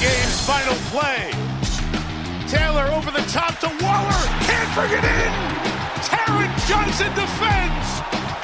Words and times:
Game's 0.00 0.46
final 0.46 0.74
play. 0.94 1.32
Taylor 2.46 2.86
over 2.94 3.10
the 3.10 3.24
top 3.26 3.58
to 3.58 3.66
Waller. 3.82 4.22
Can't 4.46 4.70
bring 4.74 4.92
it 4.94 5.02
in. 5.02 5.32
Taron 6.06 6.50
Johnson 6.68 7.10
defends. 7.18 7.88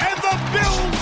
And 0.03 0.17
the 0.19 0.35
Bills 0.51 0.94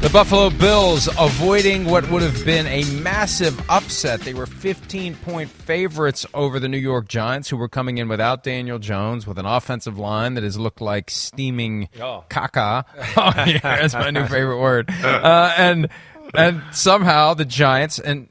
The 0.00 0.08
Buffalo 0.08 0.48
Bills 0.48 1.08
avoiding 1.18 1.84
what 1.84 2.10
would 2.10 2.22
have 2.22 2.42
been 2.46 2.66
a 2.66 2.84
massive 3.02 3.60
upset. 3.70 4.20
They 4.22 4.32
were 4.32 4.46
15 4.46 5.14
point 5.16 5.50
favorites 5.50 6.24
over 6.32 6.58
the 6.58 6.68
New 6.68 6.78
York 6.78 7.06
Giants, 7.06 7.50
who 7.50 7.58
were 7.58 7.68
coming 7.68 7.98
in 7.98 8.08
without 8.08 8.42
Daniel 8.42 8.78
Jones, 8.78 9.26
with 9.26 9.38
an 9.38 9.44
offensive 9.44 9.98
line 9.98 10.34
that 10.34 10.42
has 10.44 10.58
looked 10.58 10.80
like 10.80 11.10
steaming 11.10 11.90
Oh. 12.00 12.24
caca. 12.30 12.84
Oh, 13.16 13.44
yeah, 13.46 13.58
that's 13.60 13.92
my 13.92 14.10
new 14.10 14.26
favorite 14.26 14.58
word. 14.58 14.88
Uh, 14.90 15.52
and 15.58 15.88
and 16.34 16.62
somehow 16.72 17.34
the 17.34 17.44
Giants 17.44 17.98
and 17.98 18.30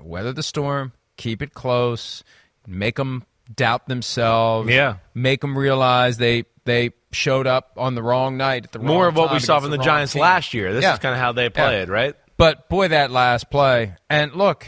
weather 0.00 0.32
the 0.32 0.42
storm, 0.42 0.92
keep 1.16 1.42
it 1.42 1.54
close, 1.54 2.24
make 2.66 2.96
them 2.96 3.22
doubt 3.54 3.86
themselves. 3.86 4.68
Yeah. 4.68 4.96
make 5.14 5.42
them 5.42 5.56
realize 5.56 6.16
they 6.16 6.44
they 6.64 6.90
showed 7.14 7.46
up 7.46 7.72
on 7.76 7.94
the 7.94 8.02
wrong 8.02 8.36
night 8.36 8.64
at 8.64 8.72
the 8.72 8.78
More 8.78 9.08
of 9.08 9.16
what 9.16 9.32
we 9.32 9.38
saw 9.38 9.60
from 9.60 9.70
the 9.70 9.78
wrong 9.78 9.84
Giants 9.86 10.12
team. 10.12 10.22
last 10.22 10.52
year. 10.54 10.72
This 10.72 10.82
Yeah. 10.82 10.94
is 10.94 10.98
kind 10.98 11.14
of 11.14 11.20
how 11.20 11.32
they 11.32 11.44
Yeah. 11.44 11.48
played, 11.50 11.88
right? 11.88 12.14
But 12.36 12.68
boy, 12.68 12.88
that 12.88 13.10
last 13.10 13.50
play. 13.50 13.94
And 14.10 14.34
look, 14.34 14.66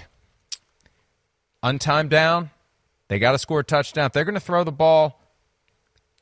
untimed 1.63 2.09
down, 2.11 2.51
they 3.09 3.19
got 3.19 3.33
to 3.33 3.39
score 3.39 3.61
a 3.61 3.65
touchdown. 3.65 4.07
If 4.07 4.13
they're 4.13 4.25
going 4.25 4.35
to 4.35 4.41
throw 4.41 4.65
the 4.65 4.73
ball, 4.73 5.21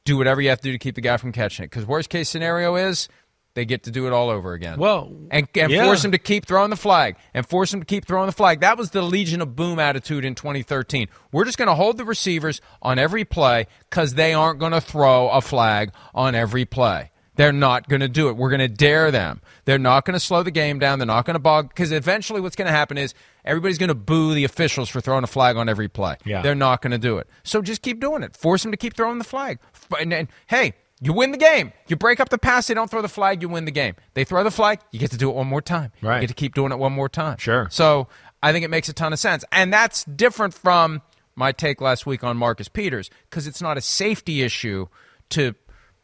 do 0.05 0.17
whatever 0.17 0.41
you 0.41 0.49
have 0.51 0.59
to 0.61 0.65
do 0.65 0.73
to 0.73 0.79
keep 0.79 0.95
the 0.95 1.01
guy 1.01 1.17
from 1.17 1.33
catching 1.33 1.65
it. 1.65 1.71
Because 1.71 1.87
worst 1.87 2.09
case 2.11 2.29
scenario 2.29 2.77
is 2.77 3.09
they 3.55 3.65
get 3.65 3.85
to 3.85 3.91
do 3.91 4.07
it 4.07 4.13
all 4.13 4.31
over 4.31 4.53
again. 4.53 4.79
Well, 4.79 5.13
and, 5.31 5.49
and 5.55 5.71
yeah. 5.71 5.85
force 5.85 6.05
him 6.05 6.13
to 6.13 6.19
keep 6.19 6.47
throwing 6.47 6.71
the 6.71 6.77
flag 6.77 7.17
and 7.33 7.47
force 7.47 7.73
him 7.73 7.81
to 7.81 7.87
keep 7.87 8.07
throwing 8.07 8.27
the 8.27 8.33
flag. 8.33 8.61
That 8.61 8.77
was 8.77 8.91
the 8.91 9.03
Legion 9.03 9.41
of 9.41 9.57
Boom 9.57 9.79
attitude 9.79 10.25
in 10.25 10.35
2013. 10.35 11.09
We're 11.33 11.45
just 11.45 11.59
going 11.59 11.69
to 11.69 11.75
hold 11.75 11.97
the 11.97 12.05
receivers 12.05 12.61
on 12.83 12.99
every 12.99 13.25
play 13.25 13.67
because 13.89 14.15
they 14.15 14.35
aren't 14.35 14.59
going 14.59 14.73
to 14.73 14.81
throw 14.81 15.29
a 15.29 15.41
flag 15.41 15.93
on 16.15 16.35
every 16.35 16.65
play. 16.65 17.11
They're 17.37 17.53
not 17.53 17.89
going 17.89 18.01
to 18.01 18.09
do 18.09 18.29
it. 18.29 18.37
We're 18.37 18.51
going 18.51 18.61
to 18.61 18.69
dare 18.69 19.11
them. 19.11 19.41
They're 19.65 19.79
not 19.79 20.05
going 20.05 20.15
to 20.15 20.21
slow 20.21 20.43
the 20.43 20.51
game 20.51 20.79
down. 20.79 20.99
They're 20.99 21.07
not 21.07 21.25
going 21.25 21.35
to 21.35 21.41
bog 21.41 21.69
because 21.69 21.91
eventually 21.91 22.41
what's 22.41 22.55
going 22.55 22.67
to 22.67 22.73
happen 22.73 22.97
is 22.97 23.13
everybody's 23.45 23.79
going 23.79 23.89
to 23.89 23.95
boo 23.95 24.35
the 24.35 24.45
officials 24.45 24.89
for 24.89 25.01
throwing 25.01 25.25
a 25.25 25.29
flag 25.29 25.57
on 25.57 25.69
every 25.69 25.89
play. 25.89 26.17
Yeah. 26.25 26.43
They're 26.43 26.55
not 26.55 26.81
going 26.81 26.93
to 26.93 26.99
do 26.99 27.19
it. 27.19 27.29
So 27.43 27.61
just 27.61 27.83
keep 27.83 28.01
doing 28.01 28.23
it. 28.23 28.37
Force 28.37 28.63
them 28.63 28.71
to 28.71 28.77
keep 28.77 28.95
throwing 28.95 29.19
the 29.19 29.25
flag. 29.25 29.59
And, 29.99 30.13
and, 30.13 30.29
hey, 30.47 30.75
you 31.01 31.13
win 31.13 31.33
the 31.33 31.37
game. 31.39 31.73
You 31.89 31.97
break 31.97 32.21
up 32.21 32.29
the 32.29 32.39
pass. 32.39 32.67
They 32.69 32.75
don't 32.75 32.91
throw 32.91 33.03
the 33.03 33.09
flag. 33.09 33.43
You 33.43 33.49
win 33.49 33.65
the 33.65 33.71
game. 33.71 33.95
They 34.15 34.25
throw 34.25 34.43
the 34.45 34.51
flag. 34.51 34.81
You 34.93 34.99
get 34.99 35.11
to 35.11 35.17
do 35.17 35.29
it 35.31 35.35
one 35.37 35.47
more 35.47 35.61
time. 35.63 35.93
Right. 36.01 36.17
You 36.17 36.21
get 36.23 36.29
to 36.29 36.35
keep 36.35 36.55
doing 36.55 36.73
it 36.73 36.79
one 36.79 36.93
more 36.93 37.09
time. 37.09 37.37
Sure. 37.39 37.69
So 37.71 38.09
I 38.43 38.53
think 38.53 38.65
it 38.65 38.69
makes 38.71 38.89
a 38.89 38.93
ton 38.93 39.13
of 39.13 39.19
sense, 39.19 39.45
and 39.53 39.73
that's 39.73 40.05
different 40.05 40.55
from 40.55 41.03
my 41.37 41.51
take 41.53 41.81
last 41.81 42.07
week 42.07 42.23
on 42.23 42.37
Marcus 42.37 42.69
Peters 42.69 43.11
because 43.29 43.47
it's 43.47 43.61
not 43.61 43.77
a 43.77 43.81
safety 43.81 44.43
issue 44.43 44.87
to 45.31 45.55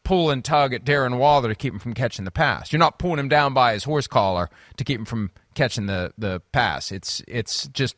pull 0.02 0.30
and 0.30 0.44
tug 0.44 0.72
at 0.74 0.84
Darren 0.84 1.18
Waller 1.18 1.48
to 1.48 1.54
keep 1.54 1.72
him 1.72 1.78
from 1.78 1.94
catching 1.94 2.24
the 2.24 2.30
pass. 2.30 2.72
You're 2.72 2.78
not 2.80 2.98
pulling 2.98 3.18
him 3.20 3.28
down 3.28 3.54
by 3.54 3.74
his 3.74 3.84
horse 3.84 4.06
collar 4.08 4.48
to 4.76 4.82
keep 4.84 4.98
him 4.98 5.04
from 5.04 5.30
catching 5.54 5.86
the 5.86 6.12
the 6.18 6.40
pass. 6.52 6.90
It's 6.90 7.22
it's 7.28 7.68
just 7.68 7.94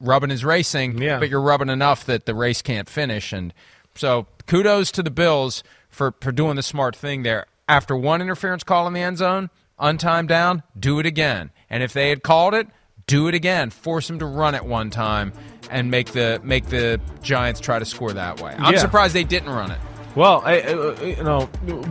rubbing 0.00 0.30
his 0.30 0.44
racing, 0.44 0.98
Yeah. 1.00 1.18
but 1.18 1.28
you're 1.30 1.40
rubbing 1.40 1.68
enough 1.68 2.04
that 2.06 2.26
the 2.26 2.34
race 2.34 2.60
can't 2.60 2.88
finish. 2.88 3.32
And 3.32 3.54
so 3.94 4.26
kudos 4.46 4.90
to 4.92 5.02
the 5.02 5.10
Bills 5.12 5.62
for, 5.92 6.14
for 6.20 6.32
doing 6.32 6.56
the 6.56 6.62
smart 6.62 6.96
thing 6.96 7.22
there. 7.22 7.46
After 7.68 7.96
one 7.96 8.20
interference 8.20 8.64
call 8.64 8.88
in 8.88 8.92
the 8.92 9.00
end 9.00 9.18
zone, 9.18 9.48
untimed 9.78 10.26
down, 10.28 10.64
do 10.78 10.98
it 10.98 11.06
again. 11.06 11.50
And 11.70 11.82
if 11.82 11.92
they 11.92 12.08
had 12.08 12.22
called 12.24 12.54
it, 12.54 12.66
do 13.06 13.28
it 13.28 13.34
again. 13.34 13.70
Force 13.70 14.08
them 14.08 14.18
to 14.18 14.26
run 14.26 14.54
it 14.54 14.64
one 14.64 14.90
time 14.90 15.32
and 15.70 15.90
make 15.90 16.12
the 16.12 16.40
make 16.42 16.66
the 16.66 17.00
Giants 17.22 17.60
try 17.60 17.78
to 17.78 17.84
score 17.84 18.12
that 18.12 18.40
way. 18.40 18.54
I'm 18.58 18.74
Yeah. 18.74 18.80
surprised 18.80 19.14
they 19.14 19.24
didn't 19.24 19.50
run 19.50 19.70
it. 19.70 19.78
Well, 20.14 20.42
I, 20.44 20.58
you 21.02 21.22
know, 21.22 21.46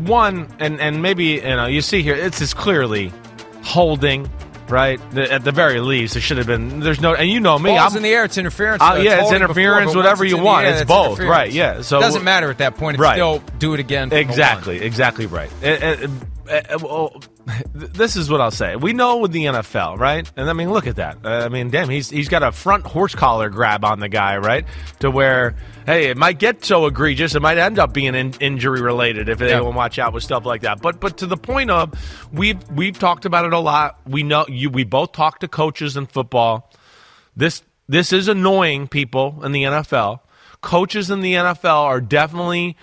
one 0.05 0.47
and 0.59 0.79
and 0.79 1.01
maybe 1.01 1.25
you 1.25 1.41
know 1.41 1.65
you 1.65 1.81
see 1.81 2.01
here 2.03 2.15
it's 2.15 2.41
is 2.41 2.53
clearly 2.53 3.11
holding, 3.63 4.29
right? 4.71 4.99
The- 5.11 5.31
At 5.31 5.43
the 5.43 5.51
very 5.51 5.79
least, 5.79 6.15
it 6.15 6.21
should 6.21 6.37
have 6.37 6.47
been. 6.47 6.79
There's 6.79 6.99
no, 7.01 7.13
and 7.13 7.29
you 7.29 7.39
know 7.39 7.59
me, 7.59 7.71
Ball's 7.71 7.91
I'm 7.91 7.97
in 7.97 8.03
the 8.03 8.09
air, 8.09 8.23
it's 8.23 8.37
interference. 8.37 8.81
Uh, 8.81 8.99
yeah, 9.03 9.21
it's 9.21 9.31
interference, 9.31 9.87
before, 9.87 9.97
whatever 10.03 10.25
you 10.25 10.37
want. 10.37 10.65
air, 10.65 10.73
It's 10.75 10.83
both, 10.85 11.19
right, 11.19 11.51
yeah, 11.51 11.81
so- 11.81 11.97
it 11.99 12.01
doesn't 12.01 12.23
matter 12.23 12.49
at 12.49 12.59
that 12.59 12.77
point. 12.77 12.95
It's 12.95 13.01
Right. 13.01 13.15
still 13.15 13.43
do 13.59 13.73
it 13.73 13.79
again. 13.79 14.09
from 14.09 14.17
the 14.17 14.23
line. 14.23 14.29
Exactly, 14.29 14.81
exactly 14.81 15.25
right. 15.27 15.49
Uh, 15.63 15.67
uh, 15.67 15.71
uh, 16.03 16.07
well, 16.81 17.21
this 17.73 18.15
is 18.15 18.29
what 18.29 18.41
I'll 18.41 18.51
say. 18.51 18.75
We 18.75 18.93
know 18.93 19.17
with 19.17 19.31
the 19.31 19.45
NFL, 19.45 19.97
right? 19.97 20.29
And 20.35 20.49
I 20.49 20.53
mean, 20.53 20.71
look 20.71 20.85
at 20.87 20.97
that. 20.97 21.17
Uh, 21.23 21.29
I 21.45 21.49
mean, 21.49 21.69
damn, 21.69 21.89
he's 21.89 22.09
he's 22.09 22.29
got 22.29 22.43
a 22.43 22.51
front 22.51 22.85
horse 22.85 23.15
collar 23.15 23.49
grab 23.49 23.85
on 23.85 23.99
the 23.99 24.09
guy, 24.09 24.37
right? 24.37 24.65
To 24.99 25.09
where, 25.09 25.55
hey, 25.85 26.09
it 26.09 26.17
might 26.17 26.39
get 26.39 26.65
so 26.65 26.85
egregious, 26.85 27.35
it 27.35 27.41
might 27.41 27.57
end 27.57 27.79
up 27.79 27.93
being 27.93 28.15
in, 28.15 28.33
injury 28.39 28.81
related 28.81 29.29
if 29.29 29.37
they 29.39 29.49
Yeah. 29.49 29.59
don't 29.59 29.75
watch 29.75 29.97
out 29.99 30.13
with 30.13 30.23
stuff 30.23 30.45
like 30.45 30.61
that. 30.61 30.81
But 30.81 30.99
but 30.99 31.17
to 31.17 31.25
the 31.27 31.37
point 31.37 31.71
of 31.71 31.93
we've 32.33 32.59
we've 32.69 32.97
talked 32.99 33.25
about 33.25 33.45
it 33.45 33.53
a 33.53 33.59
lot. 33.59 33.99
We 34.07 34.23
know 34.23 34.45
you. 34.47 34.69
We 34.69 34.83
both 34.83 35.11
talk 35.13 35.39
to 35.39 35.47
coaches 35.47 35.95
in 35.97 36.05
football. 36.07 36.71
This 37.35 37.63
this 37.87 38.13
is 38.13 38.27
annoying 38.27 38.87
people 38.87 39.39
in 39.43 39.51
the 39.51 39.63
NFL. 39.63 40.19
Coaches 40.61 41.09
in 41.09 41.21
the 41.21 41.33
NFL 41.33 41.83
are 41.85 42.01
definitely 42.01 42.77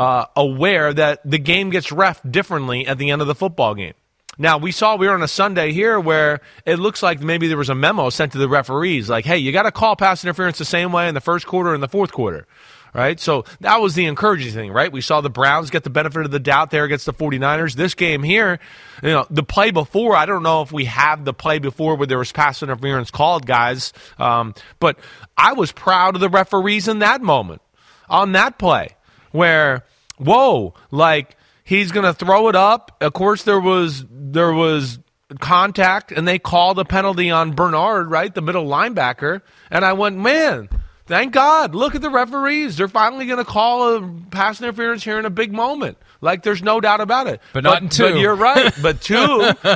uh, 0.00 0.24
aware 0.34 0.94
that 0.94 1.20
the 1.30 1.38
game 1.38 1.68
gets 1.68 1.92
ref 1.92 2.22
differently 2.28 2.86
at 2.86 2.96
the 2.96 3.10
end 3.10 3.20
of 3.20 3.28
the 3.28 3.34
football 3.34 3.74
game. 3.74 3.92
Now 4.38 4.56
we 4.56 4.72
saw 4.72 4.96
we 4.96 5.06
were 5.06 5.12
on 5.12 5.22
a 5.22 5.28
Sunday 5.28 5.72
here 5.72 6.00
where 6.00 6.40
it 6.64 6.76
looks 6.76 7.02
like 7.02 7.20
maybe 7.20 7.48
there 7.48 7.58
was 7.58 7.68
a 7.68 7.74
memo 7.74 8.08
sent 8.08 8.32
to 8.32 8.38
the 8.38 8.48
referees 8.48 9.10
like, 9.10 9.26
"Hey, 9.26 9.36
you 9.36 9.52
got 9.52 9.64
to 9.64 9.70
call 9.70 9.96
pass 9.96 10.24
interference 10.24 10.56
the 10.56 10.64
same 10.64 10.90
way 10.90 11.06
in 11.06 11.14
the 11.14 11.20
first 11.20 11.46
quarter 11.46 11.74
and 11.74 11.82
the 11.82 11.88
fourth 11.88 12.12
quarter." 12.12 12.46
Right? 12.94 13.20
So 13.20 13.44
that 13.60 13.82
was 13.82 13.94
the 13.94 14.06
encouraging 14.06 14.52
thing, 14.52 14.72
right? 14.72 14.90
We 14.90 15.02
saw 15.02 15.20
the 15.20 15.30
Browns 15.30 15.68
get 15.68 15.84
the 15.84 15.90
benefit 15.90 16.24
of 16.24 16.30
the 16.30 16.40
doubt 16.40 16.70
there 16.70 16.84
against 16.84 17.06
the 17.06 17.12
49ers. 17.12 17.74
This 17.74 17.94
game 17.94 18.22
here, 18.22 18.58
you 19.00 19.10
know, 19.10 19.26
the 19.30 19.44
play 19.44 19.70
before, 19.70 20.16
I 20.16 20.26
don't 20.26 20.42
know 20.42 20.62
if 20.62 20.72
we 20.72 20.86
have 20.86 21.24
the 21.24 21.32
play 21.32 21.60
before 21.60 21.94
where 21.94 22.08
there 22.08 22.18
was 22.18 22.32
pass 22.32 22.64
interference 22.64 23.12
called, 23.12 23.46
guys. 23.46 23.92
Um, 24.18 24.54
but 24.80 24.98
I 25.36 25.52
was 25.52 25.70
proud 25.70 26.16
of 26.16 26.20
the 26.20 26.28
referees 26.30 26.88
in 26.88 26.98
that 26.98 27.22
moment 27.22 27.62
on 28.08 28.32
that 28.32 28.58
play 28.58 28.96
where 29.30 29.84
whoa, 30.20 30.74
like 30.90 31.36
he's 31.64 31.92
going 31.92 32.06
to 32.06 32.14
throw 32.14 32.48
it 32.48 32.56
up. 32.56 32.96
Of 33.00 33.12
course, 33.12 33.42
there 33.42 33.60
was 33.60 34.04
there 34.10 34.52
was 34.52 34.98
contact, 35.38 36.12
and 36.12 36.26
they 36.26 36.38
called 36.38 36.78
a 36.78 36.84
penalty 36.84 37.30
on 37.30 37.52
Bernard, 37.52 38.10
right, 38.10 38.34
the 38.34 38.42
middle 38.42 38.66
linebacker, 38.66 39.42
and 39.70 39.84
I 39.84 39.92
went, 39.92 40.16
man. 40.18 40.68
Thank 41.10 41.32
God. 41.32 41.74
Look 41.74 41.96
at 41.96 42.02
the 42.02 42.08
referees. 42.08 42.76
They're 42.76 42.86
finally 42.86 43.26
going 43.26 43.40
to 43.40 43.44
call 43.44 43.96
a 43.96 44.10
pass 44.30 44.62
interference 44.62 45.02
here 45.02 45.18
in 45.18 45.24
a 45.24 45.30
big 45.30 45.52
moment. 45.52 45.98
Like, 46.20 46.44
there's 46.44 46.62
no 46.62 46.80
doubt 46.80 47.00
about 47.00 47.26
it. 47.26 47.40
But 47.52 47.64
not 47.64 47.82
in 47.82 47.88
two. 47.88 48.12
But 48.12 48.20
you're 48.20 48.36
right. 48.36 48.72
But 48.80 49.00
two 49.00 49.16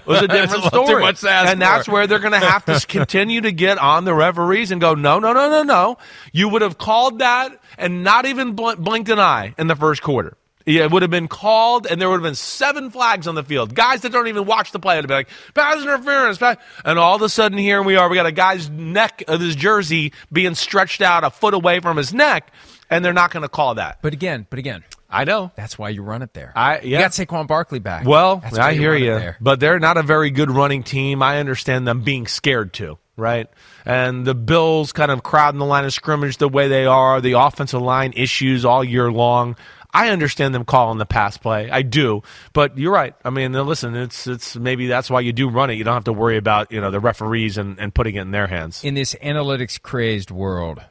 was 0.06 0.22
a 0.22 0.28
different 0.28 0.62
story. 0.62 0.86
too 0.86 1.00
much 1.00 1.22
to 1.22 1.31
ask 1.31 1.50
and 1.50 1.60
that's 1.60 1.88
where 1.88 2.06
they're 2.06 2.20
going 2.20 2.38
to 2.38 2.38
have 2.38 2.64
to 2.66 2.86
continue 2.86 3.40
to 3.40 3.50
get 3.50 3.78
on 3.78 4.04
the 4.04 4.14
referees 4.14 4.70
and 4.70 4.81
go, 4.81 4.94
no, 4.94 5.19
no, 5.19 5.32
no, 5.32 5.50
no, 5.50 5.64
no. 5.64 5.98
You 6.32 6.50
would 6.50 6.62
have 6.62 6.78
called 6.78 7.19
that 7.19 7.60
and 7.78 8.04
not 8.04 8.26
even 8.26 8.52
bl- 8.52 8.75
blinked 8.78 9.08
an 9.08 9.19
eye 9.19 9.56
in 9.58 9.66
the 9.66 9.75
first 9.75 10.02
quarter. 10.02 10.36
Yeah, 10.66 10.84
it 10.84 10.90
would 10.93 11.02
have 11.02 11.11
been 11.11 11.28
called, 11.28 11.87
and 11.87 12.00
there 12.00 12.08
would 12.08 12.16
have 12.16 12.22
been 12.22 12.34
seven 12.34 12.90
flags 12.90 13.26
on 13.28 13.34
the 13.34 13.43
field. 13.44 13.75
Guys 13.75 14.00
that 14.00 14.12
don't 14.12 14.28
even 14.28 14.46
watch 14.46 14.72
the 14.72 14.78
play 14.78 14.96
would 14.96 15.05
have 15.05 15.08
been 15.08 15.19
like, 15.19 15.28
pass 15.55 15.82
interference. 15.82 16.38
pass-" 16.38 16.56
And 16.87 16.99
all 16.99 17.16
of 17.16 17.22
a 17.22 17.28
sudden, 17.28 17.58
here 17.58 17.82
we 17.82 17.96
are. 17.96 18.08
We 18.08 18.16
got 18.16 18.25
a 18.26 18.32
guy's 18.32 18.70
neck 18.70 19.25
of 19.28 19.40
his 19.40 19.55
jersey 19.56 20.12
being 20.32 20.55
stretched 20.55 21.02
out 21.02 21.22
a 21.22 21.28
foot 21.31 21.52
away 21.52 21.81
from 21.81 21.99
his 21.99 22.14
neck, 22.14 22.50
and 22.88 23.05
they're 23.05 23.12
not 23.12 23.31
going 23.31 23.43
to 23.43 23.49
call 23.49 23.75
that. 23.75 23.99
But 24.00 24.14
again, 24.14 24.46
but 24.49 24.58
again, 24.58 24.84
I 25.11 25.25
know. 25.25 25.52
that's 25.55 25.78
why 25.78 25.90
you 25.90 26.02
run 26.02 26.22
it 26.22 26.32
there. 26.32 26.52
I- 26.56 26.81
You 26.81 26.93
yeah. 26.93 27.00
got 27.02 27.10
Saquon 27.10 27.46
Barkley 27.46 27.78
back. 27.78 28.06
Well, 28.06 28.43
I 28.58 28.72
hear 28.72 28.94
you, 28.94 29.14
there. 29.14 29.37
but 29.43 29.60
they're 29.60 29.78
not 29.78 29.99
a 29.99 30.02
very 30.02 30.31
good 30.31 30.50
running 30.50 30.82
team. 30.82 31.22
I 31.22 31.40
understand 31.40 31.87
them 31.87 32.00
being 32.00 32.26
scared 32.26 32.72
too, 32.72 32.99
right? 33.19 33.49
And 33.84 34.25
the 34.25 34.34
Bills 34.34 34.93
kind 34.93 35.10
of 35.10 35.22
crowding 35.22 35.58
the 35.58 35.67
line 35.67 35.84
of 35.84 35.93
scrimmage 35.93 36.38
the 36.38 36.49
way 36.49 36.69
they 36.69 36.87
are, 36.87 37.20
the 37.20 37.32
offensive 37.32 37.82
line 37.82 38.14
issues 38.17 38.64
all 38.64 38.82
year 38.82 39.12
long. 39.12 39.56
I 39.94 40.08
understand 40.11 40.55
them 40.55 40.64
calling 40.64 40.99
the 40.99 41.06
pass 41.06 41.38
play. 41.38 41.70
I 41.70 41.82
do, 41.82 42.23
but 42.52 42.76
you're 42.76 42.93
right. 42.93 43.14
I 43.25 43.31
mean, 43.31 43.52
listen, 43.52 43.94
it's 43.94 44.26
it's 44.26 44.56
maybe 44.56 44.88
that's 44.88 45.08
why 45.08 45.20
you 45.20 45.32
do 45.32 45.49
run 45.49 45.70
it. 45.70 45.75
You 45.75 45.85
don't 45.85 45.94
have 45.94 46.05
to 46.05 46.12
worry 46.12 46.37
about 46.37 46.73
you 46.73 46.81
know 46.81 46.91
the 46.91 47.00
referees 47.00 47.56
and, 47.56 47.79
and 47.79 47.94
putting 47.94 48.17
it 48.17 48.23
in 48.23 48.32
their 48.32 48.49
hands. 48.49 48.82
in 48.82 48.94
this 48.94 49.14
analytics 49.23 49.81
crazed 49.81 50.31
world, 50.32 50.82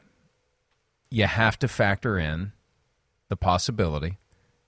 you 1.10 1.26
have 1.26 1.58
to 1.58 1.68
factor 1.68 2.18
in 2.18 2.52
the 3.28 3.36
possibility 3.36 4.18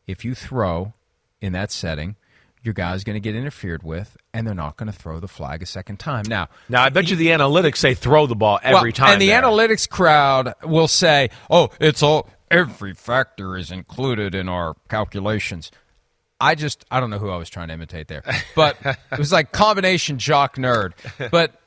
if 0.07 0.25
you 0.25 0.35
throw 0.35 0.93
in 1.41 1.53
that 1.53 1.73
setting, 1.73 2.17
your 2.63 2.75
guy's 2.75 3.05
going 3.05 3.15
to 3.15 3.21
get 3.21 3.35
interfered 3.35 3.83
with, 3.83 4.17
and 4.35 4.47
they're 4.47 4.55
not 4.55 4.77
going 4.77 4.91
to 4.91 4.97
throw 4.97 5.21
the 5.21 5.29
flag 5.29 5.63
a 5.63 5.67
second 5.67 5.99
time. 5.99 6.25
Now, 6.29 6.49
Now, 6.69 6.83
I 6.83 6.89
bet 6.89 7.09
you 7.11 7.17
the 7.17 7.29
analytics 7.29 7.77
say 7.79 7.95
throw 7.95 8.27
the 8.27 8.35
ball 8.35 8.59
every 8.63 8.91
well, 8.91 8.93
time, 8.93 9.13
and 9.13 9.23
the 9.23 9.29
there. 9.29 9.43
analytics 9.43 9.89
crowd 9.89 10.55
will 10.65 10.89
say, 10.89 11.31
"Oh, 11.51 11.71
it's 11.81 12.03
all 12.03 12.29
every 12.51 12.95
factor 12.95 13.57
is 13.57 13.71
included 13.71 14.35
in 14.35 14.49
our 14.49 14.75
calculations." 14.89 15.71
I 16.39 16.55
just 16.55 16.85
I 16.91 17.01
don't 17.01 17.09
know 17.11 17.19
who 17.19 17.31
I 17.31 17.37
was 17.37 17.49
trying 17.49 17.69
to 17.69 17.75
imitate 17.75 18.09
there, 18.09 18.23
but 18.55 18.77
it 18.85 19.19
was 19.19 19.33
like 19.33 19.53
combination 19.53 20.19
jock 20.19 20.57
nerd. 20.57 20.93
But 21.31 21.59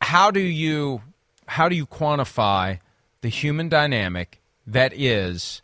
how 0.00 0.30
do 0.32 0.40
you 0.40 1.02
how 1.46 1.68
do 1.68 1.76
you 1.76 1.86
quantify 1.86 2.80
the 3.20 3.28
human 3.28 3.68
dynamic 3.68 4.40
that 4.66 4.92
is 4.92 5.62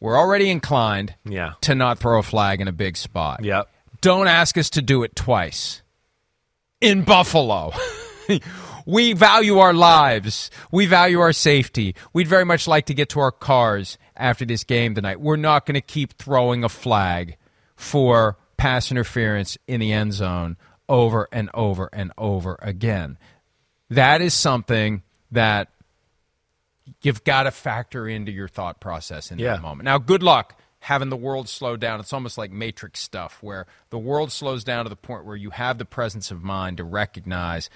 we're 0.00 0.16
already 0.18 0.48
inclined 0.50 1.14
Yeah. 1.24 1.54
to 1.62 1.74
not 1.74 1.98
throw 1.98 2.18
a 2.18 2.22
flag 2.22 2.60
in 2.60 2.68
a 2.68 2.72
big 2.72 2.96
spot. 2.96 3.42
Yep. 3.44 3.68
Don't 4.00 4.26
ask 4.28 4.56
us 4.58 4.68
to 4.70 4.82
do 4.82 5.02
it 5.02 5.14
twice. 5.16 5.82
In 6.80 7.02
Buffalo. 7.02 7.72
we 8.86 9.12
value 9.12 9.58
our 9.58 9.72
lives. 9.72 10.50
We 10.70 10.86
value 10.86 11.20
our 11.20 11.32
safety. 11.32 11.94
We'd 12.12 12.28
very 12.28 12.44
much 12.44 12.66
like 12.68 12.86
to 12.86 12.94
get 12.94 13.08
to 13.10 13.20
our 13.20 13.32
cars 13.32 13.98
after 14.16 14.44
this 14.44 14.64
game 14.64 14.94
tonight. 14.94 15.20
We're 15.20 15.36
not 15.36 15.66
going 15.66 15.74
to 15.74 15.80
keep 15.80 16.14
throwing 16.18 16.64
a 16.64 16.68
flag 16.68 17.36
for 17.76 18.36
pass 18.56 18.90
interference 18.90 19.58
in 19.66 19.80
the 19.80 19.92
end 19.92 20.12
zone 20.12 20.56
over 20.88 21.28
and 21.32 21.50
over 21.54 21.88
and 21.92 22.12
over 22.18 22.58
again. 22.62 23.18
That 23.90 24.20
is 24.22 24.34
something 24.34 25.02
that 25.32 25.68
you've 27.02 27.24
got 27.24 27.44
to 27.44 27.50
factor 27.50 28.06
into 28.08 28.30
your 28.32 28.48
thought 28.48 28.80
process 28.80 29.30
in 29.30 29.38
Yeah. 29.38 29.54
that 29.54 29.62
moment. 29.62 29.84
Now, 29.84 29.98
good 29.98 30.22
luck 30.22 30.58
having 30.80 31.08
the 31.08 31.16
world 31.16 31.48
slow 31.48 31.76
down. 31.76 31.98
It's 31.98 32.12
almost 32.12 32.36
like 32.36 32.50
Matrix 32.50 33.00
stuff, 33.00 33.38
where 33.40 33.66
the 33.88 33.98
world 33.98 34.30
slows 34.30 34.64
down 34.64 34.84
to 34.84 34.90
the 34.90 34.96
point 34.96 35.24
where 35.24 35.36
you 35.36 35.48
have 35.50 35.78
the 35.78 35.86
presence 35.86 36.30
of 36.30 36.42
mind 36.42 36.76
to 36.76 36.84
recognize 36.84 37.70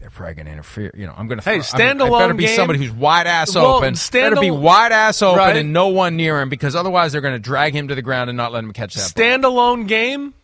they're 0.00 0.10
probably 0.10 0.34
going 0.34 0.46
to 0.46 0.52
interfere. 0.52 0.90
You 0.94 1.06
know, 1.06 1.14
I'm 1.16 1.26
going 1.26 1.38
to. 1.40 1.44
Hey, 1.44 1.60
I 1.60 1.94
better 1.94 2.34
be 2.34 2.44
game- 2.46 2.56
somebody 2.56 2.78
who's 2.78 2.90
wide 2.92 3.26
ass 3.26 3.54
Well, 3.54 3.76
open. 3.76 3.94
better 4.12 4.36
be 4.36 4.50
wide 4.50 4.92
ass 4.92 5.22
open 5.22 5.38
Right. 5.38 5.56
and 5.56 5.72
no 5.72 5.88
one 5.88 6.16
near 6.16 6.40
him 6.40 6.48
because 6.48 6.76
otherwise 6.76 7.12
they're 7.12 7.20
going 7.20 7.34
to 7.34 7.38
drag 7.40 7.74
him 7.74 7.88
to 7.88 7.94
the 7.94 8.02
ground 8.02 8.28
and 8.30 8.36
not 8.36 8.52
let 8.52 8.62
him 8.64 8.72
catch 8.72 8.94
that. 8.94 9.14
ball. 9.14 9.24
standalone 9.24 9.88
game, 9.88 10.34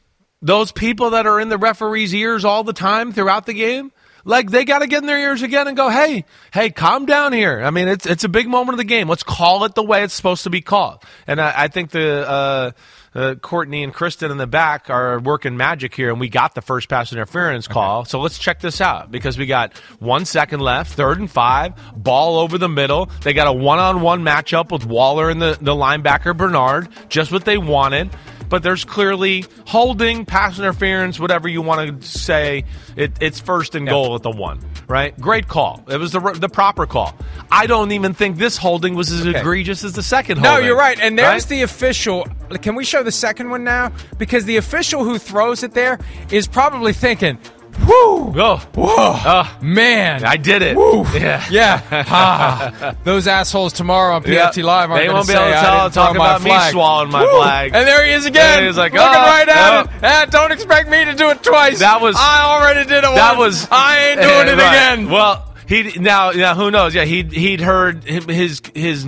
those 0.41 0.73
people 0.73 1.11
that 1.11 1.27
are 1.27 1.39
in 1.41 1.49
the 1.49 1.59
referee's 1.59 2.15
ears 2.15 2.45
all 2.45 2.65
the 2.65 2.73
time 2.73 3.13
throughout 3.13 3.47
the 3.47 3.55
game, 3.55 3.93
like 4.25 4.51
they 4.51 4.65
got 4.65 4.81
to 4.81 4.87
get 4.87 5.03
in 5.03 5.07
their 5.07 5.19
ears 5.19 5.43
again 5.43 5.67
and 5.69 5.77
go, 5.77 5.89
"Hey, 5.89 6.25
hey, 6.53 6.71
calm 6.71 7.07
down 7.07 7.33
here." 7.33 7.61
I 7.63 7.71
mean, 7.71 7.89
it's 7.89 8.07
it's 8.07 8.25
a 8.25 8.29
big 8.29 8.49
moment 8.49 8.75
of 8.75 8.79
the 8.79 8.85
game. 8.85 9.09
Let's 9.09 9.23
call 9.25 9.65
it 9.65 9.75
the 9.75 9.83
way 9.83 10.03
it's 10.05 10.15
supposed 10.15 10.45
to 10.45 10.51
be 10.51 10.61
called. 10.61 11.03
And 11.27 11.41
I, 11.41 11.53
I 11.65 11.69
think 11.69 11.91
the 11.91 12.29
uh, 12.29 12.71
uh, 13.15 13.35
Courtney 13.37 13.83
and 13.83 13.93
Kristen 13.93 14.31
in 14.31 14.39
the 14.39 14.47
back 14.47 14.91
are 14.91 15.19
working 15.21 15.57
magic 15.57 15.95
here, 15.95 16.11
and 16.11 16.21
we 16.21 16.29
got 16.29 16.55
the 16.55 16.63
first 16.63 16.89
pass 16.89 17.13
interference 17.13 17.67
call. 17.69 18.05
So 18.05 18.21
let's 18.21 18.39
check 18.39 18.61
this 18.61 18.81
out 18.81 19.11
because 19.11 19.39
we 19.39 19.47
got 19.47 19.77
one 19.99 20.25
second 20.25 20.61
left, 20.61 20.95
third 20.95 21.19
and 21.19 21.31
five, 21.31 21.75
ball 21.97 22.39
over 22.39 22.59
the 22.59 22.69
middle. 22.69 23.07
They 23.23 23.35
got 23.35 23.47
a 23.47 23.53
one-on-one 23.53 24.23
matchup 24.23 24.71
with 24.71 24.87
Waller 24.87 25.31
and 25.31 25.41
the 25.41 25.59
the 25.61 25.75
linebacker 25.75 26.37
Bernard, 26.37 26.89
just 27.09 27.33
what 27.33 27.45
they 27.45 27.59
wanted 27.59 28.11
but 28.53 28.63
there's 28.63 28.85
clearly 28.85 29.47
holding, 29.67 30.27
pass 30.27 30.59
interference, 30.59 31.19
whatever 31.19 31.49
you 31.49 31.63
want 31.63 32.03
to 32.03 32.07
say. 32.07 32.67
It, 32.97 33.13
it's 33.19 33.41
first 33.41 33.75
and 33.75 33.89
goal 33.89 34.15
at 34.15 34.23
the 34.23 34.31
one, 34.31 34.61
right? 34.93 35.19
Great 35.19 35.49
call. 35.49 35.83
It 35.89 35.97
was 35.97 36.13
the 36.13 36.21
the 36.21 36.49
proper 36.51 36.87
call. 36.87 37.17
I 37.51 37.67
don't 37.67 37.93
even 37.93 38.13
think 38.15 38.37
this 38.37 38.57
holding 38.59 38.95
was 38.95 39.11
as 39.11 39.27
Okay. 39.27 39.41
egregious 39.41 39.83
as 39.85 39.95
the 39.95 40.03
second. 40.03 40.43
No, 40.43 40.51
holding, 40.51 40.67
you're 40.67 40.77
right. 40.77 40.99
And 41.01 41.19
there's 41.19 41.45
right? 41.45 41.49
the 41.49 41.63
official. 41.63 42.27
Can 42.61 42.75
we 42.75 42.85
show 42.85 43.03
the 43.03 43.11
second 43.11 43.49
one 43.51 43.65
now? 43.65 43.91
Because 44.19 44.45
the 44.45 44.59
official 44.59 45.03
who 45.05 45.19
throws 45.19 45.63
it 45.63 45.73
there 45.73 45.99
is 46.31 46.47
probably 46.47 46.93
thinking, 46.93 47.39
"Whoo, 47.81 48.33
Go. 48.33 48.59
whoa, 48.75 49.45
man, 49.61 50.25
I 50.25 50.37
did 50.37 50.63
it. 50.63 50.77
Woo. 50.77 51.05
Yeah. 51.15 51.45
yeah." 51.51 51.79
Ha. 52.05 52.95
Those 53.05 53.27
assholes 53.27 53.73
tomorrow 53.73 54.15
on. 54.17 54.23
PFT 54.23 54.63
Live 54.63 54.91
aren't 54.91 55.01
They 55.03 55.07
gonna 55.07 55.17
won't 55.19 55.27
be 55.29 55.33
say, 55.35 55.41
able 55.41 55.51
to 55.53 55.59
"I 55.59 55.61
tell- 55.63 55.83
didn't 55.85 55.95
talk 55.95 56.15
about 56.15 56.43
me 56.43 56.71
swallowing 56.71 57.11
my 57.11 57.23
Woo. 57.23 57.31
flag. 57.39 57.73
And 57.75 57.87
there 57.87 58.05
he 58.05 58.13
is 58.13 58.27
again. 58.27 58.65
He's 58.67 58.77
like, 58.77 58.93
looking 58.93 59.07
"Oh, 59.09 59.13
right 59.13 59.49
at 59.49 59.73
oh." 59.75 59.81
it. 59.83 59.89
Ah, 60.03 60.27
don't 60.31 60.53
expect 60.53 60.89
me 60.91 61.05
to 61.05 61.15
do 61.15 61.31
it 61.31 61.43
twice. 61.43 61.79
That 61.81 62.01
was- 62.01 62.17
I 62.19 62.43
already 62.45 62.85
did 62.89 62.99
it. 62.99 63.03
That 63.03 63.37
once. 63.37 63.63
was. 63.63 63.69
I 63.71 63.99
ain't 64.11 64.21
doing 64.21 64.49
it 64.59 64.63
Right. 64.63 64.69
again. 64.97 65.11
Well. 65.11 65.45
He 65.69 65.99
now, 65.99 66.31
now 66.33 66.55
who 66.55 66.71
knows? 66.71 66.95
Yeah, 66.95 67.05
he 67.05 67.23
he'd 67.23 67.61
heard 67.61 68.05
his 68.05 68.61
his 68.75 69.07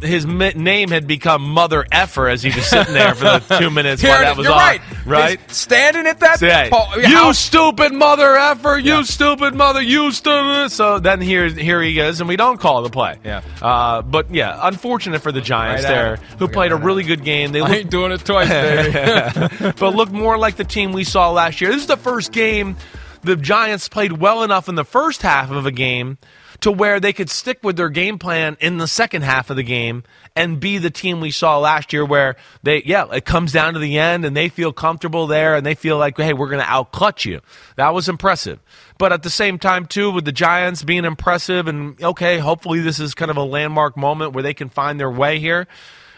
his 0.00 0.26
name 0.26 0.88
had 0.90 1.06
become 1.06 1.42
Mother 1.42 1.84
Effer 1.90 2.28
as 2.28 2.42
he 2.42 2.50
was 2.50 2.66
sitting 2.66 2.94
there 2.94 3.14
for 3.14 3.24
the 3.24 3.38
two 3.58 3.70
minutes 3.70 4.02
Here 4.02 4.10
while 4.12 4.20
that 4.22 4.36
was 4.36 4.44
You're 4.44 4.54
on. 4.54 4.58
right. 4.60 4.80
Right. 5.06 5.40
He's 5.48 5.56
standing 5.56 6.06
at 6.06 6.20
that. 6.20 6.38
Say, 6.38 6.68
pole- 6.70 7.00
you 7.00 7.32
stupid 7.34 7.92
mother 7.92 8.36
effer, 8.36 8.78
you 8.78 9.04
stupid 9.04 9.54
mother, 9.54 9.80
you 9.80 10.12
stupid. 10.12 10.70
So 10.70 10.98
then 10.98 11.20
here, 11.20 11.48
here 11.48 11.82
he 11.82 11.98
is, 11.98 12.20
and 12.20 12.28
we 12.28 12.36
don't 12.36 12.58
call 12.58 12.82
the 12.82 12.90
play. 12.90 13.18
Yeah. 13.24 13.42
Uh, 13.60 14.02
but 14.02 14.32
yeah, 14.34 14.58
unfortunate 14.62 15.22
for 15.22 15.32
the 15.32 15.40
Giants 15.40 15.84
Right 15.84 15.90
there, 15.90 16.16
who 16.38 16.44
Look 16.44 16.52
played 16.52 16.72
a 16.72 16.76
really 16.76 17.02
good 17.04 17.24
game. 17.24 17.52
They 17.52 17.60
I 17.60 17.62
looked, 17.62 17.74
ain't 17.74 17.90
doing 17.90 18.12
it 18.12 18.24
twice, 18.24 18.48
baby. 18.48 19.72
but 19.78 19.94
looked 19.94 20.12
more 20.12 20.38
like 20.38 20.56
the 20.56 20.64
team 20.64 20.92
we 20.92 21.04
saw 21.04 21.30
last 21.30 21.60
year. 21.60 21.70
This 21.70 21.82
is 21.82 21.86
the 21.86 21.96
first 21.96 22.32
game 22.32 22.76
the 23.22 23.36
Giants 23.36 23.88
played 23.88 24.12
well 24.12 24.42
enough 24.42 24.68
in 24.68 24.74
the 24.74 24.84
first 24.84 25.22
half 25.22 25.50
of 25.50 25.66
a 25.66 25.70
game 25.70 26.18
to 26.60 26.72
where 26.72 26.98
they 26.98 27.12
could 27.12 27.30
stick 27.30 27.58
with 27.62 27.76
their 27.76 27.88
game 27.88 28.18
plan 28.18 28.56
in 28.60 28.78
the 28.78 28.88
second 28.88 29.22
half 29.22 29.50
of 29.50 29.56
the 29.56 29.62
game 29.62 30.02
and 30.34 30.58
be 30.58 30.78
the 30.78 30.90
team 30.90 31.20
we 31.20 31.30
saw 31.30 31.58
last 31.58 31.92
year 31.92 32.04
where 32.04 32.36
they 32.62 32.82
yeah 32.84 33.06
it 33.12 33.24
comes 33.24 33.52
down 33.52 33.74
to 33.74 33.78
the 33.78 33.98
end 33.98 34.24
and 34.24 34.36
they 34.36 34.48
feel 34.48 34.72
comfortable 34.72 35.26
there 35.26 35.54
and 35.54 35.64
they 35.64 35.74
feel 35.74 35.98
like 35.98 36.16
hey 36.16 36.32
we're 36.32 36.48
going 36.48 36.62
to 36.62 36.66
outclutch 36.66 37.24
you. 37.24 37.40
That 37.76 37.94
was 37.94 38.08
impressive. 38.08 38.58
But 38.98 39.12
at 39.12 39.22
the 39.22 39.30
same 39.30 39.58
time 39.58 39.86
too 39.86 40.10
with 40.10 40.24
the 40.24 40.32
giants 40.32 40.82
being 40.82 41.04
impressive 41.04 41.68
and 41.68 42.00
okay 42.02 42.38
hopefully 42.38 42.80
this 42.80 42.98
is 42.98 43.14
kind 43.14 43.30
of 43.30 43.36
a 43.36 43.44
landmark 43.44 43.96
moment 43.96 44.32
where 44.32 44.42
they 44.42 44.54
can 44.54 44.68
find 44.68 44.98
their 44.98 45.10
way 45.10 45.38
here 45.38 45.66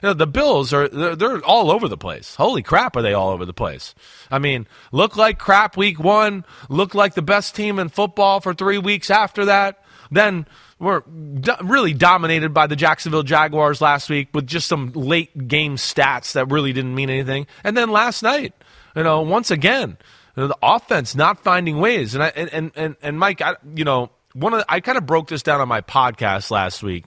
know, 0.09 0.14
the 0.14 0.26
Bills 0.26 0.73
are 0.73 0.88
they're, 0.88 1.16
they're 1.16 1.45
all 1.45 1.71
over 1.71 1.88
the 1.88 1.97
place. 1.97 2.35
Holy 2.35 2.62
crap, 2.62 2.97
are 2.97 3.02
they 3.02 3.14
all 3.14 3.30
over 3.30 3.45
the 3.45 3.52
place? 3.52 3.95
I 4.30 4.38
mean, 4.38 4.66
look 4.92 5.16
like 5.16 5.38
crap 5.38 5.76
week 5.76 5.99
one, 5.99 6.45
look 6.69 6.95
like 6.95 7.14
the 7.14 7.23
best 7.23 7.54
team 7.54 7.78
in 7.78 7.88
football 7.88 8.40
for 8.40 8.54
three 8.54 8.78
weeks 8.78 9.11
after 9.11 9.47
that. 9.47 9.83
Then 10.11 10.47
we're 10.78 11.00
do- 11.00 11.57
really 11.62 11.92
dominated 11.92 12.52
by 12.54 12.66
the 12.66 12.76
Jacksonville 12.76 13.23
Jaguars 13.23 13.80
last 13.80 14.09
week 14.11 14.28
with 14.33 14.47
just 14.47 14.66
some 14.66 14.92
late 14.92 15.47
game 15.47 15.76
stats 15.76 16.33
that 16.33 16.50
really 16.50 16.73
didn't 16.73 16.95
mean 16.95 17.11
anything. 17.11 17.47
And 17.62 17.76
then 17.76 17.90
last 17.90 18.23
night, 18.23 18.54
you 18.97 19.02
know, 19.02 19.21
once 19.21 19.50
again, 19.50 19.99
you 20.37 20.42
know, 20.42 20.49
the 20.49 20.59
offense 20.62 21.14
not 21.14 21.45
finding 21.45 21.78
ways. 21.78 22.14
And 22.14 22.25
I 22.25 22.28
and 22.28 22.73
and 22.75 22.97
and, 23.02 23.19
Mike, 23.19 23.42
I, 23.42 23.57
you 23.75 23.85
know, 23.85 24.11
one 24.33 24.54
of 24.54 24.61
the, 24.61 24.73
I 24.73 24.80
kind 24.80 24.99
of 24.99 25.07
broke 25.07 25.28
this 25.28 25.42
down 25.42 25.61
on 25.61 25.69
my 25.69 25.80
podcast 25.80 26.50
last 26.50 26.83
week, 26.83 27.04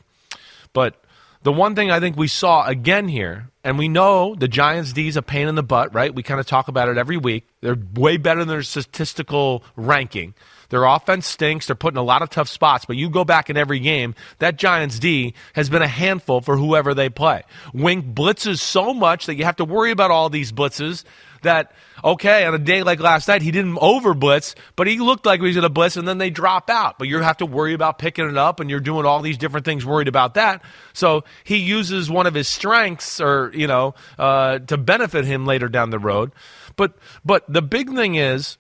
but 0.72 1.03
the 1.44 1.52
one 1.52 1.76
thing 1.76 1.92
I 1.92 2.00
think 2.00 2.18
we 2.18 2.28
saw 2.28 2.66
again 2.66 3.08
here, 3.08 3.50
and 3.64 3.78
we 3.78 3.88
know 3.88 4.36
the 4.36 4.48
Giants 4.48 4.94
D 4.94 5.08
is 5.08 5.18
a 5.18 5.22
pain 5.22 5.48
in 5.48 5.56
the 5.56 5.64
butt, 5.64 5.94
right? 5.94 6.14
We 6.14 6.24
kind 6.24 6.40
of 6.40 6.46
talk 6.46 6.68
about 6.68 6.90
it 6.90 6.98
every 6.98 7.18
week. 7.18 7.48
They're 7.62 7.78
way 7.94 8.18
better 8.18 8.40
than 8.40 8.48
their 8.48 8.64
statistical 8.64 9.64
ranking. 9.76 10.34
Their 10.70 10.86
offense 10.86 11.28
stinks. 11.28 11.68
They're 11.68 11.76
put 11.76 11.94
in 11.94 11.98
a 11.98 12.04
lot 12.04 12.22
of 12.22 12.30
tough 12.30 12.50
spots, 12.50 12.86
but 12.86 12.96
you 12.96 13.10
go 13.10 13.24
back 13.24 13.50
in 13.50 13.58
every 13.58 13.80
game, 13.80 14.16
that 14.40 14.58
Giants 14.58 15.00
D 15.00 15.34
has 15.54 15.70
been 15.70 15.82
a 15.82 15.88
handful 15.88 16.42
for 16.42 16.58
whoever 16.58 16.94
they 16.94 17.10
play. 17.10 17.44
Wink 17.74 18.16
blitzes 18.16 18.60
so 18.60 18.94
much 18.94 19.28
that 19.28 19.36
you 19.36 19.46
have 19.46 19.58
to 19.58 19.66
worry 19.66 19.92
about 19.92 20.12
all 20.12 20.30
these 20.30 20.52
blitzes 20.52 21.04
that 21.44 21.72
okay, 22.04 22.46
on 22.46 22.54
a 22.54 22.60
day 22.60 22.84
like 22.84 23.00
last 23.00 23.28
night, 23.28 23.42
he 23.42 23.52
didn't 23.52 23.78
over 23.80 24.14
blitz, 24.14 24.56
but 24.76 24.88
he 24.88 25.00
looked 25.00 25.26
like 25.26 25.40
he 25.40 25.48
was 25.48 25.56
going 25.56 25.64
to 25.64 25.70
blitz, 25.70 25.96
and 25.96 26.08
then 26.08 26.18
they 26.18 26.30
drop 26.30 26.70
out. 26.70 27.00
But 27.00 27.08
you 27.08 27.20
have 27.20 27.38
to 27.38 27.46
worry 27.46 27.74
about 27.74 27.98
picking 27.98 28.28
it 28.28 28.38
up, 28.38 28.60
and 28.60 28.70
you're 28.70 28.80
doing 28.80 29.06
all 29.06 29.22
these 29.22 29.38
different 29.38 29.66
things, 29.66 29.86
worried 29.86 30.08
about 30.08 30.34
that. 30.34 30.62
So 30.94 31.24
he 31.44 31.58
uses 31.58 32.10
one 32.10 32.28
of 32.28 32.34
his 32.34 32.48
strengths, 32.48 33.22
or 33.22 33.52
you 33.54 33.68
know, 33.68 33.96
uh, 34.18 34.60
to 34.60 34.78
benefit 34.78 35.26
him 35.26 35.46
later 35.46 35.70
down 35.70 35.90
the 35.90 36.00
road. 36.00 36.32
But 36.76 36.98
but 37.24 37.52
the 37.52 37.62
big 37.62 37.94
thing 37.94 38.16
is 38.16 38.58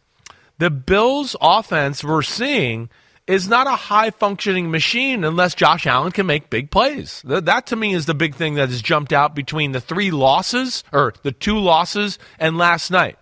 the 0.59 0.69
Bills' 0.69 1.35
offense 1.41 2.03
we're 2.03 2.21
seeing 2.21 2.89
is 3.27 3.47
not 3.47 3.67
a 3.67 3.71
high 3.71 4.11
functioning 4.11 4.69
machine 4.69 5.23
unless 5.23 5.55
Josh 5.55 5.87
Allen 5.87 6.11
can 6.11 6.25
make 6.25 6.49
big 6.49 6.71
plays. 6.71 7.21
That, 7.25 7.67
to 7.67 7.75
me 7.75 7.93
is 7.93 8.05
the 8.05 8.13
big 8.13 8.35
thing 8.35 8.55
that 8.55 8.69
has 8.69 8.81
jumped 8.81 9.13
out 9.13 9.33
between 9.33 9.71
the 9.71 9.81
three 9.81 10.11
losses 10.11 10.83
or 10.91 11.13
the 11.23 11.31
two 11.31 11.57
losses 11.57 12.19
and 12.37 12.57
last 12.57 12.91
night. 12.91 13.17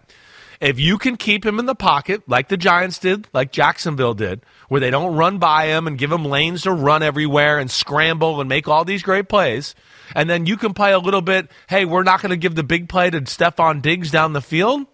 If 0.59 0.79
you 0.79 0.99
can 0.99 1.17
keep 1.17 1.43
him 1.43 1.57
in 1.57 1.65
the 1.65 1.75
pocket 1.75 2.21
like 2.27 2.47
the 2.47 2.57
Giants 2.57 2.99
did, 2.99 3.27
like 3.33 3.51
Jacksonville 3.51 4.13
did, 4.13 4.41
where 4.69 4.79
they 4.79 4.91
don't 4.91 5.15
run 5.15 5.39
by 5.39 5.67
him 5.67 5.87
and 5.87 5.97
give 5.97 6.11
him 6.11 6.23
lanes 6.23 6.63
to 6.63 6.71
run 6.71 7.01
everywhere 7.01 7.57
and 7.57 7.69
scramble 7.69 8.39
and 8.39 8.47
make 8.47 8.67
all 8.67 8.85
these 8.85 9.01
great 9.01 9.27
plays, 9.27 9.73
and 10.15 10.29
then 10.29 10.45
you 10.45 10.57
can 10.57 10.75
play 10.75 10.93
a 10.93 10.99
little 10.99 11.21
bit, 11.21 11.49
hey, 11.67 11.85
we're 11.85 12.03
not 12.03 12.21
going 12.21 12.29
to 12.29 12.37
give 12.37 12.53
the 12.53 12.63
big 12.63 12.89
play 12.89 13.09
to 13.09 13.21
Stefon 13.21 13.81
Diggs 13.81 14.11
down 14.11 14.33
the 14.33 14.41
field 14.41 14.85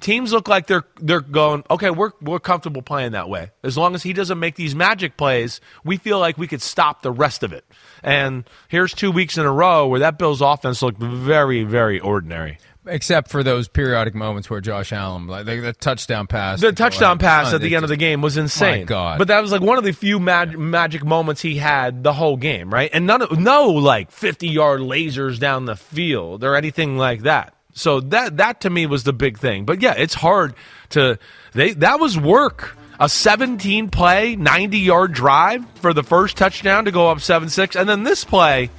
teams 0.00 0.32
look 0.32 0.48
like 0.48 0.66
they're 0.66 0.84
they're 1.00 1.20
going 1.20 1.64
okay 1.70 1.90
we're 1.90 2.12
we're 2.20 2.40
comfortable 2.40 2.82
playing 2.82 3.12
that 3.12 3.28
way 3.28 3.50
as 3.62 3.76
long 3.76 3.94
as 3.94 4.02
he 4.02 4.12
doesn't 4.12 4.38
make 4.38 4.54
these 4.54 4.74
magic 4.74 5.16
plays 5.16 5.60
we 5.84 5.96
feel 5.96 6.18
like 6.18 6.36
we 6.36 6.46
could 6.46 6.62
stop 6.62 7.02
the 7.02 7.12
rest 7.12 7.42
of 7.42 7.52
it 7.52 7.64
and 8.02 8.44
here's 8.68 8.92
two 8.92 9.10
weeks 9.10 9.38
in 9.38 9.44
a 9.46 9.52
row 9.52 9.86
where 9.86 10.00
that 10.00 10.18
Bills 10.18 10.40
offense 10.40 10.82
looked 10.82 11.00
very 11.00 11.64
very 11.64 11.98
ordinary 12.00 12.58
except 12.86 13.30
for 13.30 13.42
those 13.42 13.68
periodic 13.68 14.14
moments 14.14 14.48
where 14.48 14.60
Josh 14.60 14.92
Allen, 14.92 15.26
like 15.26 15.44
the, 15.46 15.56
the 15.56 15.72
touchdown 15.72 16.26
pass, 16.26 16.60
the 16.60 16.72
touchdown 16.72 17.18
pass 17.18 17.52
at 17.52 17.60
the 17.60 17.74
end 17.74 17.84
of 17.84 17.88
the 17.88 17.96
game 17.96 18.22
was 18.22 18.36
insane. 18.36 18.80
My 18.80 18.84
God! 18.84 19.18
But 19.18 19.28
that 19.28 19.42
was 19.42 19.52
like 19.52 19.60
one 19.60 19.78
of 19.78 19.84
the 19.84 19.92
few 19.92 20.18
mag- 20.20 20.58
magic 20.58 21.04
moments 21.04 21.42
he 21.42 21.56
had 21.56 22.02
the 22.02 22.12
whole 22.12 22.36
game, 22.36 22.72
right? 22.72 22.90
And 22.92 23.06
none, 23.06 23.22
of, 23.22 23.38
no 23.38 23.70
like 23.70 24.10
fifty 24.10 24.48
yard 24.48 24.80
lasers 24.80 25.38
down 25.38 25.64
the 25.64 25.76
field 25.76 26.44
or 26.44 26.54
anything 26.54 26.96
like 26.96 27.22
that. 27.22 27.55
So 27.76 28.00
that 28.00 28.38
that 28.38 28.62
to 28.62 28.70
me 28.70 28.86
was 28.86 29.04
the 29.04 29.12
big 29.12 29.38
thing. 29.38 29.66
But 29.66 29.82
yeah, 29.82 29.94
it's 29.96 30.14
hard 30.14 30.54
to 30.90 31.18
they 31.52 31.72
that 31.74 32.00
was 32.00 32.18
work. 32.18 32.76
A 32.98 33.10
17 33.10 33.90
play, 33.90 34.36
90 34.36 34.78
yard 34.78 35.12
drive 35.12 35.68
for 35.80 35.92
the 35.92 36.02
first 36.02 36.38
touchdown 36.38 36.86
to 36.86 36.90
go 36.90 37.10
up 37.10 37.20
7 37.20 37.50
6. 37.50 37.76
And 37.76 37.86
then 37.86 38.04
this 38.04 38.24
play, 38.24 38.70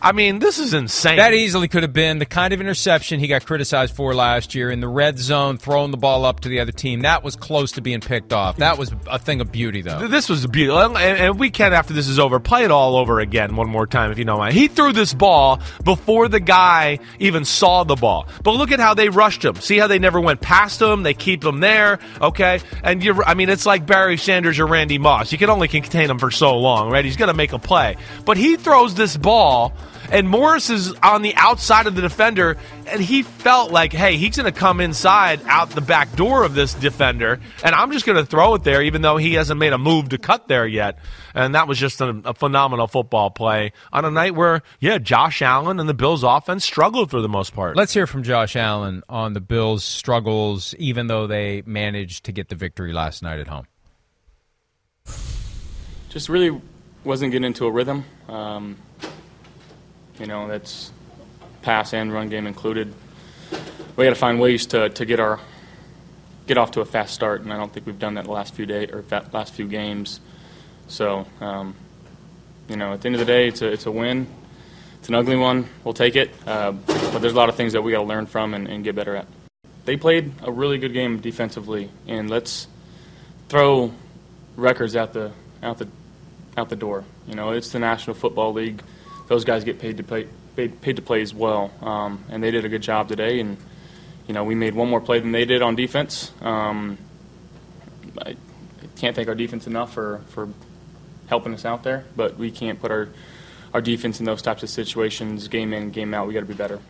I 0.00 0.12
mean, 0.12 0.38
this 0.38 0.58
is 0.58 0.74
insane. 0.74 1.16
That 1.16 1.34
easily 1.34 1.68
could 1.68 1.82
have 1.82 1.92
been 1.92 2.18
the 2.18 2.26
kind 2.26 2.54
of 2.54 2.60
interception 2.60 3.20
he 3.20 3.26
got 3.26 3.44
criticized 3.44 3.94
for 3.94 4.14
last 4.14 4.54
year 4.54 4.70
in 4.70 4.80
the 4.80 4.88
red 4.88 5.18
zone, 5.18 5.58
throwing 5.58 5.90
the 5.90 5.96
ball 5.96 6.24
up 6.24 6.40
to 6.40 6.48
the 6.48 6.60
other 6.60 6.72
team. 6.72 7.00
That 7.02 7.22
was 7.24 7.36
close 7.36 7.72
to 7.72 7.80
being 7.80 8.00
picked 8.00 8.32
off. 8.32 8.58
That 8.58 8.78
was 8.78 8.92
a 9.10 9.18
thing 9.18 9.40
of 9.40 9.50
beauty, 9.50 9.82
though. 9.82 10.06
This 10.08 10.28
was 10.28 10.44
a 10.44 10.48
beautiful. 10.48 10.96
And 10.96 11.38
we 11.38 11.50
can, 11.50 11.72
after 11.72 11.92
this 11.94 12.08
is 12.08 12.18
over, 12.18 12.38
play 12.40 12.64
it 12.64 12.70
all 12.70 12.96
over 12.96 13.20
again 13.20 13.56
one 13.56 13.68
more 13.68 13.86
time, 13.86 14.10
if 14.10 14.18
you 14.18 14.24
don't 14.24 14.38
mind. 14.38 14.54
He 14.54 14.68
threw 14.68 14.92
this 14.92 15.12
ball 15.14 15.60
before 15.84 16.28
the 16.28 16.40
guy 16.40 17.00
even 17.18 17.44
saw 17.44 17.84
the 17.84 17.96
ball. 17.96 18.28
But 18.42 18.52
look 18.52 18.72
at 18.72 18.80
how 18.80 18.94
they 18.94 19.08
rushed 19.08 19.44
him. 19.44 19.56
See 19.56 19.78
how 19.78 19.86
they 19.86 19.98
never 19.98 20.20
went 20.20 20.40
past 20.40 20.80
him? 20.80 21.02
They 21.02 21.14
keep 21.14 21.44
him 21.44 21.60
there, 21.60 21.98
okay? 22.20 22.60
And 22.84 23.02
you're, 23.02 23.24
I 23.24 23.34
mean, 23.34 23.48
it's 23.48 23.66
like 23.66 23.86
Barry 23.86 24.16
Sanders 24.16 24.58
or 24.58 24.66
Randy 24.66 24.98
Moss. 24.98 25.32
You 25.32 25.38
can 25.38 25.50
only 25.50 25.68
contain 25.68 26.10
him 26.10 26.18
for 26.18 26.30
so 26.30 26.56
long, 26.56 26.90
right? 26.90 27.04
He's 27.04 27.16
going 27.16 27.28
to 27.28 27.36
make 27.36 27.52
a 27.52 27.58
play. 27.58 27.96
But 28.24 28.36
he 28.36 28.56
throws 28.56 28.94
this 28.94 29.16
ball 29.16 29.74
and 30.10 30.28
Morris 30.28 30.70
is 30.70 30.92
on 30.94 31.22
the 31.22 31.34
outside 31.36 31.86
of 31.86 31.94
the 31.94 32.02
defender, 32.02 32.56
and 32.86 33.00
he 33.00 33.22
felt 33.22 33.70
like, 33.70 33.92
hey, 33.92 34.16
he's 34.16 34.36
going 34.36 34.52
to 34.52 34.58
come 34.58 34.80
inside 34.80 35.40
out 35.46 35.70
the 35.70 35.80
back 35.80 36.14
door 36.16 36.44
of 36.44 36.54
this 36.54 36.74
defender, 36.74 37.40
and 37.62 37.74
I'm 37.74 37.92
just 37.92 38.06
going 38.06 38.16
to 38.18 38.26
throw 38.26 38.54
it 38.54 38.64
there, 38.64 38.82
even 38.82 39.02
though 39.02 39.16
he 39.16 39.34
hasn't 39.34 39.58
made 39.58 39.72
a 39.72 39.78
move 39.78 40.10
to 40.10 40.18
cut 40.18 40.48
there 40.48 40.66
yet. 40.66 40.98
And 41.34 41.54
that 41.54 41.68
was 41.68 41.78
just 41.78 42.00
a, 42.00 42.20
a 42.24 42.34
phenomenal 42.34 42.88
football 42.88 43.30
play 43.30 43.72
on 43.92 44.04
a 44.04 44.10
night 44.10 44.34
where, 44.34 44.62
yeah, 44.80 44.98
Josh 44.98 45.42
Allen 45.42 45.78
and 45.78 45.88
the 45.88 45.94
Bills' 45.94 46.24
offense 46.24 46.64
struggled 46.64 47.10
for 47.10 47.20
the 47.20 47.28
most 47.28 47.54
part. 47.54 47.76
Let's 47.76 47.94
hear 47.94 48.06
from 48.06 48.22
Josh 48.22 48.56
Allen 48.56 49.02
on 49.08 49.34
the 49.34 49.40
Bills' 49.40 49.84
struggles, 49.84 50.74
even 50.78 51.06
though 51.06 51.26
they 51.26 51.62
managed 51.64 52.24
to 52.24 52.32
get 52.32 52.48
the 52.48 52.56
victory 52.56 52.92
last 52.92 53.22
night 53.22 53.38
at 53.38 53.46
home. 53.46 53.66
Just 56.08 56.28
really 56.28 56.60
wasn't 57.04 57.32
getting 57.32 57.44
into 57.44 57.66
a 57.66 57.70
rhythm. 57.70 58.04
Um, 58.28 58.76
you 60.20 60.26
know, 60.26 60.48
that's 60.48 60.92
pass 61.62 61.92
and 61.92 62.12
run 62.12 62.28
game 62.28 62.46
included. 62.46 62.92
We 63.96 64.04
got 64.04 64.10
to 64.10 64.16
find 64.16 64.40
ways 64.40 64.66
to, 64.66 64.88
to 64.90 65.04
get 65.04 65.20
our 65.20 65.40
get 66.46 66.56
off 66.56 66.70
to 66.72 66.80
a 66.80 66.84
fast 66.84 67.14
start, 67.14 67.42
and 67.42 67.52
I 67.52 67.56
don't 67.56 67.72
think 67.72 67.86
we've 67.86 67.98
done 67.98 68.14
that 68.14 68.24
the 68.24 68.32
last 68.32 68.54
few 68.54 68.66
days 68.66 68.90
or 68.90 69.04
last 69.32 69.52
few 69.52 69.68
games. 69.68 70.20
So, 70.88 71.26
um, 71.40 71.76
you 72.68 72.76
know, 72.76 72.94
at 72.94 73.02
the 73.02 73.06
end 73.06 73.16
of 73.16 73.18
the 73.20 73.26
day, 73.26 73.48
it's 73.48 73.62
a 73.62 73.70
it's 73.70 73.86
a 73.86 73.92
win. 73.92 74.26
It's 74.98 75.08
an 75.08 75.14
ugly 75.14 75.36
one. 75.36 75.68
We'll 75.84 75.94
take 75.94 76.16
it, 76.16 76.30
uh, 76.46 76.72
but 76.72 77.18
there's 77.18 77.34
a 77.34 77.36
lot 77.36 77.48
of 77.48 77.54
things 77.54 77.74
that 77.74 77.82
we 77.82 77.92
got 77.92 77.98
to 77.98 78.04
learn 78.04 78.26
from 78.26 78.54
and, 78.54 78.66
and 78.66 78.82
get 78.82 78.96
better 78.96 79.14
at. 79.14 79.26
They 79.84 79.96
played 79.96 80.32
a 80.42 80.50
really 80.50 80.78
good 80.78 80.92
game 80.92 81.20
defensively, 81.20 81.90
and 82.06 82.28
let's 82.28 82.66
throw 83.48 83.92
records 84.56 84.96
out 84.96 85.12
the 85.12 85.32
out 85.62 85.78
the 85.78 85.88
out 86.56 86.68
the 86.68 86.76
door. 86.76 87.04
You 87.26 87.34
know, 87.34 87.50
it's 87.50 87.70
the 87.70 87.78
National 87.78 88.14
Football 88.14 88.54
League 88.54 88.82
those 89.28 89.44
guys 89.44 89.64
get 89.64 89.78
paid 89.78 89.98
to 89.98 90.02
play 90.02 90.26
paid, 90.56 90.80
paid 90.80 90.96
to 90.96 91.02
play 91.02 91.22
as 91.22 91.32
well, 91.32 91.70
um, 91.80 92.24
and 92.28 92.42
they 92.42 92.50
did 92.50 92.64
a 92.64 92.68
good 92.68 92.82
job 92.82 93.08
today. 93.08 93.40
And 93.40 93.56
you 94.26 94.34
know, 94.34 94.44
we 94.44 94.54
made 94.54 94.74
one 94.74 94.90
more 94.90 95.00
play 95.00 95.20
than 95.20 95.32
they 95.32 95.44
did 95.44 95.62
on 95.62 95.76
defense. 95.76 96.32
Um, 96.42 96.98
I 98.20 98.36
can't 98.96 99.14
thank 99.14 99.28
our 99.28 99.34
defense 99.34 99.66
enough 99.66 99.92
for 99.92 100.22
for 100.28 100.48
helping 101.28 101.54
us 101.54 101.64
out 101.64 101.84
there, 101.84 102.04
but 102.16 102.36
we 102.36 102.50
can't 102.50 102.80
put 102.80 102.90
our 102.90 103.08
our 103.72 103.80
defense 103.80 104.18
in 104.18 104.26
those 104.26 104.42
types 104.42 104.62
of 104.62 104.70
situations, 104.70 105.46
game 105.48 105.72
in, 105.72 105.90
game 105.90 106.14
out. 106.14 106.26
We 106.26 106.34
got 106.34 106.40
to 106.40 106.46
be 106.46 106.54
better. 106.54 106.80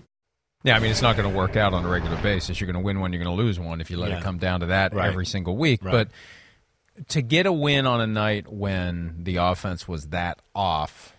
Yeah, 0.65 0.77
I 0.77 0.81
mean, 0.81 0.91
it's 0.91 1.03
not 1.03 1.17
going 1.17 1.31
to 1.31 1.37
work 1.37 1.57
out 1.57 1.73
on 1.73 1.85
a 1.85 1.89
regular 1.89 2.21
basis. 2.21 2.61
You're 2.61 2.67
going 2.67 2.83
to 2.83 2.85
win 2.85 2.99
one, 2.99 3.13
you're 3.13 3.23
going 3.23 3.37
to 3.37 3.43
lose 3.43 3.61
one 3.61 3.81
if 3.81 3.91
you 3.91 3.97
let 3.97 4.11
yeah. 4.11 4.19
it 4.19 4.25
come 4.25 4.39
down 4.39 4.61
to 4.61 4.67
that 4.67 4.93
right. 4.93 5.07
every 5.07 5.27
single 5.27 5.57
week. 5.57 5.85
Right. 5.85 5.93
But 5.93 7.09
to 7.11 7.23
get 7.23 7.47
a 7.47 7.53
win 7.53 7.87
on 7.87 8.01
a 8.01 8.09
night 8.09 8.53
when 8.53 9.23
the 9.23 9.37
offense 9.37 9.87
was 9.87 10.09
that 10.09 10.41
off 10.55 11.15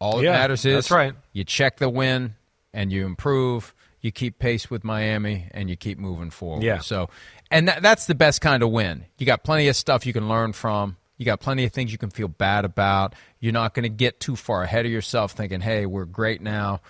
all 0.00 0.22
yeah, 0.22 0.32
that 0.32 0.38
matters 0.38 0.64
is 0.64 0.74
that's 0.74 0.90
right. 0.90 1.14
you 1.32 1.44
check 1.44 1.78
the 1.78 1.88
win 1.88 2.34
and 2.72 2.92
you 2.92 3.06
improve. 3.06 3.74
You 4.00 4.12
keep 4.12 4.38
pace 4.38 4.70
with 4.70 4.84
Miami 4.84 5.48
and 5.50 5.68
you 5.68 5.76
keep 5.76 5.98
moving 5.98 6.30
forward. 6.30 6.62
Yeah. 6.62 6.78
So, 6.78 7.10
and 7.50 7.66
that, 7.66 7.82
that's 7.82 8.06
the 8.06 8.14
best 8.14 8.40
kind 8.40 8.62
of 8.62 8.70
win. 8.70 9.04
You 9.18 9.26
got 9.26 9.42
plenty 9.42 9.66
of 9.68 9.74
stuff 9.74 10.06
you 10.06 10.12
can 10.12 10.28
learn 10.28 10.52
from. 10.52 10.96
You 11.16 11.24
got 11.24 11.40
plenty 11.40 11.64
of 11.64 11.72
things 11.72 11.90
you 11.90 11.98
can 11.98 12.10
feel 12.10 12.28
bad 12.28 12.64
about. 12.64 13.16
You're 13.40 13.52
not 13.52 13.74
going 13.74 13.82
to 13.82 13.88
get 13.88 14.20
too 14.20 14.36
far 14.36 14.62
ahead 14.62 14.86
of 14.86 14.92
yourself 14.92 15.32
thinking, 15.32 15.60
hey, 15.60 15.84
we're 15.84 16.04
great 16.04 16.40
now 16.40 16.80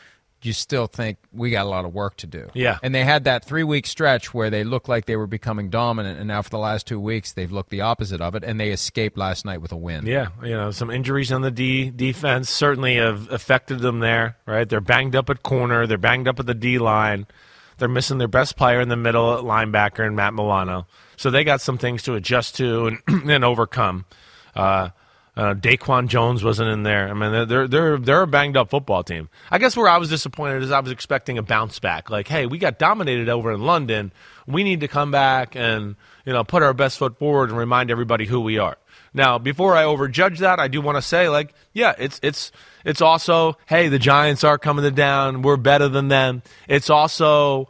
you 0.43 0.53
still 0.53 0.87
think 0.87 1.19
we 1.33 1.51
got 1.51 1.67
a 1.67 1.69
lot 1.69 1.85
of 1.85 1.93
work 1.93 2.17
to 2.19 2.27
do. 2.27 2.49
Yeah. 2.55 2.79
And 2.83 2.95
they 2.95 3.05
had 3.05 3.25
that 3.25 3.45
three 3.45 3.65
week 3.65 3.87
stretch 3.87 4.33
where 4.33 4.51
they 4.51 4.65
looked 4.65 4.89
like 4.89 5.07
they 5.07 5.17
were 5.17 5.27
becoming 5.27 5.69
dominant, 5.69 6.19
and 6.19 6.29
now 6.29 6.43
for 6.43 6.51
the 6.51 6.59
last 6.59 6.87
two 6.87 7.01
weeks 7.01 7.33
they've 7.33 7.51
looked 7.51 7.71
the 7.71 7.81
opposite 7.81 8.21
of 8.21 8.35
it, 8.35 8.45
and 8.45 8.59
they 8.61 8.71
escaped 8.71 9.19
last 9.19 9.45
night 9.45 9.61
with 9.61 9.73
a 9.73 9.77
win. 9.77 10.07
Yeah, 10.07 10.29
you 10.43 10.51
know, 10.51 10.71
some 10.71 10.91
injuries 10.91 11.33
on 11.33 11.43
the 11.43 11.51
D 11.51 11.91
defense 11.91 12.51
certainly 12.51 12.97
have 12.97 13.31
affected 13.31 13.81
them 13.81 14.01
there. 14.01 14.37
Right, 14.47 14.69
they're 14.69 14.81
banged 14.81 15.17
up 15.17 15.29
at 15.31 15.43
corner, 15.43 15.87
they're 15.87 15.99
banged 15.99 16.29
up 16.29 16.39
at 16.39 16.47
the 16.47 16.55
D 16.55 16.79
line, 16.79 17.27
they're 17.79 17.89
missing 17.89 18.19
their 18.19 18.29
best 18.29 18.57
player 18.57 18.81
in 18.81 18.89
the 18.89 18.97
middle 18.97 19.35
at 19.35 19.45
linebacker 19.45 20.07
and 20.07 20.15
Matt 20.15 20.35
Milano. 20.35 20.87
So 21.17 21.31
they 21.31 21.43
got 21.43 21.61
some 21.61 21.79
things 21.79 22.05
to 22.05 22.15
adjust 22.15 22.57
to 22.57 22.87
and, 22.87 22.99
and 23.31 23.45
overcome. 23.45 24.05
Uh, 24.55 24.91
uh, 25.39 25.55
Daquan 25.55 26.09
Jones 26.09 26.43
wasn't 26.43 26.69
in 26.69 26.83
there. 26.83 27.09
I 27.09 27.15
mean, 27.15 27.47
they're 27.47 27.69
they're 27.69 27.97
they're 27.97 28.23
a 28.23 28.27
banged 28.27 28.57
up 28.57 28.71
football 28.71 29.05
team. 29.05 29.29
I 29.53 29.59
guess 29.59 29.77
where 29.77 29.89
I 29.89 29.99
was 29.99 30.09
disappointed 30.09 30.65
is 30.65 30.73
I 30.73 30.81
was 30.81 30.91
expecting 30.91 31.39
a 31.39 31.45
bounce 31.45 31.79
back. 31.79 32.11
Like, 32.11 32.27
hey, 32.27 32.47
we 32.47 32.59
got 32.59 32.81
dominated 32.81 33.29
over 33.29 33.53
in 33.53 33.63
London. 33.63 34.13
We 34.49 34.65
need 34.65 34.81
to 34.81 34.89
come 34.89 35.13
back 35.13 35.55
and 35.55 35.95
you 36.27 36.33
know 36.33 36.43
put 36.43 36.65
our 36.65 36.75
best 36.75 36.99
foot 36.99 37.21
forward 37.21 37.51
and 37.51 37.59
remind 37.59 37.93
everybody 37.93 38.27
who 38.27 38.41
we 38.41 38.59
are. 38.59 38.79
Now, 39.15 39.39
before 39.39 39.77
I 39.77 39.85
overjudge 39.85 40.39
that, 40.39 40.59
I 40.59 40.67
do 40.67 40.81
want 40.81 40.97
to 40.97 41.03
say, 41.03 41.29
like, 41.29 41.55
yeah, 41.73 41.95
it's 41.97 42.19
it's 42.21 42.51
it's 42.85 43.01
also, 43.01 43.57
hey, 43.67 43.87
the 43.87 44.01
Giants 44.01 44.43
are 44.43 44.59
coming 44.59 44.83
to 44.83 44.91
down. 44.91 45.43
We're 45.43 45.57
better 45.57 45.89
than 45.89 46.09
them. 46.09 46.43
It's 46.67 46.91
also 46.91 47.69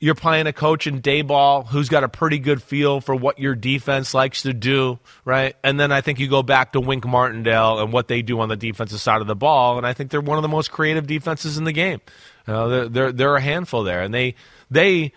you're 0.00 0.14
playing 0.14 0.46
a 0.46 0.52
coach 0.52 0.86
in 0.86 1.02
Daboll 1.02 1.66
who's 1.66 1.88
got 1.88 2.04
a 2.04 2.08
pretty 2.08 2.38
good 2.38 2.62
feel 2.62 3.00
for 3.00 3.16
what 3.16 3.40
your 3.40 3.56
defense 3.56 4.14
likes 4.14 4.42
to 4.42 4.52
do, 4.52 5.00
right? 5.24 5.56
And 5.64 5.78
then 5.78 5.90
I 5.90 6.02
think 6.02 6.20
you 6.20 6.28
go 6.28 6.42
back 6.44 6.72
to 6.72 6.80
Wink 6.80 7.04
Martindale 7.04 7.80
and 7.80 7.92
what 7.92 8.06
they 8.06 8.22
do 8.22 8.38
on 8.40 8.48
the 8.48 8.56
defensive 8.56 9.00
side 9.00 9.20
of 9.20 9.26
the 9.26 9.34
ball, 9.34 9.76
and 9.76 9.86
I 9.86 9.94
think 9.94 10.10
they're 10.10 10.20
one 10.20 10.38
of 10.38 10.42
the 10.42 10.48
most 10.48 10.70
creative 10.70 11.06
defenses 11.06 11.58
in 11.58 11.64
the 11.64 11.72
game. 11.72 12.00
You 12.46 12.52
know, 12.52 12.68
they're, 12.68 12.88
they're, 12.88 13.12
they're 13.12 13.36
a 13.36 13.40
handful 13.40 13.82
there, 13.82 14.02
and 14.02 14.14
they 14.14 14.36
they 14.70 15.12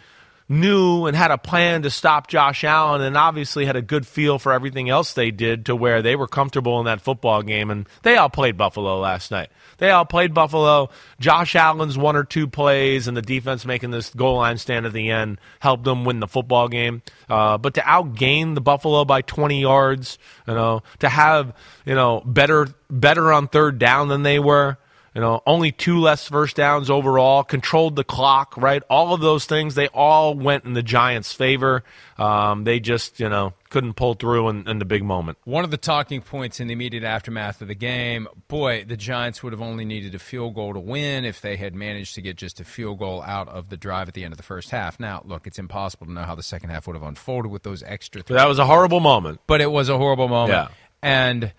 knew 0.52 1.06
and 1.06 1.16
had 1.16 1.32
a 1.32 1.38
plan 1.38 1.84
to 1.84 1.90
stop 1.90 2.28
Josh 2.28 2.66
Allen 2.66 3.02
and 3.02 3.16
obviously 3.16 3.66
had 3.66 3.78
a 3.78 3.82
good 3.82 4.06
feel 4.06 4.38
for 4.38 4.52
everything 4.52 4.90
else 4.90 5.14
they 5.14 5.32
did 5.32 5.66
to 5.68 5.76
where 5.76 6.02
they 6.02 6.16
were 6.16 6.28
comfortable 6.28 6.80
in 6.80 6.86
that 6.86 7.00
football 7.00 7.42
game 7.42 7.72
and 7.72 7.88
they 8.04 8.18
all 8.18 8.30
played 8.30 8.58
Buffalo 8.58 9.00
last 9.00 9.32
night. 9.32 9.50
They 9.78 9.90
all 9.92 10.06
played 10.06 10.34
Buffalo. 10.34 10.90
Josh 11.20 11.56
Allen's 11.56 11.98
one 11.98 12.18
or 12.18 12.26
two 12.26 12.48
plays 12.48 13.08
and 13.08 13.16
the 13.16 13.22
defense 13.22 13.66
making 13.66 13.92
this 13.92 14.14
goal 14.14 14.38
line 14.38 14.58
stand 14.58 14.86
at 14.86 14.92
the 14.92 15.10
end 15.10 15.40
helped 15.60 15.86
them 15.86 16.04
win 16.04 16.20
the 16.20 16.28
football 16.28 16.68
game. 16.68 17.02
Uh, 17.30 17.58
but 17.58 17.76
to 17.76 17.82
outgain 17.82 18.54
the 18.54 18.62
Buffalo 18.62 19.06
by 19.06 19.22
20 19.22 19.62
yards, 19.62 20.18
you 20.48 20.54
know, 20.54 20.84
to 21.00 21.08
have, 21.08 21.56
you 21.86 21.96
know, 21.96 22.22
better 22.26 22.68
better 22.90 23.32
on 23.32 23.48
third 23.48 23.80
down 23.80 24.10
than 24.10 24.24
they 24.24 24.38
were, 24.38 24.78
you 25.14 25.20
know, 25.20 25.42
only 25.46 25.74
two 25.74 26.00
less 26.00 26.26
first 26.28 26.56
downs 26.56 26.90
overall, 26.90 27.44
controlled 27.44 27.98
the 27.98 28.04
clock, 28.04 28.56
right? 28.56 28.82
All 28.90 29.14
of 29.14 29.20
those 29.20 29.46
things, 29.46 29.76
they 29.76 29.88
all 29.88 30.36
went 30.36 30.64
in 30.64 30.72
the 30.72 30.84
Giants' 30.84 31.34
favor. 31.34 31.84
Um, 32.18 32.64
they 32.64 32.80
just, 32.80 33.20
you 33.20 33.28
know, 33.28 33.54
couldn't 33.70 33.96
pull 33.96 34.14
through 34.14 34.48
in, 34.48 34.70
in, 34.70 34.80
the 34.80 34.86
big 34.86 35.04
moment. 35.04 35.38
One 35.44 35.66
of 35.66 35.72
the 35.72 35.78
talking 35.78 36.22
points 36.22 36.62
in 36.62 36.68
the 36.68 36.74
immediate 36.74 37.04
aftermath 37.04 37.62
of 37.62 37.68
the 37.68 37.76
game, 37.76 38.30
boy, 38.48 38.86
the 38.86 38.96
Giants 38.96 39.44
would 39.44 39.52
have 39.52 39.62
only 39.62 39.84
needed 39.84 40.16
a 40.16 40.20
field 40.20 40.56
goal 40.56 40.74
to 40.74 40.80
win 40.80 41.26
if 41.26 41.42
they 41.42 41.58
had 41.58 41.76
managed 41.76 42.16
to 42.16 42.22
get 42.22 42.38
just 42.38 42.62
a 42.62 42.64
field 42.64 43.00
goal 43.00 43.22
out 43.22 43.50
of 43.50 43.68
the 43.68 43.78
drive 43.78 44.08
at 44.08 44.14
the 44.14 44.24
end 44.24 44.32
of 44.32 44.38
the 44.38 44.44
first 44.44 44.70
half. 44.70 44.98
Now, 44.98 45.24
look, 45.26 45.46
it's 45.46 45.60
impossible 45.60 46.06
to 46.06 46.14
know 46.14 46.24
how 46.24 46.36
the 46.36 46.44
second 46.44 46.70
half 46.70 46.88
would 46.88 46.96
have 46.96 47.04
unfolded 47.04 47.52
with 47.52 47.64
those 47.64 47.84
extra. 47.84 48.22
three. 48.22 48.38
That 48.38 48.48
was 48.48 48.60
a 48.60 48.66
horrible 48.66 49.02
moment. 49.02 49.42
But 49.46 49.60
it 49.60 49.72
was 49.72 49.90
a 49.90 49.98
horrible 49.98 50.30
moment. 50.30 50.54
Yeah. 50.54 50.68
And 51.04 51.54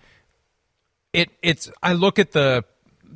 it 1.13 1.29
it's 1.43 1.69
I 1.83 1.93
look 1.93 2.17
at 2.17 2.31
the 2.31 2.65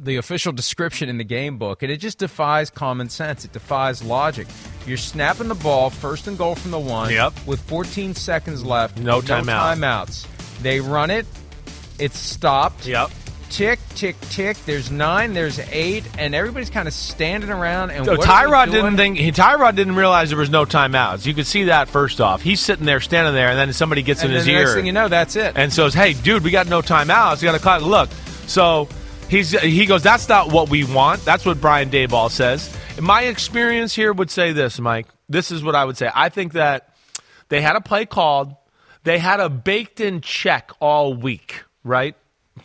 the 0.03 0.17
official 0.17 0.51
description 0.53 1.09
in 1.09 1.17
the 1.17 1.23
game 1.23 1.57
book, 1.57 1.83
and 1.83 1.91
it 1.91 1.97
just 1.97 2.19
defies 2.19 2.69
common 2.69 3.09
sense. 3.09 3.45
It 3.45 3.53
defies 3.53 4.03
logic. 4.03 4.47
You're 4.85 4.97
snapping 4.97 5.47
the 5.47 5.55
ball, 5.55 5.89
first 5.89 6.27
and 6.27 6.37
goal 6.37 6.55
from 6.55 6.71
the 6.71 6.79
one, 6.79 7.11
yep. 7.11 7.33
with 7.45 7.59
14 7.61 8.15
seconds 8.15 8.63
left. 8.63 8.97
No 8.97 9.21
timeout. 9.21 9.45
No 9.45 9.53
timeouts. 9.53 10.27
They 10.61 10.79
run 10.79 11.11
it. 11.11 11.25
It's 11.99 12.17
stopped. 12.17 12.87
Yep. 12.87 13.11
Tick, 13.49 13.79
tick, 13.95 14.19
tick. 14.29 14.57
There's 14.65 14.91
nine. 14.91 15.33
There's 15.33 15.57
eight, 15.71 16.03
and 16.17 16.35
everybody's 16.35 16.69
kind 16.69 16.87
of 16.87 16.93
standing 16.93 17.49
around. 17.49 17.91
And 17.91 18.05
so 18.05 18.17
Tyrod 18.17 18.71
didn't 18.71 18.97
think. 18.97 19.17
He, 19.17 19.31
Tyrod 19.31 19.75
didn't 19.75 19.95
realize 19.95 20.29
there 20.29 20.37
was 20.37 20.49
no 20.49 20.65
timeouts. 20.65 21.25
You 21.25 21.33
could 21.33 21.47
see 21.47 21.65
that 21.65 21.87
first 21.87 22.19
off. 22.19 22.41
He's 22.41 22.59
sitting 22.59 22.85
there, 22.85 22.99
standing 22.99 23.33
there, 23.33 23.49
and 23.49 23.57
then 23.57 23.71
somebody 23.71 24.01
gets 24.01 24.21
and 24.21 24.31
in 24.31 24.35
his 24.35 24.45
the 24.45 24.51
ear. 24.51 24.59
Next 24.63 24.73
thing 24.73 24.85
you 24.85 24.91
know, 24.91 25.07
that's 25.07 25.37
it. 25.37 25.53
And 25.55 25.71
says, 25.71 25.93
"Hey, 25.93 26.11
dude, 26.13 26.43
we 26.43 26.51
got 26.51 26.67
no 26.67 26.81
timeouts. 26.81 27.41
You 27.41 27.47
got 27.47 27.53
to 27.53 27.59
clock. 27.59 27.81
Look." 27.83 28.09
So 28.47 28.89
He's 29.29 29.51
he 29.51 29.85
goes. 29.85 30.03
That's 30.03 30.29
not 30.29 30.51
what 30.51 30.69
we 30.69 30.85
want. 30.85 31.25
That's 31.25 31.45
what 31.45 31.59
Brian 31.59 31.89
Daboll 31.89 32.31
says. 32.31 32.73
My 32.99 33.23
experience 33.23 33.93
here 33.93 34.13
would 34.13 34.31
say 34.31 34.53
this, 34.53 34.79
Mike. 34.79 35.07
This 35.27 35.51
is 35.51 35.63
what 35.63 35.75
I 35.75 35.83
would 35.83 35.97
say. 35.97 36.09
I 36.13 36.29
think 36.29 36.53
that 36.53 36.95
they 37.49 37.61
had 37.61 37.75
a 37.75 37.81
play 37.81 38.05
called. 38.05 38.55
They 39.03 39.19
had 39.19 39.39
a 39.39 39.49
baked-in 39.49 40.21
check 40.21 40.71
all 40.79 41.13
week, 41.13 41.63
right? 41.83 42.15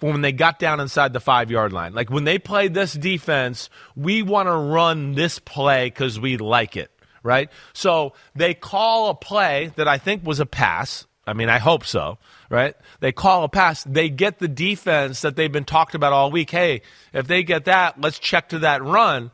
When 0.00 0.22
they 0.22 0.32
got 0.32 0.58
down 0.58 0.80
inside 0.80 1.12
the 1.12 1.20
five 1.20 1.50
yard 1.50 1.72
line. 1.72 1.94
Like 1.94 2.10
when 2.10 2.24
they 2.24 2.38
played 2.38 2.74
this 2.74 2.92
defense, 2.92 3.68
we 3.96 4.22
want 4.22 4.48
to 4.48 4.54
run 4.54 5.14
this 5.14 5.38
play 5.40 5.86
because 5.86 6.18
we 6.18 6.36
like 6.36 6.76
it, 6.76 6.90
right? 7.24 7.50
So 7.72 8.14
they 8.34 8.54
call 8.54 9.10
a 9.10 9.14
play 9.14 9.72
that 9.76 9.88
I 9.88 9.98
think 9.98 10.24
was 10.24 10.40
a 10.40 10.46
pass. 10.46 11.06
I 11.26 11.34
mean, 11.34 11.48
I 11.48 11.58
hope 11.58 11.84
so 11.84 12.18
right? 12.52 12.76
They 13.00 13.12
call 13.12 13.44
a 13.44 13.48
pass. 13.48 13.82
They 13.82 14.10
get 14.10 14.38
the 14.38 14.46
defense 14.46 15.22
that 15.22 15.34
they've 15.34 15.50
been 15.50 15.64
talked 15.64 15.94
about 15.94 16.12
all 16.12 16.30
week. 16.30 16.50
Hey, 16.50 16.82
if 17.12 17.26
they 17.26 17.42
get 17.42 17.64
that, 17.64 18.00
let's 18.00 18.18
check 18.18 18.50
to 18.50 18.60
that 18.60 18.84
run. 18.84 19.30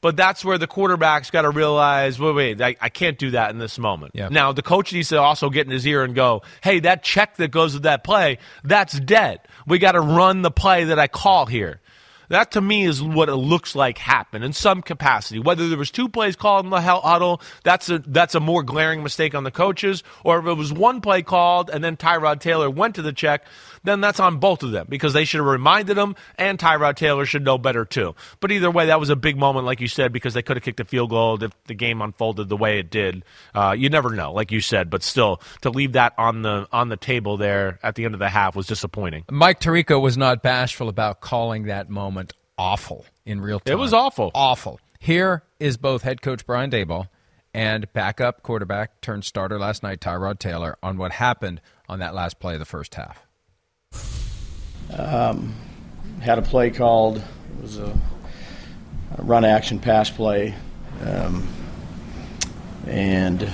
But 0.00 0.16
that's 0.16 0.44
where 0.44 0.58
the 0.58 0.66
quarterback's 0.66 1.30
got 1.30 1.42
to 1.42 1.50
realize, 1.50 2.18
wait, 2.18 2.34
wait, 2.34 2.60
I, 2.60 2.76
I, 2.80 2.90
can't 2.90 3.18
do 3.18 3.30
that 3.30 3.50
in 3.50 3.58
this 3.58 3.78
moment. 3.78 4.12
Yep. 4.14 4.30
Now, 4.30 4.52
the 4.52 4.62
coach 4.62 4.92
needs 4.92 5.08
to 5.08 5.20
also 5.20 5.48
get 5.48 5.66
in 5.66 5.72
his 5.72 5.86
ear 5.86 6.04
and 6.04 6.14
go, 6.14 6.42
hey, 6.62 6.80
that 6.80 7.02
check 7.02 7.36
that 7.36 7.50
goes 7.50 7.72
with 7.72 7.84
that 7.84 8.04
play, 8.04 8.38
that's 8.62 8.98
dead. 9.00 9.40
We 9.66 9.78
got 9.78 9.92
to 9.92 10.00
run 10.00 10.42
the 10.42 10.50
play 10.50 10.84
that 10.84 10.98
I 10.98 11.06
call 11.06 11.46
here. 11.46 11.80
That 12.28 12.52
to 12.52 12.60
me 12.60 12.84
is 12.84 13.02
what 13.02 13.28
it 13.28 13.36
looks 13.36 13.74
like 13.74 13.98
happened 13.98 14.44
in 14.44 14.52
some 14.52 14.82
capacity. 14.82 15.38
Whether 15.38 15.68
there 15.68 15.78
was 15.78 15.90
two 15.90 16.08
plays 16.08 16.36
called 16.36 16.64
in 16.64 16.70
the 16.70 16.80
hell 16.80 17.00
huddle, 17.00 17.40
that's 17.64 17.88
a 17.88 17.98
that's 17.98 18.34
a 18.34 18.40
more 18.40 18.62
glaring 18.62 19.02
mistake 19.02 19.34
on 19.34 19.44
the 19.44 19.50
coaches, 19.50 20.02
or 20.24 20.38
if 20.38 20.46
it 20.46 20.54
was 20.54 20.72
one 20.72 21.00
play 21.00 21.22
called 21.22 21.70
and 21.70 21.82
then 21.82 21.96
Tyrod 21.96 22.40
Taylor 22.40 22.70
went 22.70 22.94
to 22.96 23.02
the 23.02 23.12
check, 23.12 23.46
then 23.86 24.00
that's 24.00 24.20
on 24.20 24.38
both 24.38 24.62
of 24.62 24.70
them 24.72 24.86
because 24.88 25.12
they 25.12 25.24
should 25.24 25.38
have 25.38 25.46
reminded 25.46 25.96
him, 25.96 26.16
and 26.36 26.58
Tyrod 26.58 26.96
Taylor 26.96 27.24
should 27.24 27.44
know 27.44 27.58
better 27.58 27.84
too. 27.84 28.14
But 28.40 28.52
either 28.52 28.70
way, 28.70 28.86
that 28.86 29.00
was 29.00 29.10
a 29.10 29.16
big 29.16 29.36
moment, 29.36 29.66
like 29.66 29.80
you 29.80 29.88
said, 29.88 30.12
because 30.12 30.34
they 30.34 30.42
could 30.42 30.56
have 30.56 30.64
kicked 30.64 30.80
a 30.80 30.84
field 30.84 31.10
goal 31.10 31.42
if 31.42 31.52
the 31.64 31.74
game 31.74 32.02
unfolded 32.02 32.48
the 32.48 32.56
way 32.56 32.78
it 32.78 32.90
did. 32.90 33.24
Uh, 33.54 33.74
you 33.76 33.88
never 33.88 34.10
know, 34.10 34.32
like 34.32 34.52
you 34.52 34.60
said, 34.60 34.90
but 34.90 35.02
still 35.02 35.40
to 35.62 35.70
leave 35.70 35.92
that 35.92 36.14
on 36.18 36.42
the 36.42 36.66
on 36.72 36.88
the 36.88 36.96
table 36.96 37.36
there 37.36 37.78
at 37.82 37.94
the 37.94 38.04
end 38.04 38.14
of 38.14 38.20
the 38.20 38.28
half 38.28 38.56
was 38.56 38.66
disappointing. 38.66 39.24
Mike 39.30 39.60
Tirico 39.60 40.00
was 40.00 40.16
not 40.16 40.42
bashful 40.42 40.88
about 40.88 41.20
calling 41.20 41.64
that 41.64 41.88
moment 41.88 42.32
awful 42.58 43.04
in 43.24 43.40
real 43.40 43.60
time. 43.60 43.72
It 43.72 43.78
was 43.78 43.92
awful, 43.92 44.30
awful. 44.34 44.80
Here 44.98 45.42
is 45.60 45.76
both 45.76 46.02
head 46.02 46.22
coach 46.22 46.46
Brian 46.46 46.70
Daboll 46.70 47.08
and 47.54 47.90
backup 47.92 48.42
quarterback 48.42 49.00
turned 49.00 49.24
starter 49.24 49.58
last 49.58 49.82
night, 49.82 50.00
Tyrod 50.00 50.38
Taylor, 50.38 50.76
on 50.82 50.98
what 50.98 51.12
happened 51.12 51.60
on 51.88 52.00
that 52.00 52.14
last 52.14 52.38
play 52.38 52.54
of 52.54 52.58
the 52.58 52.66
first 52.66 52.94
half. 52.94 53.25
Um, 54.92 55.54
had 56.20 56.38
a 56.38 56.42
play 56.42 56.70
called. 56.70 57.18
It 57.18 57.62
was 57.62 57.78
a, 57.78 57.98
a 59.18 59.22
run 59.22 59.44
action 59.44 59.78
pass 59.78 60.10
play, 60.10 60.54
um, 61.04 61.46
and 62.86 63.48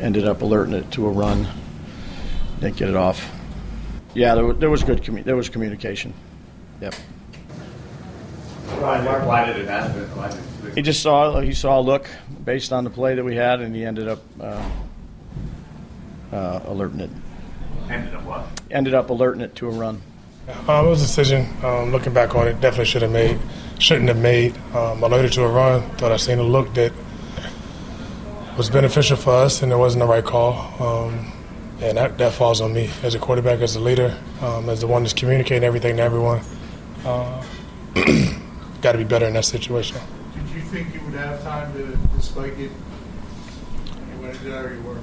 ended 0.00 0.26
up 0.26 0.42
alerting 0.42 0.74
it 0.74 0.90
to 0.92 1.06
a 1.06 1.10
run. 1.10 1.46
Didn't 2.60 2.76
get 2.76 2.88
it 2.88 2.96
off. 2.96 3.30
Yeah, 4.14 4.34
there, 4.34 4.52
there 4.52 4.70
was 4.70 4.82
good. 4.82 5.02
Commu- 5.02 5.24
there 5.24 5.36
was 5.36 5.48
communication. 5.48 6.14
Yep. 6.80 6.94
Why, 8.78 9.24
why 9.24 9.44
did 9.46 9.56
it 9.56 9.68
happen? 9.68 10.08
Did 10.64 10.74
he 10.74 10.82
just 10.82 11.02
saw 11.02 11.40
he 11.40 11.52
saw 11.52 11.78
a 11.78 11.82
look 11.82 12.08
based 12.44 12.72
on 12.72 12.84
the 12.84 12.90
play 12.90 13.14
that 13.14 13.24
we 13.24 13.36
had, 13.36 13.60
and 13.60 13.74
he 13.74 13.84
ended 13.84 14.08
up 14.08 14.22
uh, 14.40 14.70
uh, 16.32 16.60
alerting 16.66 17.00
it. 17.00 17.10
Ended 17.90 18.14
up 18.14 18.24
what? 18.24 18.46
Ended 18.70 18.94
up 18.94 19.10
alerting 19.10 19.42
it 19.42 19.54
to 19.56 19.68
a 19.68 19.70
run. 19.70 20.02
Um, 20.48 20.86
it 20.86 20.88
was 20.88 21.02
a 21.02 21.06
decision. 21.06 21.48
Um, 21.64 21.92
looking 21.92 22.12
back 22.12 22.34
on 22.34 22.48
it, 22.48 22.60
definitely 22.60 22.86
should 22.86 23.02
have 23.02 23.12
made, 23.12 23.38
shouldn't 23.78 24.08
have 24.08 24.18
made. 24.18 24.56
Um, 24.74 25.02
alerted 25.02 25.32
to 25.34 25.44
a 25.44 25.48
run. 25.48 25.88
Thought 25.96 26.12
I 26.12 26.16
seen 26.16 26.38
a 26.38 26.42
look 26.42 26.74
that 26.74 26.92
was 28.56 28.68
beneficial 28.68 29.16
for 29.16 29.30
us, 29.30 29.62
and 29.62 29.72
it 29.72 29.76
wasn't 29.76 30.00
the 30.00 30.06
right 30.08 30.24
call. 30.24 30.54
Um, 30.82 31.32
and 31.80 31.96
that, 31.96 32.18
that 32.18 32.32
falls 32.32 32.60
on 32.60 32.72
me 32.72 32.90
as 33.02 33.14
a 33.14 33.18
quarterback, 33.18 33.60
as 33.60 33.76
a 33.76 33.80
leader, 33.80 34.16
um, 34.40 34.68
as 34.68 34.80
the 34.80 34.86
one 34.86 35.02
that's 35.02 35.12
communicating 35.12 35.64
everything 35.64 35.96
to 35.96 36.02
everyone. 36.02 36.40
Uh, 37.04 37.42
Got 38.82 38.92
to 38.92 38.98
be 38.98 39.04
better 39.04 39.26
in 39.26 39.34
that 39.34 39.44
situation. 39.44 39.96
Did 40.34 40.56
you 40.56 40.62
think 40.62 40.92
you 40.92 41.00
would 41.02 41.14
have 41.14 41.40
time 41.42 41.72
to, 41.74 42.16
to 42.16 42.22
spike 42.22 42.58
it? 42.58 42.70
You 42.70 44.20
went 44.20 44.42
there, 44.42 44.74
you 44.74 44.82
were. 44.82 44.98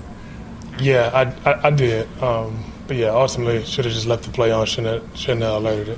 Yeah, 0.79 1.11
I, 1.13 1.49
I, 1.49 1.67
I 1.67 1.71
did. 1.71 2.07
Um, 2.21 2.61
but 2.89 2.97
yeah, 2.97 3.09
ultimately, 3.09 3.63
should 3.63 3.85
have 3.85 3.93
just 3.93 4.07
left 4.07 4.23
the 4.23 4.31
play 4.31 4.51
on. 4.51 4.65
Shouldn't 4.65 5.03
have, 5.03 5.17
shouldn't 5.17 5.43
have 5.43 5.53
alerted 5.53 5.89
it. 5.89 5.97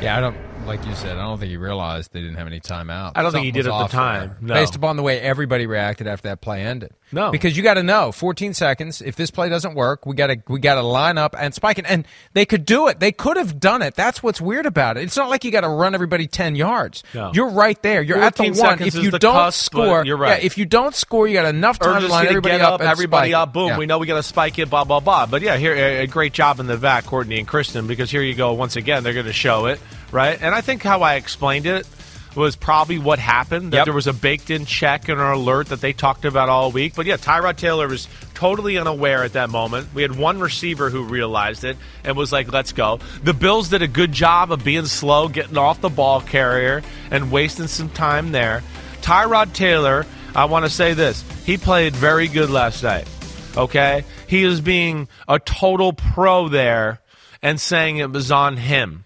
Yeah, 0.00 0.16
I 0.16 0.20
don't 0.20 0.47
like 0.68 0.84
you 0.86 0.94
said. 0.94 1.16
I 1.16 1.22
don't 1.22 1.38
think 1.38 1.50
he 1.50 1.56
realized 1.56 2.12
they 2.12 2.20
didn't 2.20 2.36
have 2.36 2.46
any 2.46 2.60
timeout. 2.60 3.12
I 3.14 3.22
don't 3.22 3.32
Something 3.32 3.44
think 3.44 3.56
he 3.56 3.62
did 3.62 3.66
at 3.66 3.78
the 3.78 3.88
time. 3.88 4.36
No. 4.40 4.54
Based 4.54 4.76
upon 4.76 4.96
the 4.96 5.02
way 5.02 5.18
everybody 5.20 5.66
reacted 5.66 6.06
after 6.06 6.28
that 6.28 6.40
play 6.40 6.62
ended. 6.62 6.92
No. 7.10 7.30
because 7.30 7.56
you 7.56 7.62
got 7.62 7.74
to 7.74 7.82
know, 7.82 8.12
14 8.12 8.52
seconds. 8.52 9.00
If 9.00 9.16
this 9.16 9.30
play 9.30 9.48
doesn't 9.48 9.74
work, 9.74 10.04
we 10.04 10.14
got 10.14 10.26
to 10.26 10.42
we 10.46 10.60
got 10.60 10.74
to 10.74 10.82
line 10.82 11.16
up 11.16 11.34
and 11.38 11.54
spike 11.54 11.78
it. 11.78 11.86
And 11.88 12.06
they 12.34 12.44
could 12.44 12.66
do 12.66 12.88
it. 12.88 13.00
They 13.00 13.12
could 13.12 13.38
have 13.38 13.58
done 13.58 13.80
it. 13.80 13.94
That's 13.94 14.22
what's 14.22 14.40
weird 14.40 14.66
about 14.66 14.98
it. 14.98 15.04
It's 15.04 15.16
not 15.16 15.30
like 15.30 15.42
you 15.44 15.50
got 15.50 15.62
to 15.62 15.68
run 15.68 15.94
everybody 15.94 16.26
10 16.26 16.54
yards. 16.54 17.02
No. 17.14 17.30
You're 17.32 17.48
right 17.48 17.80
there. 17.82 18.02
You're 18.02 18.18
at 18.18 18.36
the 18.36 18.50
one. 18.50 18.82
If 18.82 18.94
you 18.94 19.10
don't 19.10 19.32
cusp, 19.32 19.64
score, 19.64 20.04
you're 20.04 20.18
right. 20.18 20.40
Yeah, 20.40 20.46
if 20.46 20.58
you 20.58 20.66
don't 20.66 20.94
score, 20.94 21.26
you 21.26 21.32
got 21.34 21.46
enough 21.46 21.78
time 21.78 22.02
to 22.02 22.08
line 22.08 22.24
to 22.24 22.30
everybody 22.30 22.58
get 22.58 22.60
up. 22.60 22.74
up, 22.74 22.80
and 22.80 22.90
everybody 22.90 23.30
spike 23.30 23.42
up, 23.42 23.52
boom. 23.54 23.68
Yeah. 23.68 23.78
We 23.78 23.86
know 23.86 23.98
we 23.98 24.06
got 24.06 24.16
to 24.16 24.22
spike 24.22 24.58
it, 24.58 24.68
blah 24.68 24.84
blah 24.84 25.00
blah. 25.00 25.26
But 25.26 25.40
yeah, 25.40 25.56
here 25.56 25.74
a, 25.74 26.00
a 26.00 26.06
great 26.06 26.34
job 26.34 26.60
in 26.60 26.66
the 26.66 26.76
back, 26.76 27.06
Courtney 27.06 27.38
and 27.38 27.48
Kristen, 27.48 27.86
because 27.86 28.10
here 28.10 28.22
you 28.22 28.34
go 28.34 28.52
once 28.52 28.76
again. 28.76 29.02
They're 29.02 29.14
going 29.14 29.26
to 29.26 29.32
show 29.32 29.66
it, 29.66 29.80
right? 30.12 30.38
And 30.40 30.54
I 30.54 30.60
think 30.60 30.82
how 30.82 31.02
I 31.02 31.14
explained 31.14 31.66
it 31.66 31.86
was 32.34 32.56
probably 32.56 32.98
what 32.98 33.18
happened. 33.18 33.72
That 33.72 33.78
Yep. 33.78 33.84
there 33.86 33.94
was 33.94 34.06
a 34.06 34.12
baked-in 34.12 34.64
check 34.66 35.08
and 35.08 35.20
an 35.20 35.26
alert 35.26 35.68
that 35.68 35.80
they 35.80 35.92
talked 35.92 36.24
about 36.24 36.48
all 36.48 36.70
week. 36.70 36.94
But 36.94 37.06
yeah, 37.06 37.16
Tyrod 37.16 37.56
Taylor 37.56 37.88
was 37.88 38.06
totally 38.34 38.78
unaware 38.78 39.24
at 39.24 39.32
that 39.32 39.50
moment. 39.50 39.88
We 39.94 40.02
had 40.02 40.16
one 40.16 40.38
receiver 40.38 40.90
who 40.90 41.02
realized 41.02 41.64
it 41.64 41.76
and 42.04 42.16
was 42.16 42.30
like, 42.32 42.52
"Let's 42.52 42.72
go." 42.72 43.00
The 43.24 43.34
Bills 43.34 43.68
did 43.70 43.82
a 43.82 43.88
good 43.88 44.12
job 44.12 44.52
of 44.52 44.62
being 44.62 44.86
slow, 44.86 45.28
getting 45.28 45.58
off 45.58 45.80
the 45.80 45.88
ball 45.88 46.20
carrier, 46.20 46.82
and 47.10 47.32
wasting 47.32 47.66
some 47.66 47.88
time 47.88 48.30
there. 48.32 48.62
Tyrod 49.02 49.52
Taylor 49.52 50.06
I 50.34 50.44
want 50.44 50.64
to 50.66 50.70
say 50.70 50.94
this. 50.94 51.24
He 51.44 51.56
played 51.56 51.96
very 51.96 52.28
good 52.28 52.50
last 52.50 52.82
night. 52.82 53.08
Okay? 53.56 54.04
He 54.26 54.44
is 54.44 54.60
being 54.60 55.08
a 55.26 55.38
total 55.38 55.92
pro 55.92 56.48
there 56.48 57.00
and 57.42 57.60
saying 57.60 57.96
it 57.96 58.10
was 58.10 58.30
on 58.30 58.56
him. 58.56 59.04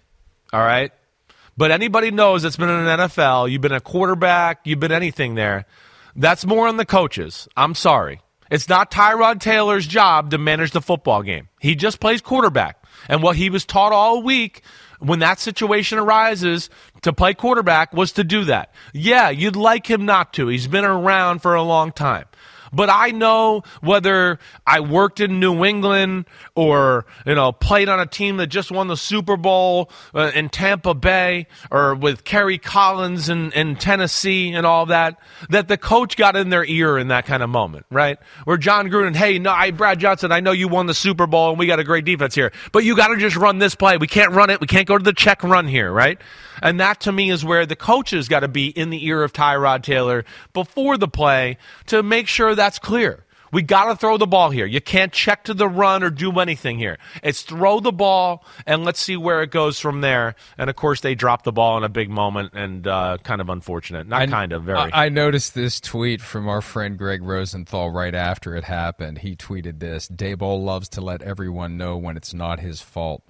All 0.53 0.61
right? 0.61 0.91
But 1.57 1.71
anybody 1.71 2.11
knows 2.11 2.43
that's 2.43 2.57
been 2.57 2.69
in 2.69 2.87
an 2.87 2.99
NFL, 2.99 3.51
you've 3.51 3.61
been 3.61 3.71
a 3.73 3.81
quarterback, 3.81 4.61
you've 4.63 4.79
been 4.79 4.91
anything 4.91 5.35
there. 5.35 5.65
That's 6.15 6.45
more 6.45 6.67
on 6.67 6.77
the 6.77 6.85
coaches. 6.85 7.47
I'm 7.57 7.75
sorry. 7.75 8.21
It's 8.49 8.69
not 8.69 8.91
Tyrod 8.91 9.39
Taylor's 9.39 9.87
job 9.87 10.31
to 10.31 10.37
manage 10.37 10.71
the 10.71 10.81
football 10.81 11.23
game. 11.23 11.49
He 11.59 11.75
just 11.75 11.99
plays 11.99 12.21
quarterback. 12.21 12.77
And 13.09 13.23
what 13.23 13.35
he 13.35 13.49
was 13.49 13.65
taught 13.65 13.93
all 13.93 14.21
week 14.21 14.61
when 14.99 15.19
that 15.19 15.39
situation 15.39 15.97
arises 15.97 16.69
to 17.01 17.13
play 17.13 17.33
quarterback 17.33 17.93
was 17.93 18.13
to 18.13 18.23
do 18.23 18.45
that. 18.45 18.73
Yeah, 18.93 19.29
you'd 19.29 19.55
like 19.55 19.89
him 19.89 20.05
not 20.05 20.33
to. 20.33 20.47
He's 20.47 20.67
been 20.67 20.85
around 20.85 21.41
for 21.41 21.55
a 21.55 21.63
long 21.63 21.91
time. 21.91 22.25
But 22.73 22.89
I 22.89 23.11
know 23.11 23.63
whether 23.81 24.39
I 24.65 24.79
worked 24.79 25.19
in 25.19 25.39
New 25.39 25.63
England 25.63 26.25
or, 26.55 27.05
you 27.25 27.35
know, 27.35 27.51
played 27.51 27.89
on 27.89 27.99
a 27.99 28.05
team 28.05 28.37
that 28.37 28.47
just 28.47 28.71
won 28.71 28.87
the 28.87 28.97
Super 28.97 29.37
Bowl 29.37 29.91
uh, 30.13 30.31
in 30.33 30.49
Tampa 30.49 30.93
Bay 30.93 31.47
or 31.71 31.95
with 31.95 32.23
Kerry 32.23 32.57
Collins 32.57 33.29
in, 33.29 33.51
in 33.51 33.75
Tennessee 33.75 34.51
and 34.53 34.65
all 34.65 34.87
that, 34.87 35.19
that 35.49 35.67
the 35.67 35.77
coach 35.77 36.17
got 36.17 36.35
in 36.35 36.49
their 36.49 36.65
ear 36.65 36.97
in 36.97 37.09
that 37.09 37.25
kind 37.25 37.43
of 37.43 37.49
moment, 37.49 37.85
right? 37.89 38.17
Where 38.45 38.57
Jon 38.57 38.89
Gruden, 38.89 39.15
hey, 39.15 39.39
no, 39.39 39.51
I, 39.51 39.71
Brad 39.71 39.99
Johnson, 39.99 40.31
I 40.31 40.39
know 40.39 40.51
you 40.51 40.67
won 40.67 40.87
the 40.87 40.93
Super 40.93 41.27
Bowl 41.27 41.51
and 41.51 41.59
we 41.59 41.67
got 41.67 41.79
a 41.79 41.83
great 41.83 42.05
defense 42.05 42.35
here, 42.35 42.51
but 42.71 42.83
you 42.83 42.95
got 42.95 43.09
to 43.09 43.17
just 43.17 43.35
run 43.35 43.59
this 43.59 43.75
play. 43.75 43.97
We 43.97 44.07
can't 44.07 44.31
run 44.31 44.49
it. 44.49 44.59
We 44.59 44.67
can't 44.67 44.87
go 44.87 44.97
to 44.97 45.03
the 45.03 45.13
check 45.13 45.43
run 45.43 45.67
here, 45.67 45.91
right? 45.91 46.19
And 46.61 46.79
that 46.79 47.01
to 47.01 47.11
me 47.11 47.29
is 47.29 47.43
where 47.43 47.65
the 47.65 47.75
coaches 47.75 48.27
got 48.27 48.41
to 48.41 48.47
be 48.47 48.67
in 48.67 48.89
the 48.89 49.05
ear 49.05 49.23
of 49.23 49.33
Tyrod 49.33 49.83
Taylor 49.83 50.25
before 50.53 50.97
the 50.97 51.07
play 51.07 51.57
to 51.87 52.03
make 52.03 52.27
sure 52.27 52.55
that's 52.55 52.79
clear. 52.79 53.23
We 53.53 53.61
got 53.61 53.85
to 53.85 53.95
throw 53.95 54.17
the 54.17 54.25
ball 54.25 54.49
here. 54.49 54.65
You 54.65 54.81
can't 54.81 55.13
check 55.13 55.43
to 55.43 55.53
the 55.53 55.67
run 55.67 56.01
or 56.01 56.09
do 56.09 56.39
anything 56.39 56.79
here. 56.79 56.97
It's 57.21 57.43
throw 57.43 57.79
the 57.79 57.91
ball 57.91 58.43
and 58.65 58.83
let's 58.83 58.99
see 58.99 59.15
where 59.15 59.43
it 59.43 59.51
goes 59.51 59.79
from 59.79 60.01
there. 60.01 60.33
And 60.57 60.71
of 60.71 60.75
course, 60.75 61.01
they 61.01 61.13
dropped 61.13 61.45
the 61.45 61.51
ball 61.51 61.77
in 61.77 61.83
a 61.83 61.89
big 61.89 62.09
moment 62.09 62.53
and 62.55 62.87
uh, 62.87 63.19
kind 63.23 63.41
of 63.41 63.49
unfortunate. 63.49 64.07
Not 64.07 64.23
I, 64.23 64.25
kind 64.25 64.53
of, 64.53 64.63
very. 64.63 64.91
I, 64.91 65.05
I 65.05 65.09
noticed 65.09 65.53
this 65.53 65.79
tweet 65.79 66.19
from 66.19 66.49
our 66.49 66.61
friend 66.61 66.97
Greg 66.97 67.21
Rosenthal 67.21 67.91
right 67.91 68.15
after 68.15 68.55
it 68.55 68.63
happened. 68.63 69.19
He 69.19 69.35
tweeted 69.35 69.79
this 69.79 70.07
Daboll 70.07 70.63
loves 70.63 70.89
to 70.89 71.01
let 71.01 71.21
everyone 71.21 71.77
know 71.77 71.95
when 71.95 72.17
it's 72.17 72.33
not 72.33 72.59
his 72.59 72.81
fault. 72.81 73.21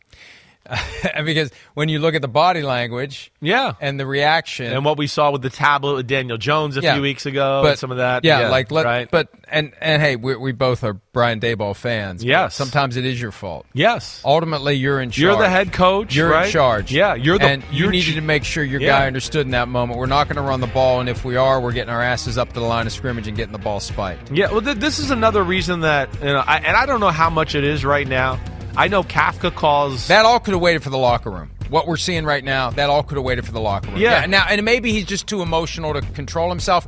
because 1.26 1.52
when 1.74 1.90
you 1.90 2.00
look 2.00 2.16
at 2.16 2.22
the 2.22 2.28
body 2.30 2.62
language, 2.62 3.32
yeah, 3.42 3.74
and 3.82 4.00
the 4.00 4.06
reaction, 4.06 4.72
and 4.72 4.86
what 4.86 4.98
we 4.98 5.08
saw 5.08 5.32
with 5.32 5.42
the 5.42 5.50
tablet 5.50 5.96
with 5.96 6.08
Daniel 6.08 6.38
Jones 6.38 6.78
a 6.78 6.82
yeah, 6.82 6.94
few 6.94 7.02
weeks 7.02 7.26
ago, 7.26 7.62
but, 7.64 7.72
and 7.72 7.80
some 7.80 7.92
of 7.92 7.98
that, 7.98 8.24
yeah, 8.24 8.42
yeah 8.42 8.50
like 8.50 8.72
let, 8.72 8.86
right? 8.86 9.12
but 9.12 9.28
and 9.50 9.74
and 9.82 10.02
hey, 10.02 10.16
we, 10.16 10.38
we 10.38 10.54
both 10.54 10.86
are 10.86 10.94
Brian 10.94 11.42
Daboll 11.42 11.76
fans. 11.76 12.24
Yes, 12.24 12.56
sometimes 12.56 12.96
it 12.96 13.04
is 13.04 13.20
your 13.20 13.32
fault. 13.32 13.66
Yes, 13.74 14.22
ultimately 14.24 14.76
you're 14.76 15.02
in 15.02 15.10
charge. 15.10 15.20
You're 15.20 15.38
the 15.38 15.50
head 15.50 15.74
coach. 15.74 16.16
You're 16.16 16.30
right? 16.30 16.46
in 16.46 16.52
charge. 16.52 16.94
Yeah, 16.94 17.16
you're 17.16 17.38
the. 17.38 17.46
And 17.46 17.64
you're 17.70 17.92
needed 17.92 18.16
to 18.16 18.22
make 18.22 18.46
sure 18.46 18.64
your 18.64 18.80
yeah. 18.80 19.00
guy 19.00 19.08
understood 19.08 19.46
in 19.46 19.52
that 19.52 19.68
moment. 19.68 20.00
We're 20.00 20.06
not 20.06 20.28
going 20.28 20.38
to 20.38 20.44
run 20.44 20.62
the 20.62 20.68
ball, 20.68 21.02
and 21.02 21.10
if 21.10 21.26
we 21.26 21.36
are, 21.36 21.60
we're 21.60 21.74
getting 21.74 21.94
our 21.94 22.02
asses 22.02 22.38
up 22.38 22.54
to 22.54 22.60
the 22.62 22.66
line 22.66 22.88
of 22.88 22.94
scrimmage 22.94 23.28
and 23.28 23.36
getting 23.36 23.52
the 23.52 23.60
ball 23.60 23.82
spiked. 23.82 24.32
Yeah, 24.32 24.50
well, 24.50 24.62
th- 24.62 24.78
this 24.78 25.00
is 25.00 25.12
another 25.12 25.44
reason 25.44 25.82
that 25.82 26.14
you 26.22 26.28
know, 26.28 26.44
I, 26.48 26.60
and 26.60 26.78
I 26.78 26.86
don't 26.86 27.02
know 27.02 27.10
how 27.10 27.30
much 27.30 27.54
it 27.54 27.66
is 27.66 27.84
right 27.84 28.08
now. 28.08 28.40
I 28.76 28.88
know 28.88 29.04
Kafka 29.04 29.54
calls 29.54 30.08
that 30.08 30.26
all 30.26 30.40
could 30.40 30.54
have 30.54 30.62
waited 30.62 30.84
for 30.84 30.90
the 30.90 30.98
locker 30.98 31.30
room 31.30 31.52
what 31.74 31.88
we're 31.88 31.98
seeing 31.98 32.24
right 32.24 32.44
now, 32.44 32.70
that 32.70 32.90
all 32.90 33.02
could 33.02 33.16
have 33.16 33.26
waited 33.26 33.46
for 33.46 33.52
the 33.52 33.60
locker 33.60 33.90
room. 33.90 34.00
Yeah. 34.00 34.22
yeah. 34.22 34.26
Now, 34.28 34.46
and 34.48 34.64
maybe 34.64 34.92
he's 34.92 35.06
just 35.06 35.26
too 35.28 35.42
emotional 35.42 35.94
to 35.94 36.02
control 36.02 36.50
himself, 36.50 36.86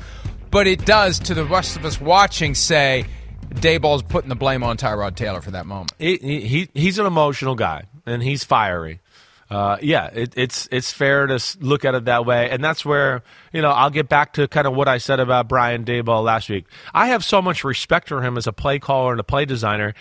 but 0.52 0.68
it 0.68 0.86
does 0.86 1.18
to 1.20 1.34
the 1.34 1.44
rest 1.44 1.76
of 1.76 1.86
us 1.86 2.00
watching 2.00 2.54
say 2.54 3.06
Daboll's 3.50 4.04
putting 4.04 4.30
the 4.30 4.36
blame 4.36 4.64
on 4.64 4.78
Tyrod 4.78 5.16
Taylor 5.16 5.42
for 5.42 5.52
that 5.52 5.66
moment. 5.66 5.94
He, 5.98 6.18
he 6.18 6.70
he's 6.74 7.00
an 7.00 7.08
emotional 7.08 7.56
guy 7.56 7.86
and 8.06 8.22
he's 8.22 8.44
fiery. 8.44 9.02
Uh, 9.50 9.78
yeah, 9.82 10.08
it, 10.08 10.34
it's 10.36 10.68
it's 10.72 10.92
fair 10.92 11.28
to 11.28 11.40
look 11.60 11.86
at 11.86 11.94
it 11.94 12.06
that 12.06 12.26
way, 12.26 12.50
and 12.50 12.64
that's 12.64 12.84
where 12.84 13.22
you 13.54 13.62
know 13.62 13.70
I'll 13.70 13.92
get 13.92 14.10
back 14.10 14.34
to 14.34 14.48
kind 14.48 14.66
of 14.66 14.74
what 14.76 14.88
I 14.88 14.98
said 14.98 15.20
about 15.20 15.48
Brian 15.48 15.86
Daboll 15.86 16.24
last 16.24 16.50
week. 16.50 16.66
I 16.96 17.08
have 17.08 17.24
so 17.24 17.44
much 17.44 17.64
respect 17.64 18.08
for 18.08 18.24
him 18.24 18.38
as 18.38 18.48
a 18.48 18.54
play 18.54 18.80
caller 18.80 19.12
and 19.12 19.20
a 19.20 19.24
play 19.24 19.46
designer. 19.46 19.94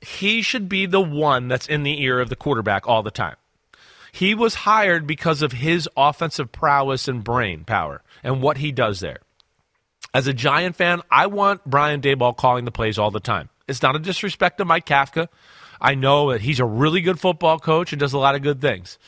He 0.00 0.42
should 0.42 0.68
be 0.68 0.86
the 0.86 1.00
one 1.00 1.48
that's 1.48 1.66
in 1.66 1.82
the 1.82 2.02
ear 2.02 2.20
of 2.20 2.28
the 2.28 2.36
quarterback 2.36 2.86
all 2.86 3.02
the 3.02 3.10
time. 3.10 3.36
He 4.12 4.34
was 4.34 4.54
hired 4.54 5.06
because 5.06 5.42
of 5.42 5.52
his 5.52 5.88
offensive 5.96 6.50
prowess 6.52 7.08
and 7.08 7.22
brain 7.22 7.64
power 7.64 8.02
and 8.22 8.42
what 8.42 8.58
he 8.58 8.72
does 8.72 9.00
there. 9.00 9.18
As 10.14 10.26
a 10.26 10.32
Giant 10.32 10.76
fan, 10.76 11.02
I 11.10 11.26
want 11.26 11.64
Brian 11.64 12.00
Daboll 12.00 12.36
calling 12.36 12.64
the 12.64 12.70
plays 12.70 12.98
all 12.98 13.10
the 13.10 13.20
time. 13.20 13.50
It's 13.66 13.82
not 13.82 13.96
a 13.96 14.00
disrespect 14.00 14.58
to 14.58 14.64
Mike 14.64 14.86
Kafka. 14.86 15.28
I 15.80 15.94
know 15.94 16.32
that 16.32 16.40
he's 16.40 16.60
a 16.60 16.64
really 16.64 17.02
good 17.02 17.20
football 17.20 17.58
coach 17.58 17.92
and 17.92 18.00
does 18.00 18.14
a 18.14 18.18
lot 18.18 18.34
of 18.34 18.42
good 18.42 18.60
things. 18.60 18.98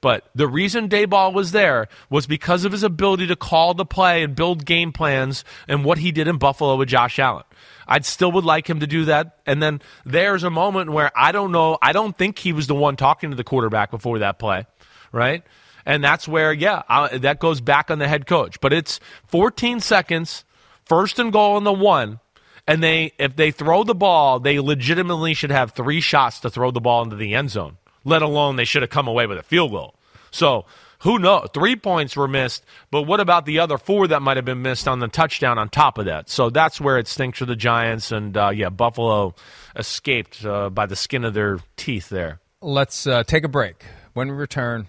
But 0.00 0.28
the 0.34 0.46
reason 0.46 0.88
Daboll 0.88 1.32
was 1.32 1.52
there 1.52 1.88
was 2.08 2.26
because 2.26 2.64
of 2.64 2.72
his 2.72 2.82
ability 2.82 3.26
to 3.28 3.36
call 3.36 3.74
the 3.74 3.84
play 3.84 4.22
and 4.22 4.34
build 4.34 4.64
game 4.64 4.92
plans 4.92 5.44
and 5.66 5.84
what 5.84 5.98
he 5.98 6.12
did 6.12 6.28
in 6.28 6.38
Buffalo 6.38 6.76
with 6.76 6.88
Josh 6.88 7.18
Allen. 7.18 7.44
I 7.88 8.00
still 8.00 8.30
would 8.32 8.44
like 8.44 8.68
him 8.68 8.80
to 8.80 8.86
do 8.86 9.06
that. 9.06 9.38
And 9.46 9.62
then 9.62 9.80
there's 10.04 10.44
a 10.44 10.50
moment 10.50 10.90
where 10.90 11.10
I 11.16 11.32
don't 11.32 11.50
know, 11.50 11.78
I 11.80 11.92
don't 11.92 12.16
think 12.16 12.38
he 12.38 12.52
was 12.52 12.66
the 12.66 12.74
one 12.74 12.96
talking 12.96 13.30
to 13.30 13.36
the 13.36 13.44
quarterback 13.44 13.90
before 13.90 14.18
that 14.18 14.38
play, 14.38 14.66
right? 15.10 15.42
And 15.86 16.04
that's 16.04 16.28
where, 16.28 16.52
yeah, 16.52 16.82
I, 16.86 17.16
that 17.18 17.40
goes 17.40 17.62
back 17.62 17.90
on 17.90 17.98
the 17.98 18.06
head 18.06 18.26
coach. 18.26 18.60
But 18.60 18.74
it's 18.74 19.00
14 19.28 19.80
seconds, 19.80 20.44
first 20.84 21.18
and 21.18 21.32
goal 21.32 21.56
on 21.56 21.64
the 21.64 21.72
one. 21.72 22.20
And 22.66 22.82
they, 22.82 23.12
if 23.18 23.34
they 23.34 23.50
throw 23.50 23.82
the 23.82 23.94
ball, 23.94 24.38
they 24.38 24.60
legitimately 24.60 25.32
should 25.32 25.50
have 25.50 25.72
three 25.72 26.02
shots 26.02 26.40
to 26.40 26.50
throw 26.50 26.70
the 26.70 26.82
ball 26.82 27.02
into 27.02 27.16
the 27.16 27.34
end 27.34 27.50
zone. 27.50 27.78
Let 28.04 28.20
alone 28.20 28.56
they 28.56 28.66
should 28.66 28.82
have 28.82 28.90
come 28.90 29.08
away 29.08 29.26
with 29.26 29.38
a 29.38 29.42
field 29.42 29.70
goal. 29.70 29.94
So 30.30 30.66
who 31.00 31.18
knows? 31.18 31.48
Three 31.54 31.76
points 31.76 32.16
were 32.16 32.28
missed, 32.28 32.64
but 32.90 33.02
what 33.02 33.20
about 33.20 33.46
the 33.46 33.60
other 33.60 33.78
four 33.78 34.08
that 34.08 34.20
might 34.20 34.36
have 34.36 34.44
been 34.44 34.62
missed 34.62 34.88
on 34.88 34.98
the 34.98 35.08
touchdown 35.08 35.58
on 35.58 35.68
top 35.68 35.98
of 35.98 36.06
that? 36.06 36.28
So 36.28 36.50
that's 36.50 36.80
where 36.80 36.98
it 36.98 37.06
stinks 37.06 37.38
for 37.38 37.46
the 37.46 37.56
Giants. 37.56 38.10
And 38.10 38.36
uh, 38.36 38.50
yeah, 38.50 38.68
Buffalo 38.68 39.34
escaped 39.76 40.44
uh, 40.44 40.70
by 40.70 40.86
the 40.86 40.96
skin 40.96 41.24
of 41.24 41.34
their 41.34 41.60
teeth 41.76 42.08
there. 42.08 42.40
Let's 42.60 43.06
uh, 43.06 43.22
take 43.22 43.44
a 43.44 43.48
break. 43.48 43.84
When 44.14 44.28
we 44.28 44.34
return, 44.34 44.88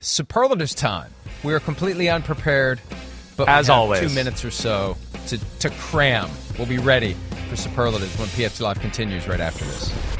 superlatives 0.00 0.74
time. 0.74 1.12
We 1.44 1.52
are 1.52 1.60
completely 1.60 2.08
unprepared, 2.08 2.80
but 3.36 3.48
as 3.48 3.68
always, 3.68 4.00
two 4.00 4.08
minutes 4.14 4.44
or 4.44 4.50
so 4.50 4.96
to, 5.26 5.38
to 5.58 5.70
cram. 5.70 6.30
We'll 6.56 6.66
be 6.66 6.78
ready 6.78 7.14
for 7.48 7.56
superlatives 7.56 8.18
when 8.18 8.28
PFT 8.28 8.62
Live 8.62 8.80
continues 8.80 9.28
right 9.28 9.40
after 9.40 9.64
this. 9.64 10.19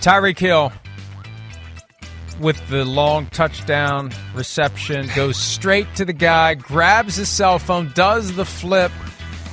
Tyreek 0.00 0.38
Hill 0.38 0.72
with 2.40 2.56
the 2.70 2.86
long 2.86 3.26
touchdown 3.26 4.10
reception 4.34 5.06
goes 5.14 5.36
straight 5.36 5.86
to 5.96 6.06
the 6.06 6.14
guy, 6.14 6.54
grabs 6.54 7.16
his 7.16 7.28
cell 7.28 7.58
phone, 7.58 7.92
does 7.94 8.34
the 8.34 8.46
flip. 8.46 8.90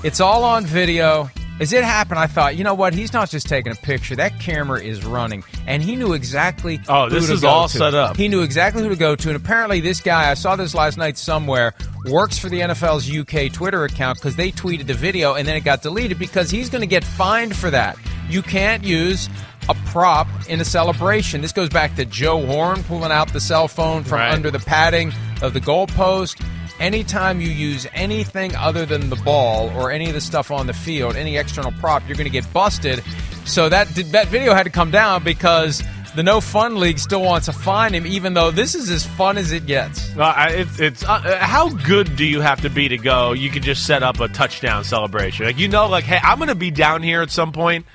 It's 0.06 0.22
all 0.22 0.46
on 0.46 0.66
video. 0.66 1.30
As 1.60 1.74
it 1.74 1.84
happened, 1.84 2.20
I 2.20 2.28
thought, 2.28 2.56
you 2.56 2.64
know 2.64 2.76
what? 2.76 2.94
He's 2.94 3.12
not 3.12 3.30
just 3.30 3.48
taking 3.48 3.72
a 3.72 3.76
picture. 3.76 4.16
That 4.16 4.40
camera 4.40 4.80
is 4.80 5.04
running, 5.04 5.44
and 5.66 5.82
he 5.82 5.96
knew 5.96 6.14
exactly. 6.14 6.80
Oh, 6.88 7.10
this 7.10 7.30
is 7.30 7.44
all 7.44 7.68
to. 7.68 7.78
set 7.78 7.94
up. 7.96 8.16
He 8.16 8.28
knew 8.28 8.42
exactly 8.42 8.84
who 8.84 8.90
to 8.90 8.96
go 8.96 9.16
to, 9.16 9.28
and 9.30 9.36
apparently, 9.36 9.80
this 9.80 10.00
guy 10.00 10.30
I 10.30 10.36
saw 10.36 10.56
this 10.56 10.76
last 10.76 10.98
night 10.98 11.18
somewhere 11.18 11.74
works 12.06 12.38
for 12.38 12.48
the 12.48 12.60
NFL's 12.60 13.12
UK 13.12 13.52
Twitter 13.52 13.84
account 13.86 14.20
because 14.20 14.36
they 14.36 14.52
tweeted 14.52 14.86
the 14.86 14.94
video, 14.94 15.34
and 15.34 15.48
then 15.48 15.56
it 15.56 15.62
got 15.62 15.82
deleted 15.82 16.20
because 16.20 16.52
he's 16.52 16.70
going 16.70 16.84
to 16.84 16.88
get 16.88 17.04
fined 17.04 17.56
for 17.56 17.72
that. 17.72 17.98
You 18.30 18.44
can't 18.44 18.84
use 18.84 19.28
a 19.70 19.76
prop 19.88 20.28
in 20.48 20.62
a 20.62 20.66
celebration. 20.66 21.42
This 21.42 21.52
goes 21.52 21.70
back 21.70 21.96
to 21.96 22.06
Joe 22.06 22.46
Horn 22.46 22.84
pulling 22.84 23.12
out 23.12 23.34
the 23.34 23.40
cell 23.42 23.68
phone 23.68 24.04
from 24.04 24.20
Right. 24.20 24.34
under 24.34 24.50
the 24.52 24.60
padding 24.60 25.12
of 25.42 25.54
the 25.54 25.62
goalpost. 25.62 26.42
Anytime 26.80 27.42
you 27.42 27.50
use 27.50 27.88
anything 27.96 28.56
other 28.56 28.86
than 28.86 29.10
the 29.10 29.16
ball 29.18 29.72
or 29.76 29.90
any 29.92 30.08
of 30.08 30.14
the 30.14 30.22
stuff 30.22 30.52
on 30.52 30.68
the 30.68 30.74
field, 30.74 31.16
any 31.16 31.36
external 31.38 31.72
prop, 31.80 32.04
you're 32.08 32.16
going 32.16 32.26
to 32.26 32.32
get 32.32 32.52
busted. 32.54 33.04
So 33.46 33.68
that 33.70 33.88
that 34.12 34.28
video 34.28 34.54
had 34.54 34.64
to 34.64 34.70
come 34.70 34.92
down 34.92 35.24
because 35.24 35.82
the 36.16 36.22
No 36.24 36.40
Fun 36.40 36.80
League 36.80 37.00
still 37.00 37.22
wants 37.22 37.46
to 37.48 37.52
find 37.54 37.96
him, 37.96 38.06
even 38.06 38.34
though 38.36 38.52
this 38.52 38.76
is 38.76 38.90
as 38.90 39.06
fun 39.06 39.38
as 39.38 39.52
it 39.52 39.66
gets. 39.66 40.16
I- 40.18 40.50
it's 40.50 40.80
it's 40.80 41.04
uh, 41.04 41.14
uh, 41.14 41.38
how 41.40 41.70
good 41.70 42.16
do 42.16 42.26
you 42.26 42.42
have 42.42 42.62
to 42.62 42.70
be 42.70 42.88
to 42.90 42.98
go? 42.98 43.34
You 43.34 43.50
can 43.50 43.64
just 43.64 43.86
set 43.86 44.04
up 44.04 44.20
a 44.20 44.28
touchdown 44.28 44.84
celebration, 44.84 45.46
like 45.46 45.58
you 45.58 45.68
know, 45.68 45.88
like 45.88 46.04
hey, 46.04 46.20
I'm 46.24 46.38
going 46.38 46.50
to 46.50 46.56
be 46.56 46.70
down 46.72 47.02
here 47.02 47.22
at 47.24 47.32
some 47.32 47.52
point, 47.52 47.86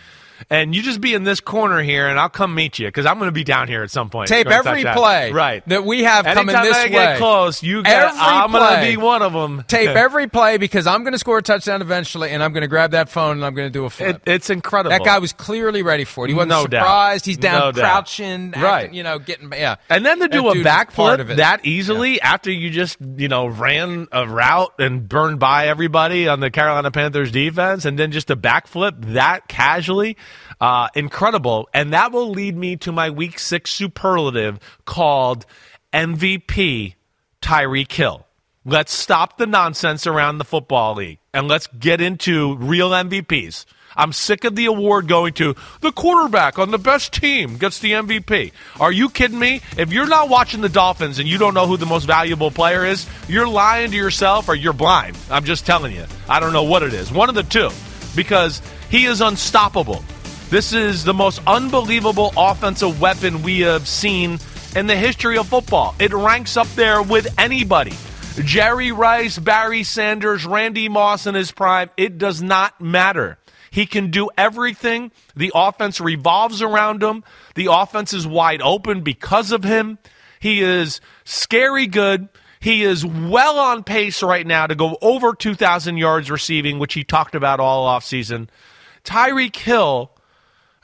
and 0.50 0.74
you 0.74 0.82
just 0.82 1.00
be 1.00 1.14
in 1.14 1.24
this 1.24 1.40
corner 1.40 1.80
here, 1.82 2.08
and 2.08 2.18
I'll 2.18 2.28
come 2.28 2.54
meet 2.54 2.78
you 2.78 2.86
because 2.88 3.06
I'm 3.06 3.18
going 3.18 3.28
to 3.28 3.32
be 3.32 3.44
down 3.44 3.68
here 3.68 3.82
at 3.82 3.90
some 3.90 4.10
point. 4.10 4.28
Tape 4.28 4.46
every 4.46 4.84
play 4.84 5.32
right 5.32 5.66
that 5.68 5.84
we 5.84 6.02
have 6.04 6.26
Anytime 6.26 6.46
coming 6.48 6.62
this 6.62 6.76
I 6.76 6.84
way. 6.84 6.90
get 6.90 7.18
close, 7.18 7.62
you. 7.62 7.82
Every 7.84 8.18
I'm 8.18 8.50
going 8.52 8.74
to 8.80 8.86
be 8.90 8.96
one 8.96 9.22
of 9.22 9.32
them. 9.32 9.64
Tape 9.68 9.88
every 9.96 10.28
play 10.28 10.56
because 10.58 10.86
I'm 10.86 11.02
going 11.02 11.12
to 11.12 11.18
score 11.18 11.38
a 11.38 11.42
touchdown 11.42 11.82
eventually, 11.82 12.30
and 12.30 12.42
I'm 12.42 12.52
going 12.52 12.62
to 12.62 12.68
grab 12.68 12.92
that 12.92 13.08
phone 13.08 13.36
and 13.38 13.44
I'm 13.44 13.54
going 13.54 13.66
to 13.66 13.72
do 13.72 13.84
a 13.84 13.90
flip. 13.90 14.22
It, 14.26 14.30
it's 14.30 14.50
incredible. 14.50 14.90
That 14.90 15.04
guy 15.04 15.18
was 15.18 15.32
clearly 15.32 15.82
ready 15.82 16.04
for 16.04 16.24
it. 16.24 16.28
He 16.28 16.34
wasn't 16.34 16.50
No 16.50 16.66
doubt. 16.66 16.80
surprised. 16.82 17.26
He's 17.26 17.36
down 17.38 17.60
No 17.60 17.72
crouching, 17.72 18.48
acting, 18.48 18.62
Right. 18.62 18.92
you 18.92 19.02
know, 19.02 19.18
getting 19.18 19.52
yeah. 19.52 19.76
And 19.88 20.04
then 20.04 20.20
to 20.20 20.28
do 20.28 20.42
That 20.42 20.56
a 20.56 20.60
backflip 20.92 21.36
that 21.36 21.64
easily 21.64 22.20
after 22.20 22.50
you 22.50 22.70
just, 22.70 22.98
you 23.16 23.28
know, 23.28 23.46
ran 23.46 24.08
a 24.12 24.26
route 24.26 24.72
and 24.78 25.08
burned 25.08 25.38
by 25.38 25.68
everybody 25.68 26.28
on 26.28 26.40
the 26.40 26.50
Carolina 26.50 26.90
Panthers 26.90 27.30
defense, 27.30 27.84
and 27.84 27.98
then 27.98 28.12
just 28.12 28.30
a 28.30 28.36
backflip 28.36 29.12
that 29.14 29.48
casually, 29.48 30.16
uh, 30.60 30.88
incredible. 30.94 31.68
And 31.74 31.92
that 31.92 32.12
will 32.12 32.30
lead 32.30 32.56
me 32.56 32.76
to 32.78 32.92
my 32.92 33.10
week 33.10 33.38
six 33.38 33.70
superlative 33.70 34.58
called 34.84 35.46
MVP 35.92 36.94
Tyreek 37.40 37.92
Hill. 37.92 38.26
Let's 38.64 38.92
stop 38.92 39.38
the 39.38 39.46
nonsense 39.46 40.06
around 40.06 40.38
the 40.38 40.44
football 40.44 40.94
league 40.94 41.18
and 41.34 41.48
let's 41.48 41.66
get 41.66 42.00
into 42.00 42.56
real 42.56 42.90
MVPs. 42.90 43.64
I'm 43.96 44.12
sick 44.12 44.44
of 44.44 44.56
the 44.56 44.66
award 44.66 45.08
going 45.08 45.34
to 45.34 45.54
the 45.80 45.92
quarterback 45.92 46.58
on 46.58 46.70
the 46.70 46.78
best 46.78 47.12
team 47.12 47.56
gets 47.56 47.78
the 47.78 47.92
MVP. 47.92 48.52
Are 48.80 48.92
you 48.92 49.10
kidding 49.10 49.38
me? 49.38 49.60
If 49.76 49.92
you're 49.92 50.06
not 50.06 50.28
watching 50.28 50.60
the 50.60 50.68
Dolphins 50.68 51.18
and 51.18 51.28
you 51.28 51.38
don't 51.38 51.54
know 51.54 51.66
who 51.66 51.76
the 51.76 51.86
most 51.86 52.04
valuable 52.04 52.50
player 52.50 52.84
is, 52.84 53.06
you're 53.28 53.48
lying 53.48 53.90
to 53.90 53.96
yourself 53.96 54.48
or 54.48 54.54
you're 54.54 54.72
blind. 54.72 55.18
I'm 55.30 55.44
just 55.44 55.66
telling 55.66 55.92
you. 55.94 56.06
I 56.28 56.40
don't 56.40 56.52
know 56.52 56.62
what 56.62 56.82
it 56.82 56.94
is. 56.94 57.12
One 57.12 57.28
of 57.28 57.34
the 57.34 57.42
two. 57.42 57.70
Because 58.14 58.62
he 58.90 59.06
is 59.06 59.20
unstoppable. 59.20 60.04
This 60.52 60.74
is 60.74 61.02
the 61.02 61.14
most 61.14 61.40
unbelievable 61.46 62.30
offensive 62.36 63.00
weapon 63.00 63.42
we 63.42 63.60
have 63.60 63.88
seen 63.88 64.38
in 64.76 64.86
the 64.86 64.94
history 64.94 65.38
of 65.38 65.48
football. 65.48 65.94
It 65.98 66.12
ranks 66.12 66.58
up 66.58 66.66
there 66.74 67.00
with 67.00 67.26
anybody. 67.38 67.94
Jerry 68.34 68.92
Rice, 68.92 69.38
Barry 69.38 69.82
Sanders, 69.82 70.44
Randy 70.44 70.90
Moss 70.90 71.26
in 71.26 71.34
his 71.34 71.52
prime. 71.52 71.88
It 71.96 72.18
does 72.18 72.42
not 72.42 72.78
matter. 72.82 73.38
He 73.70 73.86
can 73.86 74.10
do 74.10 74.28
everything. 74.36 75.10
The 75.34 75.52
offense 75.54 76.02
revolves 76.02 76.60
around 76.60 77.02
him. 77.02 77.24
The 77.54 77.68
offense 77.70 78.12
is 78.12 78.26
wide 78.26 78.60
open 78.60 79.00
because 79.00 79.52
of 79.52 79.64
him. 79.64 79.96
He 80.38 80.60
is 80.60 81.00
scary 81.24 81.86
good. 81.86 82.28
He 82.60 82.82
is 82.82 83.06
well 83.06 83.58
on 83.58 83.84
pace 83.84 84.22
right 84.22 84.46
now 84.46 84.66
to 84.66 84.74
go 84.74 84.98
over 85.00 85.32
2,000 85.32 85.96
yards 85.96 86.30
receiving, 86.30 86.78
which 86.78 86.92
he 86.92 87.04
talked 87.04 87.34
about 87.34 87.58
all 87.58 87.88
offseason. 87.88 88.50
Tyreek 89.02 89.56
Hill, 89.56 90.10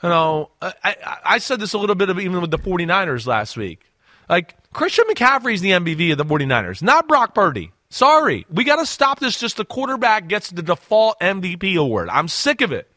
you 0.03 0.09
know, 0.09 0.51
I, 0.61 0.73
I, 0.83 1.17
I 1.25 1.37
said 1.39 1.59
this 1.59 1.73
a 1.73 1.77
little 1.77 1.95
bit 1.95 2.09
of 2.09 2.19
even 2.19 2.41
with 2.41 2.51
the 2.51 2.59
49ers 2.59 3.25
last 3.27 3.57
week. 3.57 3.81
Like, 4.29 4.55
Christian 4.73 5.05
McCaffrey 5.09 5.53
is 5.55 5.61
the 5.61 5.71
MVP 5.71 6.11
of 6.11 6.17
the 6.17 6.25
49ers, 6.25 6.81
not 6.83 7.07
Brock 7.07 7.33
Purdy. 7.33 7.71
Sorry. 7.89 8.45
We 8.51 8.63
got 8.63 8.75
to 8.75 8.85
stop 8.85 9.19
this. 9.19 9.39
Just 9.39 9.57
the 9.57 9.65
quarterback 9.65 10.27
gets 10.27 10.51
the 10.51 10.61
default 10.61 11.19
MVP 11.19 11.75
award. 11.75 12.09
I'm 12.09 12.27
sick 12.27 12.61
of 12.61 12.71
it. 12.71 12.87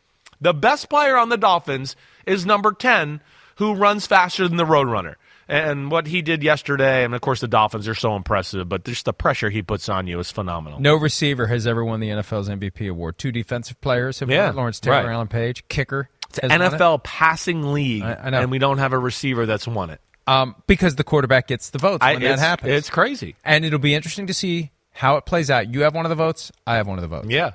The 0.41 0.53
best 0.53 0.91
player 0.91 1.17
on 1.17 1.31
the 1.31 1.39
Dolphins 1.39 1.97
is 2.27 2.45
number 2.45 2.73
10, 2.73 3.21
who 3.57 3.75
runs 3.75 4.07
faster 4.07 4.47
than 4.47 4.59
the 4.59 4.67
Roadrunner. 4.67 5.15
And 5.49 5.91
what 5.91 6.07
he 6.07 6.21
did 6.23 6.43
yesterday, 6.43 7.05
and 7.05 7.15
of 7.15 7.21
course 7.21 7.41
the 7.41 7.49
Dolphins 7.49 7.89
are 7.89 7.95
so 7.95 8.17
impressive, 8.17 8.69
but 8.69 8.85
just 8.85 9.05
the 9.05 9.13
pressure 9.13 9.51
he 9.51 9.63
puts 9.63 9.89
on 9.89 10.07
you 10.07 10.19
is 10.19 10.31
phenomenal. 10.31 10.81
No 10.81 10.95
receiver 10.97 11.47
has 11.47 11.67
ever 11.67 11.85
won 11.85 12.01
the 12.01 12.09
NFL's 12.09 12.49
MVP 12.49 12.89
award. 12.91 13.19
Two 13.19 13.33
defensive 13.33 13.81
players 13.81 14.21
have 14.21 14.31
Yeah, 14.31 14.49
won. 14.49 14.57
Lawrence 14.57 14.81
Taylor, 14.81 15.05
right. 15.05 15.13
Alan 15.13 15.29
Page, 15.29 15.67
kicker. 15.69 16.09
It's 16.39 16.53
has 16.53 16.53
an. 16.53 16.61
NFL 16.79 17.03
passing 17.03 17.73
league, 17.73 18.03
I- 18.03 18.13
I 18.15 18.41
and 18.43 18.51
we 18.51 18.59
don't 18.59 18.79
have 18.79 18.93
a 18.93 18.99
receiver 18.99 19.47
that's 19.47 19.67
won 19.67 19.91
it. 19.91 20.01
Um, 20.27 20.55
because 20.67 20.95
the 20.97 21.05
quarterback 21.05 21.49
gets 21.49 21.71
the 21.71 21.79
votes 21.79 21.99
I- 22.03 22.13
when 22.15 22.23
that 22.23 22.39
happens. 22.39 22.73
it's 22.73 22.91
crazy. 22.91 23.35
and 23.45 23.65
it'll 23.65 23.79
be 23.79 23.95
interesting 23.95 24.27
to 24.29 24.35
see 24.35 24.71
how 24.93 25.17
it 25.17 25.27
plays 25.27 25.51
out. 25.51 25.73
You 25.73 25.83
have 25.83 25.95
one 25.95 26.05
of 26.07 26.11
the 26.11 26.15
votes. 26.17 26.53
I 26.67 26.77
have 26.77 26.87
one 26.87 26.99
of 26.99 27.03
the 27.03 27.09
votes. 27.09 27.27
Yeah, 27.29 27.53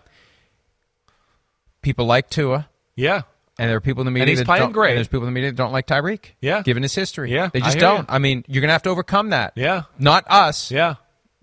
People 1.82 2.06
like 2.06 2.30
Tua. 2.30 2.68
yeah. 2.96 3.22
And 3.60 3.70
there 3.72 3.78
are 3.78 3.82
people 3.82 4.02
in 4.02 4.06
the 4.06 4.12
media 4.12 4.22
And 4.24 4.30
he's 4.30 4.38
that 4.40 4.46
playing 4.46 4.62
don't, 4.66 4.72
great. 4.72 4.94
There's 4.94 5.08
people 5.08 5.22
in 5.28 5.34
the 5.34 5.36
media 5.36 5.50
that 5.50 5.56
don't 5.58 5.72
like 5.72 5.88
Tyreek. 5.88 6.34
Yeah. 6.42 6.62
Given 6.62 6.84
his 6.84 6.94
history. 6.94 7.32
Yeah, 7.34 7.50
They 7.52 7.60
just 7.60 7.74
hear 7.74 7.82
don't. 7.82 8.00
you. 8.02 8.06
I 8.08 8.20
mean, 8.20 8.46
you're 8.48 8.62
going 8.62 8.68
to 8.70 8.74
have 8.74 8.84
to 8.84 8.90
overcome 8.92 9.32
that. 9.32 9.54
Yeah. 9.56 9.84
Not 9.98 10.26
us. 10.30 10.70
Yeah. 10.70 10.96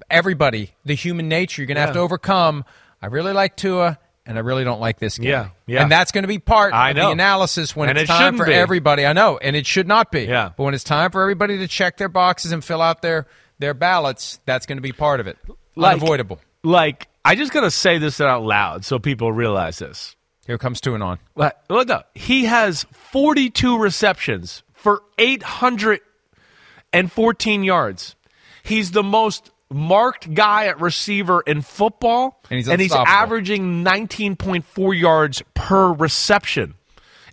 Everybody. 0.09 0.71
The 0.85 0.95
human 0.95 1.29
nature. 1.29 1.61
You're 1.61 1.67
going 1.67 1.75
to 1.75 1.81
have 1.81 1.95
to 1.95 1.99
overcome. 1.99 2.65
I 3.03 3.07
really 3.07 3.33
like 3.33 3.57
Tua, 3.57 3.99
and 4.27 4.39
I 4.39 4.41
really 4.41 4.65
don't 4.65 4.81
like 4.81 4.99
this 4.99 5.19
guy. 5.19 5.29
Yeah, 5.29 5.49
yeah. 5.67 5.83
And 5.83 5.93
that's 5.93 6.13
going 6.13 6.23
to 6.25 6.29
be 6.29 6.39
part 6.39 6.73
I 6.73 6.91
of 6.91 6.97
know. 6.97 7.07
the 7.07 7.13
analysis 7.13 7.75
when 7.77 7.89
And 7.91 7.99
it's 7.99 8.11
it 8.11 8.13
time 8.13 8.37
for 8.37 8.47
be. 8.47 8.55
everybody. 8.55 9.05
I 9.07 9.13
know. 9.13 9.37
And 9.39 9.55
it 9.57 9.67
should 9.67 9.87
not 9.89 10.11
be. 10.11 10.23
Yeah. 10.25 10.51
But 10.57 10.65
when 10.65 10.75
it's 10.75 10.85
time 10.85 11.11
for 11.11 11.21
everybody 11.23 11.59
to 11.59 11.69
check 11.69 11.97
their 11.99 12.09
boxes 12.09 12.53
and 12.53 12.65
fill 12.65 12.81
out 12.83 13.03
their, 13.03 13.27
their 13.59 13.75
ballots, 13.75 14.41
that's 14.47 14.67
going 14.67 14.79
to 14.79 14.83
be 14.83 14.93
part 14.93 15.21
of 15.21 15.27
it. 15.27 15.37
Like- 15.77 15.95
Unavoidable. 15.97 16.41
Like, 16.63 17.09
I 17.25 17.35
just 17.35 17.53
got 17.53 17.61
to 17.63 17.71
say 17.71 17.99
this 17.99 18.21
out 18.21 18.43
loud 18.43 18.85
so 18.85 18.99
people 18.99 19.33
realize 19.33 19.79
this. 19.79 20.17
Here 20.47 20.59
comes 20.59 20.81
two 20.81 20.95
and 20.95 21.03
on. 21.03 21.19
Like, 21.35 21.55
look 21.69 21.91
up. 21.91 22.11
He 22.15 22.45
has 22.47 22.85
42 22.93 23.79
receptions 23.79 24.63
for 24.73 25.03
814 25.19 27.65
yards. 27.65 28.17
He's 28.63 28.93
the 28.93 29.03
most 29.03 29.51
marked 29.71 30.33
guy 30.33 30.67
at 30.67 30.81
receiver 30.81 31.41
in 31.41 31.63
football, 31.63 32.41
And 32.51 32.59
he's 32.59 32.69
he's 32.81 32.93
averaging 32.93 33.85
19.4 33.85 34.99
yards 34.99 35.43
per 35.55 35.93
reception. 35.93 36.75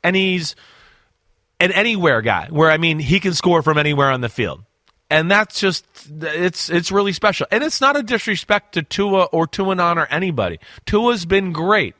And 0.03 0.15
he's 0.15 0.55
an 1.59 1.71
anywhere 1.71 2.21
guy, 2.21 2.47
where 2.49 2.71
I 2.71 2.77
mean 2.77 2.99
he 2.99 3.19
can 3.19 3.33
score 3.33 3.61
from 3.61 3.77
anywhere 3.77 4.09
on 4.09 4.21
the 4.21 4.29
field. 4.29 4.63
And 5.09 5.29
that's 5.29 5.59
just 5.59 5.85
it's 6.21 6.69
it's 6.69 6.91
really 6.91 7.13
special. 7.13 7.45
And 7.51 7.63
it's 7.63 7.81
not 7.81 7.97
a 7.97 8.03
disrespect 8.03 8.73
to 8.73 8.81
Tua 8.81 9.25
or 9.25 9.45
Tuanon 9.45 9.97
or 9.97 10.07
anybody. 10.07 10.59
Tua's 10.85 11.25
been 11.25 11.51
great. 11.51 11.95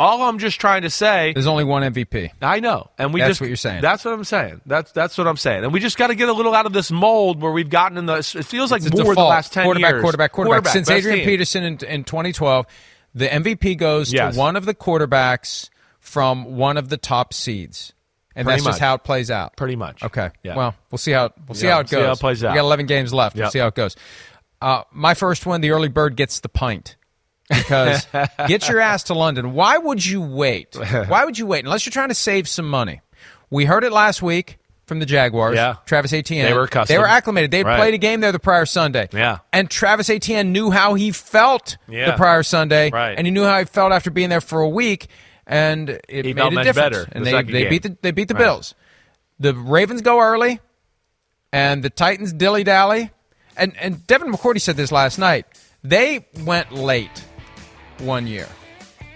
All 0.00 0.22
I'm 0.22 0.38
just 0.38 0.60
trying 0.60 0.82
to 0.82 0.90
say 0.90 1.32
There's 1.32 1.48
only 1.48 1.64
one 1.64 1.82
MVP. 1.82 2.30
I 2.40 2.60
know, 2.60 2.88
and 2.98 3.12
we 3.12 3.18
That's 3.20 3.30
just 3.30 3.40
what 3.40 3.48
you're 3.48 3.56
saying. 3.56 3.82
That's 3.82 4.04
what 4.04 4.14
I'm 4.14 4.22
saying. 4.22 4.60
That's 4.64 4.92
that's 4.92 5.18
what 5.18 5.26
I'm 5.26 5.36
saying, 5.36 5.64
and 5.64 5.72
we 5.72 5.80
just 5.80 5.98
got 5.98 6.06
to 6.06 6.14
get 6.14 6.28
a 6.28 6.32
little 6.32 6.54
out 6.54 6.66
of 6.66 6.72
this 6.72 6.92
mold 6.92 7.42
where 7.42 7.50
we've 7.50 7.68
gotten 7.68 7.98
in 7.98 8.06
the. 8.06 8.14
It 8.18 8.44
feels 8.44 8.70
like 8.70 8.82
It's 8.84 8.98
a 8.98 9.02
more 9.04 9.14
the 9.16 9.22
last 9.22 9.52
ten 9.52 9.64
quarterback, 9.64 9.90
years. 9.90 10.02
Quarterback, 10.02 10.32
quarterback, 10.32 10.62
quarterback. 10.62 10.72
Since 10.72 10.88
Adrian 10.90 11.18
team. 11.18 11.26
Peterson 11.26 11.64
in, 11.64 11.72
in 11.84 12.04
2012, 12.04 12.66
the 13.14 13.26
MVP 13.26 13.76
goes 13.76 14.12
Yes. 14.12 14.34
to 14.34 14.38
one 14.38 14.54
of 14.54 14.66
the 14.66 14.74
quarterbacks 14.74 15.68
from 15.98 16.56
one 16.56 16.76
of 16.76 16.88
the 16.90 16.96
top 16.96 17.34
seeds, 17.34 17.92
and 18.36 18.46
Pretty 18.46 18.58
that's 18.60 18.66
just 18.66 18.80
how 18.80 18.94
it 18.94 19.02
plays 19.02 19.32
out. 19.32 19.56
Pretty 19.56 19.74
much. 19.74 20.04
Okay. 20.04 20.30
Yeah. 20.44 20.54
Well, 20.54 20.74
we'll 20.92 20.98
see 20.98 21.10
how 21.12 21.30
we'll 21.48 21.56
see 21.56 21.66
Yeah, 21.66 21.74
how 21.74 21.80
it 21.80 21.88
see 21.88 21.96
goes. 21.96 22.06
how 22.06 22.12
it 22.12 22.20
plays 22.20 22.44
out. 22.44 22.52
We 22.52 22.56
got 22.58 22.64
11 22.64 22.86
games 22.86 23.12
left. 23.12 23.34
We'll 23.36 23.50
see 23.50 23.58
how 23.58 23.66
it 23.66 23.74
goes. 23.74 23.96
Uh, 24.60 24.82
my 24.92 25.14
first 25.14 25.44
one, 25.44 25.60
the 25.60 25.70
early 25.70 25.88
bird 25.88 26.14
gets 26.16 26.38
the 26.40 26.48
pint. 26.48 26.94
Because 27.48 28.06
get 28.48 28.68
your 28.68 28.80
ass 28.80 29.04
to 29.04 29.14
London. 29.14 29.52
Why 29.54 29.78
would 29.78 30.04
you 30.04 30.20
wait? 30.20 30.76
Why 31.08 31.24
would 31.24 31.38
you 31.38 31.46
wait 31.46 31.64
unless 31.64 31.86
you're 31.86 31.92
trying 31.92 32.08
to 32.08 32.14
save 32.14 32.48
some 32.48 32.68
money? 32.68 33.00
We 33.50 33.64
heard 33.64 33.84
it 33.84 33.92
last 33.92 34.20
week 34.22 34.58
from 34.86 34.98
the 35.00 35.06
Jaguars. 35.06 35.54
Yeah. 35.56 35.76
Travis 35.86 36.12
Etienne. 36.12 36.44
They 36.46 36.52
were 36.54 36.64
accustomed. 36.64 36.94
They 36.94 36.98
were 36.98 37.06
acclimated. 37.08 37.50
They 37.50 37.62
Right. 37.64 37.76
played 37.78 37.94
a 37.94 37.98
game 37.98 38.20
there 38.20 38.32
the 38.32 38.38
prior 38.38 38.64
Sunday. 38.66 39.08
Yeah. 39.12 39.38
And 39.52 39.68
Travis 39.70 40.08
Etienne 40.10 40.52
knew 40.52 40.70
how 40.70 40.94
he 40.94 41.10
felt 41.10 41.76
Yeah. 41.88 42.10
the 42.10 42.16
prior 42.16 42.42
Sunday, 42.42 42.90
Right. 42.90 43.14
and 43.16 43.26
he 43.26 43.30
knew 43.30 43.44
how 43.44 43.58
he 43.58 43.64
felt 43.64 43.92
after 43.92 44.10
being 44.10 44.28
there 44.30 44.40
for 44.40 44.60
a 44.60 44.68
week, 44.68 45.08
and 45.46 45.90
it 46.08 46.24
He 46.24 46.32
made 46.34 46.42
a 46.42 46.50
much 46.50 46.64
difference. 46.64 46.96
better 46.96 47.08
And 47.12 47.24
the 47.26 47.30
they, 47.30 47.42
they 47.42 47.68
beat 47.68 47.82
the 47.82 47.96
they 48.02 48.10
beat 48.12 48.28
the 48.28 48.34
Right. 48.34 48.44
Bills. 48.44 48.74
The 49.40 49.54
Ravens 49.54 50.00
go 50.02 50.20
early, 50.20 50.60
and 51.52 51.82
the 51.82 51.90
Titans 51.90 52.32
dilly 52.32 52.64
dally. 52.64 53.10
And 53.56 53.74
and 53.80 54.06
Devin 54.06 54.32
McCourty 54.32 54.60
said 54.60 54.76
this 54.76 54.92
last 54.92 55.18
night. 55.18 55.46
They 55.84 56.26
went 56.44 56.72
late 56.72 57.24
one 58.00 58.26
year. 58.26 58.48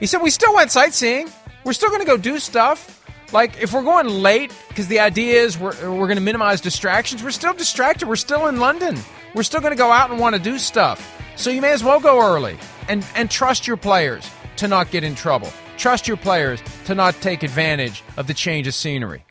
He 0.01 0.07
said 0.07 0.23
we 0.23 0.31
still 0.31 0.55
went 0.55 0.71
sightseeing. 0.71 1.31
We're 1.64 1.73
still 1.73 1.90
going 1.90 2.01
to 2.01 2.07
go 2.07 2.16
do 2.16 2.38
stuff. 2.38 3.05
Like 3.33 3.62
if 3.62 3.73
we're 3.73 3.83
going 3.83 4.09
late 4.09 4.53
because 4.68 4.88
the 4.88 5.01
idea 5.01 5.40
is 5.40 5.59
we're 5.59 5.75
we're 5.90 6.07
going 6.07 6.16
to 6.16 6.23
minimize 6.23 6.61
distractions. 6.61 7.23
We're 7.23 7.31
still 7.31 7.55
distracted. 7.55 8.09
We're 8.09 8.16
still 8.16 8.47
in 8.49 8.61
London. 8.61 8.99
We're 9.35 9.42
still 9.42 9.61
going 9.61 9.73
to 9.73 9.79
go 9.79 9.90
out 9.90 10.11
and 10.11 10.21
want 10.21 10.35
to 10.37 10.42
do 10.42 10.59
stuff. 10.59 11.18
So 11.37 11.51
you 11.51 11.62
may 11.62 11.73
as 11.73 11.83
well 11.83 12.01
go 12.01 12.21
early 12.21 12.59
and 12.88 13.07
and 13.14 13.31
trust 13.31 13.66
your 13.66 13.77
players 13.77 14.29
to 14.57 14.68
not 14.68 14.90
get 14.90 15.03
in 15.05 15.14
trouble. 15.14 15.51
Trust 15.79 16.07
your 16.07 16.16
players 16.16 16.61
to 16.85 16.95
not 16.95 17.14
take 17.21 17.42
advantage 17.42 18.05
of 18.16 18.27
the 18.27 18.35
change 18.35 18.66
of 18.66 18.75
scenery. 18.75 19.25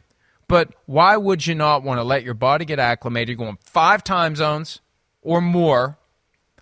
But 0.48 0.74
why 0.86 1.16
would 1.16 1.46
you 1.48 1.56
not 1.56 1.84
want 1.84 2.00
to 2.00 2.04
let 2.04 2.24
your 2.24 2.34
body 2.34 2.66
get 2.66 2.80
acclimated? 2.80 3.38
Going 3.38 3.58
five 3.62 4.04
time 4.04 4.36
zones 4.36 4.82
or 5.22 5.42
more. 5.42 5.98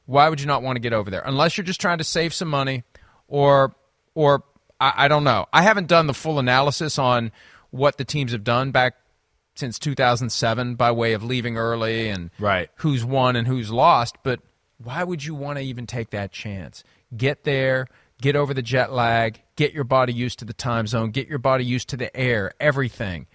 Why 0.10 0.28
would 0.28 0.42
you 0.42 0.48
not 0.48 0.64
want 0.64 0.76
to 0.76 0.80
get 0.80 0.92
over 0.92 1.12
there? 1.12 1.22
Unless 1.24 1.56
you're 1.56 1.66
just 1.66 1.80
trying 1.80 2.00
to 2.00 2.04
save 2.04 2.34
some 2.34 2.48
money 2.48 2.84
or 3.28 3.76
or 4.16 4.44
I, 4.80 5.06
I 5.06 5.08
don't 5.08 5.24
know. 5.24 5.46
I 5.54 5.62
haven't 5.62 5.88
done 5.88 6.08
the 6.08 6.16
full 6.16 6.40
analysis 6.40 6.98
on 6.98 7.32
what 7.70 7.98
the 8.00 8.06
teams 8.06 8.32
have 8.32 8.44
done 8.44 8.72
back 8.72 8.96
since 9.54 9.78
2007 9.78 10.74
by 10.76 10.92
way 10.92 11.14
of 11.14 11.24
leaving 11.24 11.58
early 11.58 12.10
and 12.10 12.32
Right. 12.40 12.72
who's 12.78 13.06
won 13.06 13.36
and 13.36 13.46
who's 13.48 13.70
lost, 13.72 14.16
but 14.24 14.40
why 14.82 15.04
would 15.04 15.24
you 15.24 15.36
want 15.36 15.60
to 15.60 15.64
even 15.64 15.86
take 15.86 16.10
that 16.10 16.32
chance? 16.32 16.84
Get 17.16 17.44
there, 17.44 17.86
get 18.20 18.36
over 18.36 18.54
the 18.54 18.62
jet 18.64 18.92
lag, 18.92 19.42
get 19.58 19.74
your 19.74 19.84
body 19.84 20.14
used 20.14 20.40
to 20.40 20.46
the 20.46 20.54
time 20.54 20.88
zone, 20.88 21.12
get 21.12 21.28
your 21.28 21.38
body 21.40 21.66
used 21.66 21.90
to 21.90 21.98
the 21.98 22.16
air, 22.18 22.54
everything. 22.60 23.28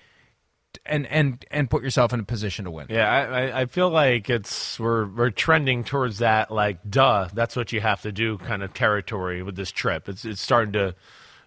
And 0.87 1.06
and 1.06 1.44
and 1.50 1.70
put 1.70 1.82
yourself 1.82 2.12
in 2.12 2.20
a 2.20 2.24
position 2.24 2.64
to 2.66 2.70
win. 2.70 2.87
Yeah, 2.90 3.08
I, 3.10 3.60
I- 3.62 3.66
feel 3.66 3.88
like 3.90 4.28
it's 4.28 4.78
we're 4.78 5.06
we're 5.06 5.30
trending 5.30 5.84
towards 5.84 6.18
that. 6.18 6.50
Like, 6.50 6.78
duh, 6.88 7.28
that's 7.32 7.56
what 7.56 7.72
you 7.72 7.80
have 7.80 8.02
to 8.02 8.12
do, 8.12 8.38
kind 8.38 8.62
of 8.62 8.74
territory 8.74 9.42
with 9.42 9.56
this 9.56 9.70
trip. 9.70 10.08
It's 10.08 10.24
it's 10.24 10.40
starting 10.40 10.72
to, 10.74 10.94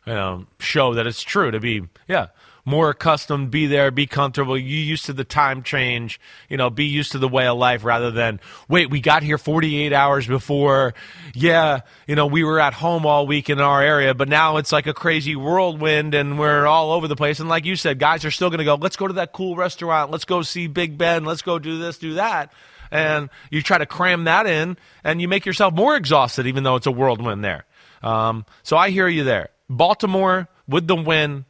you 0.05 0.13
know, 0.13 0.45
show 0.59 0.93
that 0.95 1.05
it's 1.07 1.21
true 1.21 1.51
to 1.51 1.59
be, 1.59 1.83
yeah, 2.07 2.27
more 2.67 2.89
accustomed, 2.89 3.49
be 3.49 3.65
there, 3.65 3.91
be 3.91 4.05
comfortable. 4.05 4.57
You 4.57 4.77
used 4.77 5.05
to 5.05 5.13
the 5.13 5.23
time 5.23 5.63
change, 5.63 6.19
you 6.49 6.57
know, 6.57 6.69
be 6.69 6.83
used 6.83 7.13
to 7.13 7.17
the 7.17 7.27
way 7.29 7.47
of 7.47 7.57
life 7.57 7.85
rather 7.85 8.11
than 8.11 8.41
wait, 8.67 8.89
we 8.89 8.99
got 8.99 9.23
here 9.23 9.37
48 9.37 9.93
hours 9.93 10.27
before. 10.27 10.93
Yeah, 11.33 11.79
you 12.07 12.15
know, 12.15 12.27
we 12.27 12.43
were 12.43 12.59
at 12.59 12.73
home 12.73 13.05
all 13.05 13.25
week 13.25 13.49
in 13.49 13.61
our 13.61 13.81
area, 13.81 14.13
but 14.13 14.27
now 14.27 14.57
it's 14.57 14.73
like 14.73 14.85
a 14.85 14.93
crazy 14.93 15.33
whirlwind 15.33 16.13
and 16.13 16.37
we're 16.37 16.65
all 16.65 16.91
over 16.91 17.07
the 17.07 17.15
place. 17.15 17.39
And 17.39 17.47
like 17.47 17.63
you 17.63 17.77
said, 17.77 17.99
guys 17.99 18.25
are 18.25 18.31
still 18.31 18.49
going 18.49 18.59
to 18.59 18.65
go, 18.65 18.75
let's 18.75 18.97
go 18.97 19.07
to 19.07 19.13
that 19.13 19.31
cool 19.31 19.55
restaurant. 19.55 20.11
Let's 20.11 20.25
go 20.25 20.41
see 20.41 20.67
Big 20.67 20.97
Ben. 20.97 21.23
Let's 21.23 21.43
go 21.43 21.59
do 21.59 21.79
this, 21.79 21.97
do 21.97 22.15
that. 22.15 22.51
And 22.91 23.29
you 23.49 23.61
try 23.61 23.77
to 23.77 23.85
cram 23.85 24.25
that 24.25 24.45
in 24.45 24.75
and 25.05 25.21
you 25.21 25.29
make 25.29 25.45
yourself 25.45 25.73
more 25.73 25.95
exhausted, 25.95 26.45
even 26.47 26.65
though 26.65 26.75
it's 26.75 26.85
a 26.85 26.91
whirlwind 26.91 27.45
there. 27.45 27.63
Um, 28.03 28.45
so 28.61 28.75
I 28.75 28.89
hear 28.89 29.07
you 29.07 29.23
there. 29.23 29.51
Baltimore 29.69 30.49
with 30.67 30.85
the 30.85 30.95
win 30.97 31.45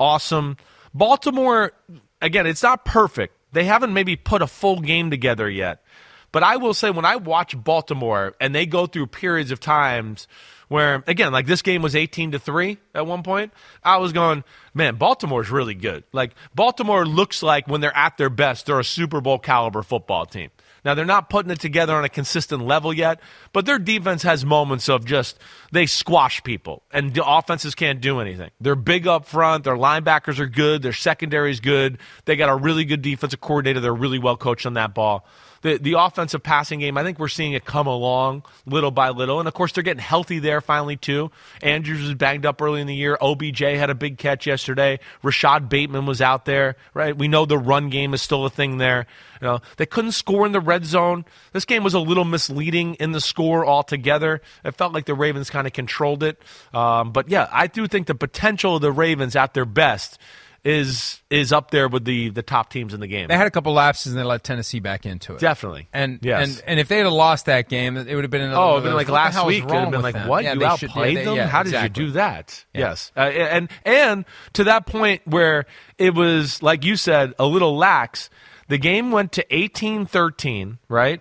awesome. 0.00 0.56
Baltimore, 0.92 1.72
again, 2.20 2.46
it's 2.46 2.62
not 2.64 2.84
perfect. 2.84 3.36
They 3.52 3.64
haven't 3.64 3.92
maybe 3.92 4.16
put 4.16 4.42
a 4.42 4.46
full 4.48 4.80
game 4.80 5.10
together 5.10 5.48
yet. 5.48 5.84
But 6.32 6.42
I 6.42 6.56
will 6.56 6.74
say, 6.74 6.90
when 6.90 7.04
I 7.04 7.16
watch 7.16 7.60
Baltimore 7.62 8.34
and 8.40 8.54
they 8.54 8.66
go 8.66 8.86
through 8.86 9.08
periods 9.08 9.50
of 9.50 9.60
times 9.60 10.28
where, 10.68 11.02
again, 11.08 11.32
like 11.32 11.46
this 11.46 11.62
game 11.62 11.82
was 11.82 11.96
18 11.96 12.32
to 12.32 12.38
3 12.38 12.78
at 12.94 13.06
one 13.06 13.24
point, 13.24 13.52
I 13.82 13.96
was 13.96 14.12
going, 14.12 14.44
man, 14.72 14.94
Baltimore's 14.94 15.50
really 15.50 15.74
good. 15.74 16.04
Like, 16.12 16.34
Baltimore 16.54 17.04
looks 17.04 17.42
like 17.42 17.66
when 17.66 17.80
they're 17.80 17.96
at 17.96 18.16
their 18.16 18.30
best, 18.30 18.66
they're 18.66 18.78
a 18.78 18.84
Super 18.84 19.20
Bowl 19.20 19.40
caliber 19.40 19.82
football 19.82 20.26
team. 20.26 20.50
Now, 20.84 20.94
they're 20.94 21.04
not 21.04 21.30
putting 21.30 21.50
it 21.50 21.60
together 21.60 21.94
on 21.94 22.04
a 22.04 22.08
consistent 22.08 22.64
level 22.64 22.92
yet, 22.92 23.20
but 23.52 23.66
their 23.66 23.78
defense 23.78 24.22
has 24.22 24.44
moments 24.44 24.88
of 24.88 25.04
just 25.04 25.38
they 25.72 25.86
squash 25.86 26.42
people, 26.42 26.82
and 26.92 27.14
the 27.14 27.24
offenses 27.26 27.74
can't 27.74 28.00
do 28.00 28.20
anything. 28.20 28.50
They're 28.60 28.76
big 28.76 29.06
up 29.06 29.26
front. 29.26 29.64
Their 29.64 29.76
linebackers 29.76 30.38
are 30.38 30.46
good. 30.46 30.82
Their 30.82 30.92
secondary 30.92 31.50
is 31.50 31.60
good. 31.60 31.98
They 32.24 32.36
got 32.36 32.48
a 32.48 32.56
really 32.56 32.84
good 32.84 33.02
defensive 33.02 33.40
coordinator. 33.40 33.80
They're 33.80 33.94
really 33.94 34.18
well 34.18 34.36
coached 34.36 34.66
on 34.66 34.74
that 34.74 34.94
ball. 34.94 35.26
The, 35.62 35.76
the 35.78 35.94
offensive 35.98 36.42
passing 36.42 36.80
game, 36.80 36.96
I 36.96 37.02
think 37.02 37.18
we're 37.18 37.28
seeing 37.28 37.52
it 37.52 37.64
come 37.64 37.86
along 37.86 38.44
little 38.66 38.90
by 38.90 39.10
little. 39.10 39.38
And 39.38 39.48
of 39.48 39.54
course, 39.54 39.72
they're 39.72 39.84
getting 39.84 40.02
healthy 40.02 40.38
there 40.38 40.60
finally, 40.60 40.96
too. 40.96 41.30
Andrews 41.62 42.02
was 42.02 42.14
banged 42.14 42.46
up 42.46 42.62
early 42.62 42.80
in 42.80 42.86
the 42.86 42.94
year. 42.94 43.18
OBJ 43.20 43.60
had 43.60 43.90
a 43.90 43.94
big 43.94 44.18
catch 44.18 44.46
yesterday. 44.46 45.00
Rashad 45.22 45.68
Bateman 45.68 46.06
was 46.06 46.22
out 46.22 46.44
there, 46.44 46.76
right? 46.94 47.16
We 47.16 47.28
know 47.28 47.44
the 47.44 47.58
run 47.58 47.90
game 47.90 48.14
is 48.14 48.22
still 48.22 48.46
a 48.46 48.50
thing 48.50 48.78
there. 48.78 49.06
You 49.40 49.46
know, 49.48 49.60
they 49.76 49.86
couldn't 49.86 50.12
score 50.12 50.46
in 50.46 50.52
the 50.52 50.60
red 50.60 50.84
zone. 50.84 51.24
This 51.52 51.64
game 51.64 51.82
was 51.82 51.94
a 51.94 52.00
little 52.00 52.24
misleading 52.24 52.94
in 52.94 53.12
the 53.12 53.20
score 53.20 53.66
altogether. 53.66 54.42
It 54.64 54.72
felt 54.76 54.92
like 54.92 55.06
the 55.06 55.14
Ravens 55.14 55.50
kind 55.50 55.66
of 55.66 55.72
controlled 55.72 56.22
it. 56.22 56.42
Um, 56.74 57.12
but 57.12 57.28
yeah, 57.28 57.48
I 57.50 57.66
do 57.66 57.86
think 57.86 58.06
the 58.06 58.14
potential 58.14 58.76
of 58.76 58.82
the 58.82 58.92
Ravens 58.92 59.36
at 59.36 59.54
their 59.54 59.64
best 59.64 60.18
is 60.64 61.22
is 61.30 61.52
up 61.52 61.70
there 61.70 61.88
with 61.88 62.04
the 62.04 62.28
the 62.30 62.42
top 62.42 62.70
teams 62.70 62.92
in 62.92 63.00
the 63.00 63.06
game. 63.06 63.28
They 63.28 63.36
had 63.36 63.46
a 63.46 63.50
couple 63.50 63.72
lapses 63.72 64.12
and 64.12 64.20
they 64.20 64.24
let 64.24 64.44
Tennessee 64.44 64.78
back 64.80 65.06
into 65.06 65.34
it. 65.34 65.40
Definitely. 65.40 65.88
And 65.92 66.18
Yes. 66.22 66.48
and 66.58 66.62
and 66.66 66.80
if 66.80 66.88
they 66.88 66.98
had 66.98 67.06
lost 67.06 67.46
that 67.46 67.68
game, 67.70 67.96
it 67.96 68.14
would 68.14 68.24
have 68.24 68.30
been 68.30 68.42
another. 68.42 68.60
Oh, 68.60 68.74
been 68.76 68.84
those, 68.90 68.94
like 68.94 69.08
last 69.08 69.46
week. 69.46 69.64
It'd 69.64 69.70
have 69.74 69.90
been 69.90 70.02
like, 70.02 70.14
them? 70.14 70.28
what? 70.28 70.44
Yeah, 70.44 70.52
you 70.54 70.64
outplayed 70.64 70.78
should- 70.90 70.96
yeah, 70.96 71.14
they- 71.20 71.24
them? 71.24 71.36
yeah, 71.36 71.46
How 71.48 71.62
exactly. 71.62 71.88
did 71.88 71.96
you 72.00 72.06
do 72.08 72.12
that? 72.12 72.64
Yes, 72.74 73.10
uh, 73.16 73.20
and 73.20 73.70
and 73.86 74.24
to 74.52 74.64
that 74.64 74.86
point 74.86 75.22
where 75.24 75.64
it 75.96 76.14
was 76.14 76.62
like 76.62 76.84
you 76.84 76.96
said, 76.96 77.32
a 77.38 77.46
little 77.46 77.76
lax. 77.76 78.28
The 78.68 78.78
game 78.78 79.10
went 79.10 79.32
to 79.32 79.44
18-13, 79.50 80.78
right? 80.88 81.20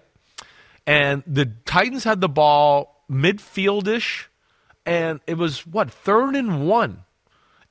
And 0.86 1.24
the 1.26 1.46
Titans 1.66 2.04
had 2.04 2.22
the 2.22 2.30
ball 2.30 3.04
midfieldish, 3.10 4.26
and 4.86 5.20
it 5.28 5.36
was 5.38 5.66
what 5.66 5.90
third 5.92 6.36
and 6.36 6.68
one. 6.68 7.04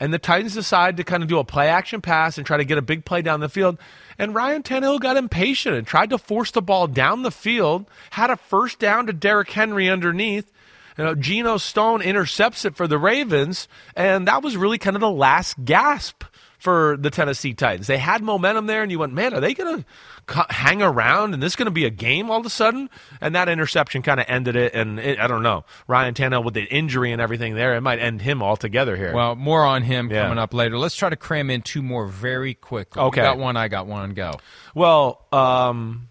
And 0.01 0.15
the 0.15 0.19
Titans 0.19 0.55
decide 0.55 0.97
to 0.97 1.05
kind 1.05 1.23
of 1.23 1.29
do 1.29 1.39
a 1.39 1.45
play 1.45 1.69
action 1.69 2.01
pass 2.01 2.39
and 2.39 2.47
try 2.47 2.57
to 2.57 2.65
get 2.65 2.79
a 2.79 2.83
big 2.83 3.05
play 3.05 3.21
down 3.21 3.41
the 3.41 3.49
field. 3.49 3.79
And 4.17 4.35
Ryan 4.35 4.63
Tannehill 4.63 5.01
got 5.01 5.17
impatient 5.17 5.75
and 5.75 5.87
tried 5.87 6.11
to 6.11 6.19
force 6.19 6.53
the 6.53 6.63
ball 6.63 6.87
down 6.87 7.23
the 7.23 7.31
field, 7.33 7.87
had 8.11 8.31
a 8.31 8.37
first 8.37 8.79
down 8.79 9.07
to 9.07 9.13
Derrick 9.13 9.51
Henry 9.51 9.91
underneath. 9.91 10.53
You 10.97 11.05
know, 11.05 11.15
Geno 11.15 11.57
Stone 11.59 12.03
intercepts 12.03 12.65
it 12.65 12.77
for 12.77 12.89
the 12.89 12.99
Ravens, 12.99 13.69
and 13.95 14.27
that 14.27 14.43
was 14.43 14.57
really 14.57 14.79
kind 14.79 14.97
of 14.97 15.01
the 15.01 15.11
last 15.11 15.65
gasp 15.65 16.25
for 16.59 16.97
the 16.99 17.11
Tennessee 17.11 17.55
Titans. 17.55 17.87
They 17.87 17.99
had 17.99 18.23
momentum 18.23 18.67
there, 18.67 18.83
and 18.83 18.91
you 18.91 18.99
went, 18.99 19.13
man, 19.13 19.33
are 19.33 19.41
they 19.41 19.55
going 19.55 19.85
to 20.29 20.47
hang 20.51 20.83
around 20.83 21.33
and 21.35 21.43
this 21.43 21.55
going 21.57 21.67
to 21.67 21.71
be 21.71 21.85
a 21.85 21.91
game 21.91 22.31
all 22.31 22.41
of 22.41 22.47
a 22.47 22.51
sudden? 22.51 22.91
And 23.21 23.35
that 23.35 23.49
interception 23.49 24.03
kind 24.03 24.19
of 24.21 24.27
ended 24.29 24.57
it. 24.57 24.75
And 24.75 24.99
it, 24.99 25.19
I 25.21 25.27
don't 25.29 25.43
know, 25.43 25.65
Ryan 25.87 26.15
Tannehill 26.15 26.45
with 26.45 26.55
the 26.55 26.65
injury 26.65 27.13
and 27.13 27.23
everything 27.23 27.55
there, 27.55 27.77
it 27.77 27.81
might 27.81 28.01
end 28.01 28.21
him 28.23 28.43
altogether 28.43 28.97
here. 28.97 29.15
Well, 29.15 29.37
more 29.37 29.65
on 29.65 29.83
him 29.83 30.11
Yeah. 30.11 30.23
coming 30.25 30.39
up 30.39 30.53
later. 30.53 30.77
Let's 30.79 30.97
try 30.97 31.09
to 31.09 31.17
cram 31.17 31.49
in 31.49 31.63
two 31.63 31.83
more 31.83 32.07
very 32.07 32.55
quickly. 32.55 33.01
Okay. 33.03 33.21
You 33.21 33.27
got 33.27 33.39
one. 33.39 33.57
I 33.57 33.69
got 33.69 33.87
one. 33.87 34.15
Go. 34.15 34.33
Well, 34.75 35.25
um, 35.33 36.09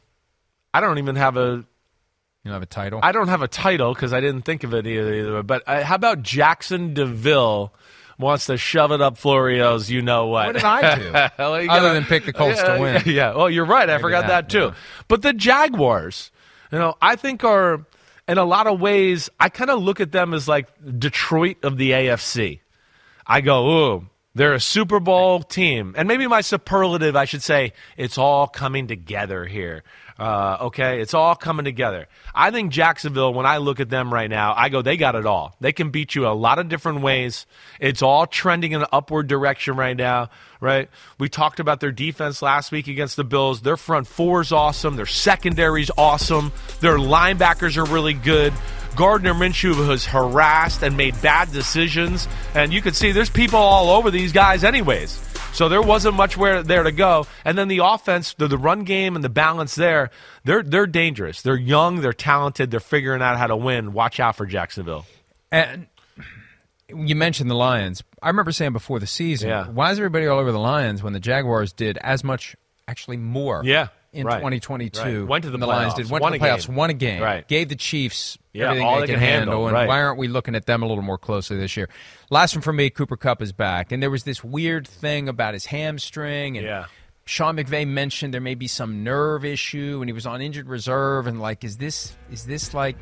I 0.74 0.80
don't 0.80 0.98
even 0.98 1.16
have 1.18 1.36
a. 1.38 1.66
You 2.44 2.52
don't 2.52 2.54
have 2.54 2.64
a 2.64 2.68
title. 2.68 3.02
I 3.04 3.12
don't 3.12 3.28
have 3.28 3.42
a 3.42 3.48
title 3.50 3.94
because 3.94 4.14
I 4.14 4.22
didn't 4.22 4.44
think 4.44 4.64
of 4.64 4.74
it 4.74 4.88
either. 4.88 5.14
either. 5.14 5.44
But 5.44 5.64
uh, 5.68 5.84
how 5.84 5.96
about 5.96 6.24
Jacksonville 6.24 7.74
wants 8.18 8.48
to 8.48 8.58
shove 8.58 8.92
it 8.92 9.02
up 9.02 9.18
Florio's? 9.18 9.90
You 9.90 10.02
know 10.02 10.28
what? 10.28 10.48
What 10.48 10.54
did 10.54 10.64
I 10.64 10.96
do? 10.96 11.12
Well, 11.38 11.70
Other 11.70 11.94
than 11.94 12.06
pick 12.06 12.26
the 12.26 12.34
Colts 12.34 12.58
yeah, 12.58 12.76
to 12.76 12.82
win. 12.82 12.96
Yeah, 13.06 13.12
yeah. 13.12 13.36
Well, 13.36 13.50
you're 13.50 13.66
right. 13.66 13.90
I 13.90 13.94
Maybe 13.94 14.02
forgot 14.02 14.28
that, 14.28 14.50
that, 14.50 14.50
too. 14.50 14.74
But 15.08 15.22
the 15.22 15.34
Jaguars, 15.34 16.32
you 16.72 16.80
know, 16.80 16.96
I 17.02 17.16
think 17.16 17.44
are 17.44 17.86
in 18.28 18.38
a 18.38 18.46
lot 18.46 18.68
of 18.68 18.80
ways. 18.80 19.30
I 19.40 19.50
kind 19.50 19.70
of 19.70 19.82
look 19.82 20.00
at 20.00 20.12
them 20.12 20.34
as 20.34 20.48
like 20.48 20.68
Detroit 21.00 21.58
of 21.64 21.78
the 21.78 21.92
AFC. 21.92 22.60
I 23.26 23.42
go, 23.42 23.70
ooh, 23.70 24.10
they're 24.36 24.54
a 24.54 24.60
Super 24.60 25.00
Bowl 25.00 25.42
team. 25.42 25.96
And 25.98 26.08
maybe 26.08 26.28
my 26.28 26.42
superlative, 26.42 27.16
I 27.16 27.26
should 27.26 27.42
say, 27.42 27.74
it's 27.98 28.18
all 28.18 28.48
coming 28.48 28.88
together 28.88 29.46
here. 29.46 29.84
Uh, 30.20 30.58
okay, 30.62 31.00
it's 31.00 31.14
all 31.14 31.36
coming 31.36 31.64
together. 31.64 32.08
I 32.34 32.50
think 32.50 32.72
Jacksonville, 32.72 33.34
when 33.34 33.46
I 33.46 33.58
look 33.58 33.80
at 33.80 33.90
them 33.90 34.12
right 34.12 34.30
now, 34.30 34.54
I 34.58 34.70
go, 34.70 34.82
they 34.82 34.98
got 34.98 35.16
it 35.16 35.28
all. 35.28 35.56
They 35.62 35.74
can 35.74 35.92
beat 35.92 36.16
you 36.16 36.28
a 36.28 36.34
lot 36.34 36.58
of 36.58 36.70
different 36.70 37.02
ways. 37.02 37.46
It's 37.80 38.02
all 38.02 38.26
trending 38.26 38.72
in 38.72 38.82
an 38.82 38.88
upward 38.92 39.28
direction 39.28 39.76
right 39.76 39.96
now, 39.96 40.30
right? 40.60 40.90
We 41.20 41.30
talked 41.30 41.60
about 41.60 41.82
their 41.82 41.92
defense 41.92 42.42
last 42.42 42.72
week 42.72 42.88
against 42.88 43.16
the 43.16 43.24
Bills. 43.24 43.62
Their 43.62 43.78
front 43.78 44.08
four 44.08 44.42
is 44.42 44.52
awesome. 44.52 44.96
Their 44.96 45.06
secondary's 45.06 45.92
awesome. 45.98 46.52
Their 46.80 46.98
linebackers 46.98 47.78
are 47.78 47.86
really 47.86 48.14
good. 48.14 48.54
Gardner 48.96 49.36
Minshew 49.36 49.88
was 49.88 50.08
harassed 50.08 50.82
and 50.82 50.98
made 50.98 51.22
bad 51.22 51.52
decisions, 51.52 52.28
and 52.56 52.74
you 52.74 52.82
can 52.82 52.96
see 52.96 53.12
there's 53.12 53.30
people 53.30 53.60
all 53.60 53.92
over 53.92 54.10
these 54.10 54.32
guys, 54.32 54.64
anyways. 54.64 55.20
So 55.54 55.70
there 55.70 55.82
wasn't 55.82 56.16
much 56.16 56.38
where 56.38 56.62
there 56.62 56.84
to 56.84 56.92
go. 56.92 57.26
And 57.44 57.58
then 57.58 57.68
the 57.68 57.80
offense, 57.84 58.34
the, 58.36 58.48
the 58.48 58.58
run 58.60 58.84
game 58.84 59.16
and 59.16 59.24
the 59.24 59.30
balance 59.30 59.74
there, 59.76 60.12
they're 60.44 60.62
they're 60.62 60.86
dangerous. 60.86 61.42
They're 61.42 61.56
young, 61.56 62.02
they're 62.02 62.14
talented, 62.14 62.70
they're 62.70 62.80
figuring 62.80 63.22
out 63.24 63.38
how 63.38 63.48
to 63.48 63.56
win. 63.56 63.94
Watch 63.94 64.20
out 64.20 64.36
for 64.36 64.46
Jacksonville. 64.46 65.06
And 65.52 65.88
you 66.90 67.16
mentioned 67.16 67.50
the 67.50 67.56
Lions. 67.56 68.04
I 68.22 68.28
remember 68.28 68.52
saying 68.52 68.74
before 68.74 69.00
the 69.00 69.08
season, 69.08 69.50
Yeah. 69.50 69.66
why 69.68 69.92
is 69.92 69.98
everybody 70.00 70.28
all 70.28 70.40
over 70.40 70.52
the 70.52 70.60
Lions 70.60 71.02
when 71.02 71.14
the 71.14 71.20
Jaguars 71.20 71.74
did 71.74 71.98
as 72.00 72.24
much, 72.24 72.56
actually 72.88 73.18
more? 73.18 73.62
Yeah, 73.66 73.88
In 74.14 74.26
right, 74.26 74.38
2022, 74.38 75.00
right. 75.22 75.28
Went 75.28 75.44
to 75.44 75.50
the 75.52 75.58
the 75.58 75.68
Lions 75.68 75.94
did. 75.94 76.10
Went 76.10 76.22
won 76.24 76.32
to 76.32 76.40
the 76.40 76.44
playoffs, 76.46 76.66
game. 76.68 76.76
won 76.76 76.90
a 76.90 76.94
game, 76.94 77.22
Right. 77.22 77.48
gave 77.48 77.68
the 77.70 77.76
Chiefs 77.76 78.38
Yeah, 78.54 78.70
everything 78.72 78.88
they, 78.88 78.94
they 79.02 79.06
can 79.08 79.16
can 79.16 79.20
handle. 79.20 79.40
handle, 79.54 79.68
and 79.68 79.74
right. 79.76 79.88
why 79.88 80.02
aren't 80.02 80.18
we 80.18 80.28
looking 80.28 80.56
at 80.56 80.66
them 80.66 80.82
a 80.82 80.88
little 80.88 81.04
more 81.04 81.18
closely 81.18 81.58
this 81.58 81.76
year? 81.78 81.90
Last 82.30 82.56
one 82.56 82.62
for 82.62 82.72
me, 82.74 82.90
Cooper 82.90 83.18
Kupp 83.18 83.42
is 83.42 83.52
back, 83.52 83.92
and 83.92 84.02
there 84.02 84.10
was 84.10 84.24
this 84.24 84.44
weird 84.44 84.88
thing 84.88 85.28
about 85.28 85.54
his 85.54 85.66
hamstring, 85.68 86.58
and 86.58 86.66
Yeah. 86.66 86.86
Sean 87.26 87.58
McVay 87.58 87.86
mentioned 87.86 88.34
there 88.34 88.40
may 88.40 88.56
be 88.56 88.68
some 88.68 89.04
nerve 89.04 89.44
issue, 89.44 89.98
and 90.02 90.08
he 90.08 90.14
was 90.14 90.26
on 90.26 90.42
injured 90.42 90.70
reserve, 90.70 91.28
and 91.28 91.42
like, 91.42 91.66
is 91.66 91.76
this 91.78 92.16
is 92.32 92.46
this 92.46 92.74
like 92.74 92.96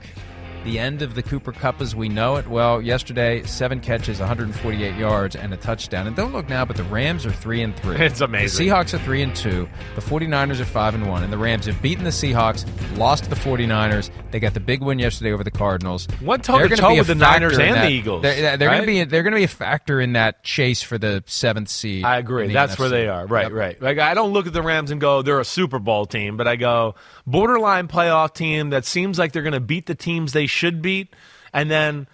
the 0.66 0.78
end 0.80 1.02
of 1.02 1.16
the 1.16 1.24
Cooper 1.24 1.52
Kupp 1.54 1.80
as 1.82 1.96
we 1.96 2.10
know 2.10 2.36
it? 2.36 2.48
Well, 2.48 2.82
yesterday, 2.82 3.44
seven 3.44 3.80
catches, 3.80 4.20
148 4.20 4.96
yards, 4.96 5.36
and 5.36 5.54
a 5.54 5.58
touchdown. 5.58 6.08
And 6.08 6.16
don't 6.16 6.34
look 6.34 6.50
now, 6.50 6.66
but 6.66 6.76
the 6.76 6.84
Rams 6.84 7.26
are 7.26 7.32
three 7.32 7.62
and 7.62 7.76
three. 7.78 7.96
It's 7.98 8.20
amazing. 8.22 8.66
The 8.66 8.72
Seahawks 8.72 8.94
are 8.94 9.00
three 9.00 9.22
and 9.22 9.36
two. 9.36 9.70
The 9.96 10.02
49ers 10.02 10.60
are 10.60 10.66
five 10.66 10.94
and 10.96 11.08
one, 11.10 11.24
and 11.24 11.32
the 11.32 11.38
Rams 11.38 11.66
have 11.68 11.82
beaten 11.82 12.04
the 12.04 12.10
Seahawks, 12.10 12.66
lost 12.98 13.30
the 13.30 13.36
49ers. 13.36 14.10
They 14.32 14.40
got 14.40 14.54
the 14.54 14.60
big 14.60 14.82
win 14.82 15.00
yesterday 15.00 15.32
over 15.32 15.44
the 15.44 15.52
Cardinals. 15.52 16.08
Went 16.22 16.44
They're 16.44 16.58
toe-to-toe 16.60 16.76
gonna 16.82 16.94
be 16.94 16.98
a 16.98 17.00
with 17.02 17.08
the 17.08 17.16
Niners 17.16 17.58
in 17.58 17.62
and 17.62 17.76
that- 17.76 17.86
the 17.86 17.92
Eagles, 17.94 18.22
They're, 18.24 18.58
they're 18.58 18.68
right? 18.70 18.76
going 18.76 18.82
to 18.82 18.88
be 18.88 19.04
they're 19.06 19.24
going 19.24 19.34
to 19.34 19.40
be 19.40 19.44
a 19.44 19.48
factor 19.48 20.02
in 20.02 20.14
that 20.14 20.44
chase 20.44 20.82
for 20.82 20.98
the 20.98 21.24
seventh 21.28 21.70
seed. 21.70 22.04
I 22.04 22.18
agree. 22.18 22.52
That's 22.52 22.78
where 22.78 22.90
they 22.90 23.08
are. 23.08 23.26
Right, 23.26 23.44
Yep. 23.44 23.52
right. 23.54 23.82
Like 23.82 24.00
I 24.00 24.14
don't 24.14 24.34
look 24.34 24.48
at 24.48 24.54
the 24.54 24.62
Rams 24.62 24.92
and 24.92 25.00
go, 25.00 25.22
they're 25.22 25.40
a 25.40 25.46
Super 25.46 25.80
Bowl 25.80 26.06
team, 26.06 26.38
but 26.38 26.48
I 26.48 26.56
go 26.56 26.96
borderline 27.28 27.88
playoff 27.88 28.34
team 28.34 28.70
that 28.72 28.86
seems 28.86 29.18
like 29.20 29.32
they're 29.32 29.42
going 29.44 29.54
to 29.54 29.60
beat 29.60 29.86
the 29.86 29.96
teams 29.96 30.32
they 30.34 30.46
should 30.48 30.82
beat, 30.82 31.14
and 31.54 31.70
then 31.72 32.08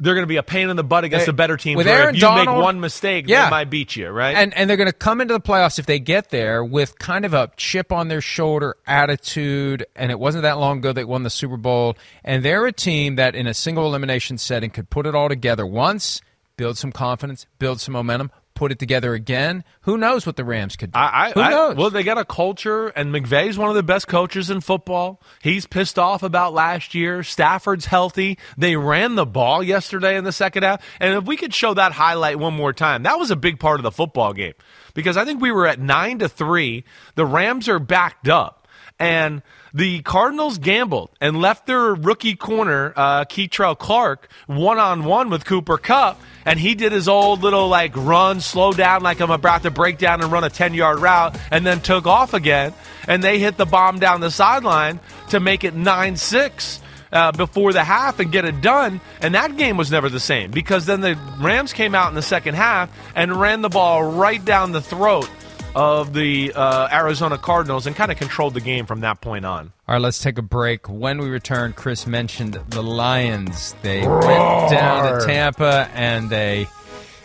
they're 0.00 0.14
going 0.14 0.24
to 0.24 0.28
be 0.28 0.36
a 0.36 0.42
pain 0.42 0.68
in 0.68 0.74
the 0.74 0.82
butt 0.82 1.04
against 1.04 1.26
They- 1.26 1.30
the 1.30 1.36
better 1.36 1.56
teams. 1.56 1.76
with 1.76 1.86
Aaron 1.86 2.16
if 2.16 2.20
you 2.22 2.28
make 2.34 2.46
Donald- 2.46 2.64
one 2.64 2.80
mistake, 2.80 3.26
Yeah. 3.28 3.44
they 3.44 3.50
might 3.50 3.70
beat 3.70 3.94
you. 3.94 4.08
Right. 4.08 4.34
And 4.36 4.52
and 4.54 4.68
they're 4.68 4.76
going 4.76 4.88
to 4.88 4.92
come 4.92 5.20
into 5.20 5.32
the 5.34 5.40
playoffs 5.40 5.78
if 5.78 5.86
they 5.86 6.00
get 6.00 6.30
there 6.30 6.64
with 6.64 6.98
kind 6.98 7.24
of 7.24 7.34
a 7.34 7.52
chip 7.56 7.92
on 7.92 8.08
their 8.08 8.20
shoulder 8.20 8.74
attitude. 8.84 9.86
And 9.94 10.10
it 10.10 10.18
wasn't 10.18 10.42
that 10.42 10.58
long 10.58 10.78
ago 10.78 10.92
they 10.92 11.04
won 11.04 11.22
the 11.22 11.30
Super 11.30 11.56
Bowl. 11.56 11.96
And 12.24 12.44
they're 12.44 12.66
a 12.66 12.72
team 12.72 13.14
that 13.14 13.36
in 13.36 13.46
a 13.46 13.54
single 13.54 13.86
elimination 13.86 14.38
setting 14.38 14.70
could 14.70 14.90
put 14.90 15.06
it 15.06 15.14
all 15.14 15.28
together 15.28 15.64
once, 15.64 16.20
build 16.56 16.76
some 16.78 16.90
confidence, 16.90 17.46
build 17.60 17.80
some 17.80 17.92
momentum, 17.92 18.32
put 18.62 18.70
it 18.70 18.78
together 18.78 19.12
again. 19.12 19.64
Who 19.80 19.98
knows 19.98 20.24
what 20.24 20.36
the 20.36 20.44
Rams 20.44 20.76
could 20.76 20.92
do? 20.92 20.98
I, 21.00 21.32
Who 21.32 21.40
I, 21.40 21.50
knows? 21.50 21.74
Well, 21.74 21.90
they 21.90 22.04
got 22.04 22.16
a 22.16 22.24
culture, 22.24 22.86
and 22.90 23.12
McVay's 23.12 23.58
one 23.58 23.68
of 23.68 23.74
the 23.74 23.82
best 23.82 24.06
coaches 24.06 24.50
in 24.50 24.60
football. 24.60 25.20
He's 25.42 25.66
pissed 25.66 25.98
off 25.98 26.22
about 26.22 26.54
last 26.54 26.94
year. 26.94 27.24
Stafford's 27.24 27.86
healthy. 27.86 28.38
They 28.56 28.76
ran 28.76 29.16
the 29.16 29.26
ball 29.26 29.64
yesterday 29.64 30.16
in 30.16 30.22
the 30.22 30.30
second 30.30 30.62
half. 30.62 30.80
And 31.00 31.14
if 31.14 31.24
we 31.24 31.36
could 31.36 31.52
show 31.52 31.74
that 31.74 31.90
highlight 31.90 32.38
one 32.38 32.54
more 32.54 32.72
time, 32.72 33.02
that 33.02 33.18
was 33.18 33.32
a 33.32 33.36
big 33.36 33.58
part 33.58 33.80
of 33.80 33.82
the 33.82 33.90
football 33.90 34.32
game 34.32 34.54
because 34.94 35.16
I 35.16 35.24
think 35.24 35.42
we 35.42 35.50
were 35.50 35.66
at 35.66 35.80
nine 35.80 36.20
to 36.20 36.28
three. 36.28 36.84
The 37.16 37.26
Rams 37.26 37.68
are 37.68 37.80
backed 37.80 38.28
up. 38.28 38.68
And 39.00 39.42
the 39.74 40.02
Cardinals 40.02 40.58
gambled 40.58 41.10
and 41.20 41.40
left 41.40 41.66
their 41.66 41.94
rookie 41.94 42.36
corner, 42.36 42.92
uh, 42.94 43.24
Clark, 43.24 44.28
one 44.46 44.78
on 44.78 45.04
one 45.04 45.30
with 45.30 45.44
Cooper 45.44 45.78
Kupp. 45.78 46.20
And 46.44 46.58
he 46.58 46.74
did 46.74 46.92
his 46.92 47.08
old 47.08 47.42
little 47.42 47.68
like 47.68 47.96
run, 47.96 48.40
slow 48.40 48.72
down 48.72 49.02
like 49.02 49.20
I'm 49.20 49.30
about 49.30 49.62
to 49.62 49.70
break 49.70 49.98
down 49.98 50.20
and 50.20 50.30
run 50.30 50.44
a 50.44 50.50
10 50.50 50.74
yard 50.74 50.98
route, 50.98 51.38
and 51.50 51.64
then 51.64 51.80
took 51.80 52.06
off 52.06 52.34
again. 52.34 52.74
And 53.08 53.22
they 53.22 53.38
hit 53.38 53.56
the 53.56 53.64
bomb 53.64 53.98
down 53.98 54.20
the 54.20 54.30
sideline 54.30 55.00
to 55.30 55.40
make 55.40 55.64
it 55.64 55.74
9 55.74 56.16
6. 56.16 56.80
Uh, 57.12 57.30
before 57.30 57.74
the 57.74 57.84
half 57.84 58.20
and 58.20 58.32
get 58.32 58.46
it 58.46 58.62
done. 58.62 58.98
And 59.20 59.34
that 59.34 59.58
game 59.58 59.76
was 59.76 59.90
never 59.90 60.08
the 60.08 60.18
same 60.18 60.50
because 60.50 60.86
then 60.86 61.02
the 61.02 61.18
Rams 61.38 61.74
came 61.74 61.94
out 61.94 62.08
in 62.08 62.14
the 62.14 62.22
second 62.22 62.54
half 62.54 62.88
and 63.14 63.36
ran 63.36 63.60
the 63.60 63.68
ball 63.68 64.02
right 64.02 64.42
down 64.42 64.72
the 64.72 64.80
throat 64.80 65.28
of 65.74 66.12
the 66.12 66.52
uh, 66.54 66.88
Arizona 66.92 67.38
Cardinals 67.38 67.86
and 67.86 67.96
kind 67.96 68.12
of 68.12 68.18
controlled 68.18 68.54
the 68.54 68.60
game 68.60 68.86
from 68.86 69.00
that 69.00 69.20
point 69.20 69.44
on. 69.44 69.72
All 69.88 69.94
right, 69.94 70.02
let's 70.02 70.20
take 70.20 70.38
a 70.38 70.42
break. 70.42 70.88
When 70.88 71.18
we 71.18 71.28
return, 71.28 71.72
Chris 71.72 72.06
mentioned 72.06 72.58
the 72.68 72.82
Lions. 72.82 73.74
They 73.82 74.06
went 74.06 74.70
down 74.70 75.20
to 75.20 75.26
Tampa 75.26 75.88
and 75.94 76.28
they 76.30 76.66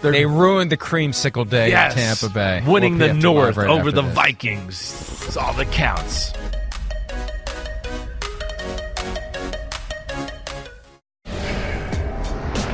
they 0.02 0.26
ruined 0.26 0.72
the 0.72 0.78
creamsicle 0.78 1.50
day 1.50 1.70
Yes. 1.70 1.94
in 1.94 2.00
Tampa 2.00 2.30
Bay. 2.34 2.64
Winning 2.66 2.98
We'll 2.98 3.08
the 3.10 3.14
be 3.16 3.20
North 3.20 3.58
right 3.58 3.68
over 3.70 3.92
the 3.92 4.02
this. 4.04 4.14
Vikings. 4.14 5.20
That's 5.22 5.38
all 5.38 5.54
that 5.54 5.72
counts. 5.72 6.34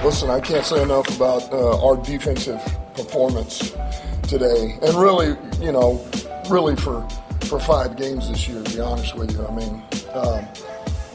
Listen, 0.03 0.29
I 0.29 0.41
can't 0.41 0.65
say 0.65 0.81
enough 0.83 1.07
about 1.15 1.51
uh, 1.53 1.85
our 1.85 1.95
defensive 1.95 2.61
performance 2.93 3.71
today, 4.27 4.77
and 4.81 4.95
really, 4.95 5.35
you 5.61 5.71
know, 5.71 6.05
really 6.49 6.75
for 6.75 7.07
for 7.41 7.59
five 7.59 7.95
games 7.97 8.29
this 8.29 8.47
year. 8.47 8.61
To 8.63 8.73
be 8.73 8.79
honest 8.79 9.15
with 9.15 9.31
you, 9.31 9.45
I 9.45 9.55
mean, 9.55 9.83
um, 10.13 10.45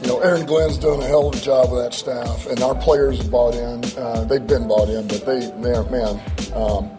you 0.01 0.07
know, 0.07 0.19
Aaron 0.19 0.45
Glenn's 0.45 0.77
done 0.77 1.01
a 1.01 1.05
hell 1.05 1.29
of 1.29 1.35
a 1.35 1.39
job 1.39 1.71
with 1.71 1.81
that 1.81 1.93
staff, 1.93 2.45
and 2.47 2.61
our 2.61 2.75
players 2.75 3.17
have 3.17 3.31
bought 3.31 3.55
in. 3.55 3.83
Uh, 3.97 4.23
they've 4.25 4.45
been 4.45 4.67
bought 4.67 4.89
in, 4.89 5.07
but 5.07 5.25
they, 5.25 5.51
they're 5.61 5.83
man. 5.85 6.21
Um, 6.53 6.89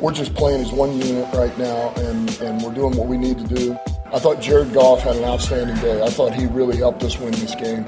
we're 0.00 0.12
just 0.12 0.34
playing 0.34 0.60
as 0.60 0.72
one 0.72 1.00
unit 1.00 1.32
right 1.32 1.56
now, 1.58 1.92
and, 1.96 2.28
and 2.40 2.60
we're 2.60 2.74
doing 2.74 2.96
what 2.96 3.06
we 3.06 3.16
need 3.16 3.38
to 3.38 3.54
do. 3.54 3.78
I 4.12 4.18
thought 4.18 4.40
Jared 4.40 4.74
Goff 4.74 5.00
had 5.00 5.16
an 5.16 5.24
outstanding 5.24 5.76
day. 5.76 6.02
I 6.02 6.10
thought 6.10 6.34
he 6.34 6.46
really 6.46 6.76
helped 6.76 7.04
us 7.04 7.18
win 7.18 7.30
this 7.30 7.54
game 7.54 7.86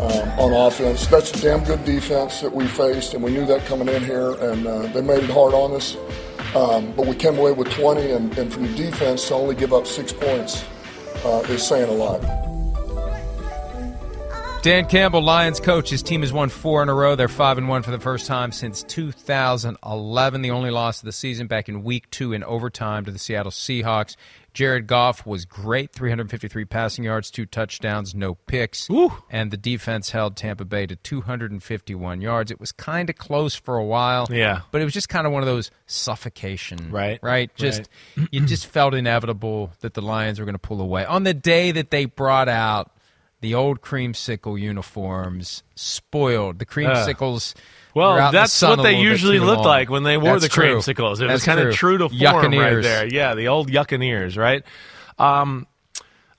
uh, 0.00 0.34
on 0.38 0.52
offense. 0.52 1.06
That's 1.06 1.30
a 1.32 1.40
damn 1.40 1.62
good 1.64 1.84
defense 1.84 2.40
that 2.40 2.52
we 2.52 2.66
faced, 2.66 3.14
and 3.14 3.22
we 3.22 3.30
knew 3.30 3.46
that 3.46 3.64
coming 3.66 3.88
in 3.88 4.02
here, 4.02 4.32
and 4.32 4.66
uh, 4.66 4.86
they 4.88 5.02
made 5.02 5.22
it 5.22 5.30
hard 5.30 5.54
on 5.54 5.72
us. 5.74 5.96
Um, 6.54 6.92
but 6.92 7.06
we 7.06 7.14
came 7.14 7.38
away 7.38 7.52
with 7.52 7.70
20, 7.70 8.10
and, 8.10 8.38
and 8.38 8.52
your 8.54 8.90
defense 8.90 9.28
to 9.28 9.34
only 9.34 9.54
give 9.54 9.72
up 9.72 9.86
six 9.86 10.12
points 10.12 10.64
uh, 11.24 11.44
is 11.48 11.66
saying 11.66 11.88
a 11.88 11.92
lot. 11.92 12.49
Dan 14.62 14.84
Campbell, 14.86 15.22
Lions 15.22 15.58
coach. 15.58 15.88
His 15.88 16.02
team 16.02 16.20
has 16.20 16.34
won 16.34 16.50
four 16.50 16.82
in 16.82 16.90
a 16.90 16.94
row. 16.94 17.16
They're 17.16 17.28
five 17.28 17.56
and 17.56 17.66
one 17.66 17.82
for 17.82 17.90
the 17.92 17.98
first 17.98 18.26
time 18.26 18.52
since 18.52 18.82
2011. 18.82 20.42
The 20.42 20.50
only 20.50 20.70
loss 20.70 20.98
of 20.98 21.06
the 21.06 21.12
season 21.12 21.46
back 21.46 21.70
in 21.70 21.82
Week 21.82 22.10
Two 22.10 22.34
in 22.34 22.44
overtime 22.44 23.06
to 23.06 23.10
the 23.10 23.18
Seattle 23.18 23.52
Seahawks. 23.52 24.16
Jared 24.52 24.86
Goff 24.86 25.24
was 25.24 25.46
great, 25.46 25.92
353 25.92 26.64
passing 26.66 27.04
yards, 27.04 27.30
two 27.30 27.46
touchdowns, 27.46 28.14
no 28.14 28.34
picks, 28.34 28.88
and 29.30 29.50
the 29.50 29.56
defense 29.56 30.10
held 30.10 30.36
Tampa 30.36 30.64
Bay 30.66 30.86
to 30.86 30.96
251 30.96 32.20
yards. 32.20 32.50
It 32.50 32.60
was 32.60 32.72
kind 32.72 33.08
of 33.08 33.16
close 33.16 33.54
for 33.54 33.78
a 33.78 33.84
while, 33.84 34.26
Yeah. 34.28 34.62
but 34.72 34.82
it 34.82 34.84
was 34.84 34.92
just 34.92 35.08
kind 35.08 35.24
of 35.26 35.32
one 35.32 35.42
of 35.42 35.46
those 35.46 35.70
suffocation, 35.86 36.90
Right, 36.90 37.18
Right, 37.22 37.54
just 37.54 37.88
you 38.32 38.44
just 38.44 38.66
felt 38.66 38.92
inevitable 38.92 39.70
that 39.80 39.94
the 39.94 40.02
Lions 40.02 40.38
were 40.40 40.44
going 40.44 40.54
to 40.54 40.58
pull 40.58 40.80
away 40.80 41.04
on 41.06 41.22
the 41.22 41.32
day 41.34 41.70
that 41.70 41.90
they 41.92 42.04
brought 42.06 42.48
out 42.48 42.90
the 43.40 43.54
old 43.54 43.80
creamsicle 43.80 44.60
uniforms, 44.60 45.62
spoiled 45.74 46.58
the 46.58 46.66
creamsicles. 46.66 47.54
were 47.94 48.02
Well, 48.02 48.30
the 48.30 48.38
that's 48.38 48.52
sun 48.52 48.78
what 48.78 48.82
they 48.82 48.98
usually 48.98 49.38
looked 49.38 49.64
like 49.64 49.90
when 49.90 50.02
they 50.02 50.16
wore 50.16 50.32
That's 50.32 50.44
the 50.44 50.48
true. 50.48 50.76
creamsicles. 50.76 51.16
It 51.16 51.28
That's 51.28 51.32
was 51.32 51.44
kind 51.44 51.60
of 51.60 51.74
true 51.74 51.98
to 51.98 52.08
form 52.08 52.52
right 52.52 52.82
there. 52.82 53.06
Yeah, 53.06 53.34
the 53.34 53.48
old 53.48 53.70
Yuccaneers, 53.70 54.36
right? 54.36 54.62
Um, 55.18 55.66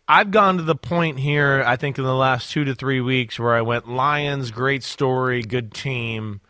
I've 0.07 0.31
gone 0.31 0.57
to 0.57 0.63
the 0.63 0.75
point 0.75 1.19
here, 1.19 1.63
I 1.65 1.77
think, 1.77 1.97
in 1.97 2.03
the 2.03 2.13
last 2.13 2.51
two 2.51 2.65
to 2.65 2.75
three 2.75 3.01
weeks 3.01 3.39
where 3.39 3.55
I 3.55 3.61
went 3.61 3.87
Lions, 3.87 4.51
great 4.51 4.83
story, 4.83 5.41
good 5.41 5.73
team, 5.73 6.41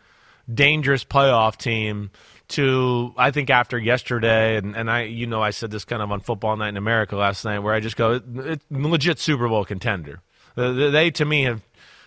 dangerous 0.52 1.04
playoff 1.04 1.56
team. 1.56 2.10
To 2.48 3.14
I 3.16 3.30
think 3.30 3.48
after 3.48 3.78
yesterday, 3.78 4.56
and, 4.56 4.76
and 4.76 4.90
I, 4.90 5.04
you 5.04 5.26
know, 5.26 5.40
I 5.40 5.50
said 5.50 5.70
this 5.70 5.86
kind 5.86 6.02
of 6.02 6.12
on 6.12 6.20
Football 6.20 6.56
Night 6.58 6.68
in 6.68 6.76
America 6.76 7.16
last 7.16 7.46
night, 7.46 7.60
where 7.60 7.72
I 7.72 7.80
just 7.80 7.96
go, 7.96 8.14
it, 8.14 8.24
it, 8.36 8.60
legit 8.68 9.18
Super 9.18 9.48
Bowl 9.48 9.64
contender. 9.64 10.20
Uh, 10.56 10.90
They 10.90 11.10
to 11.12 11.24
me 11.24 11.44
have 11.44 11.62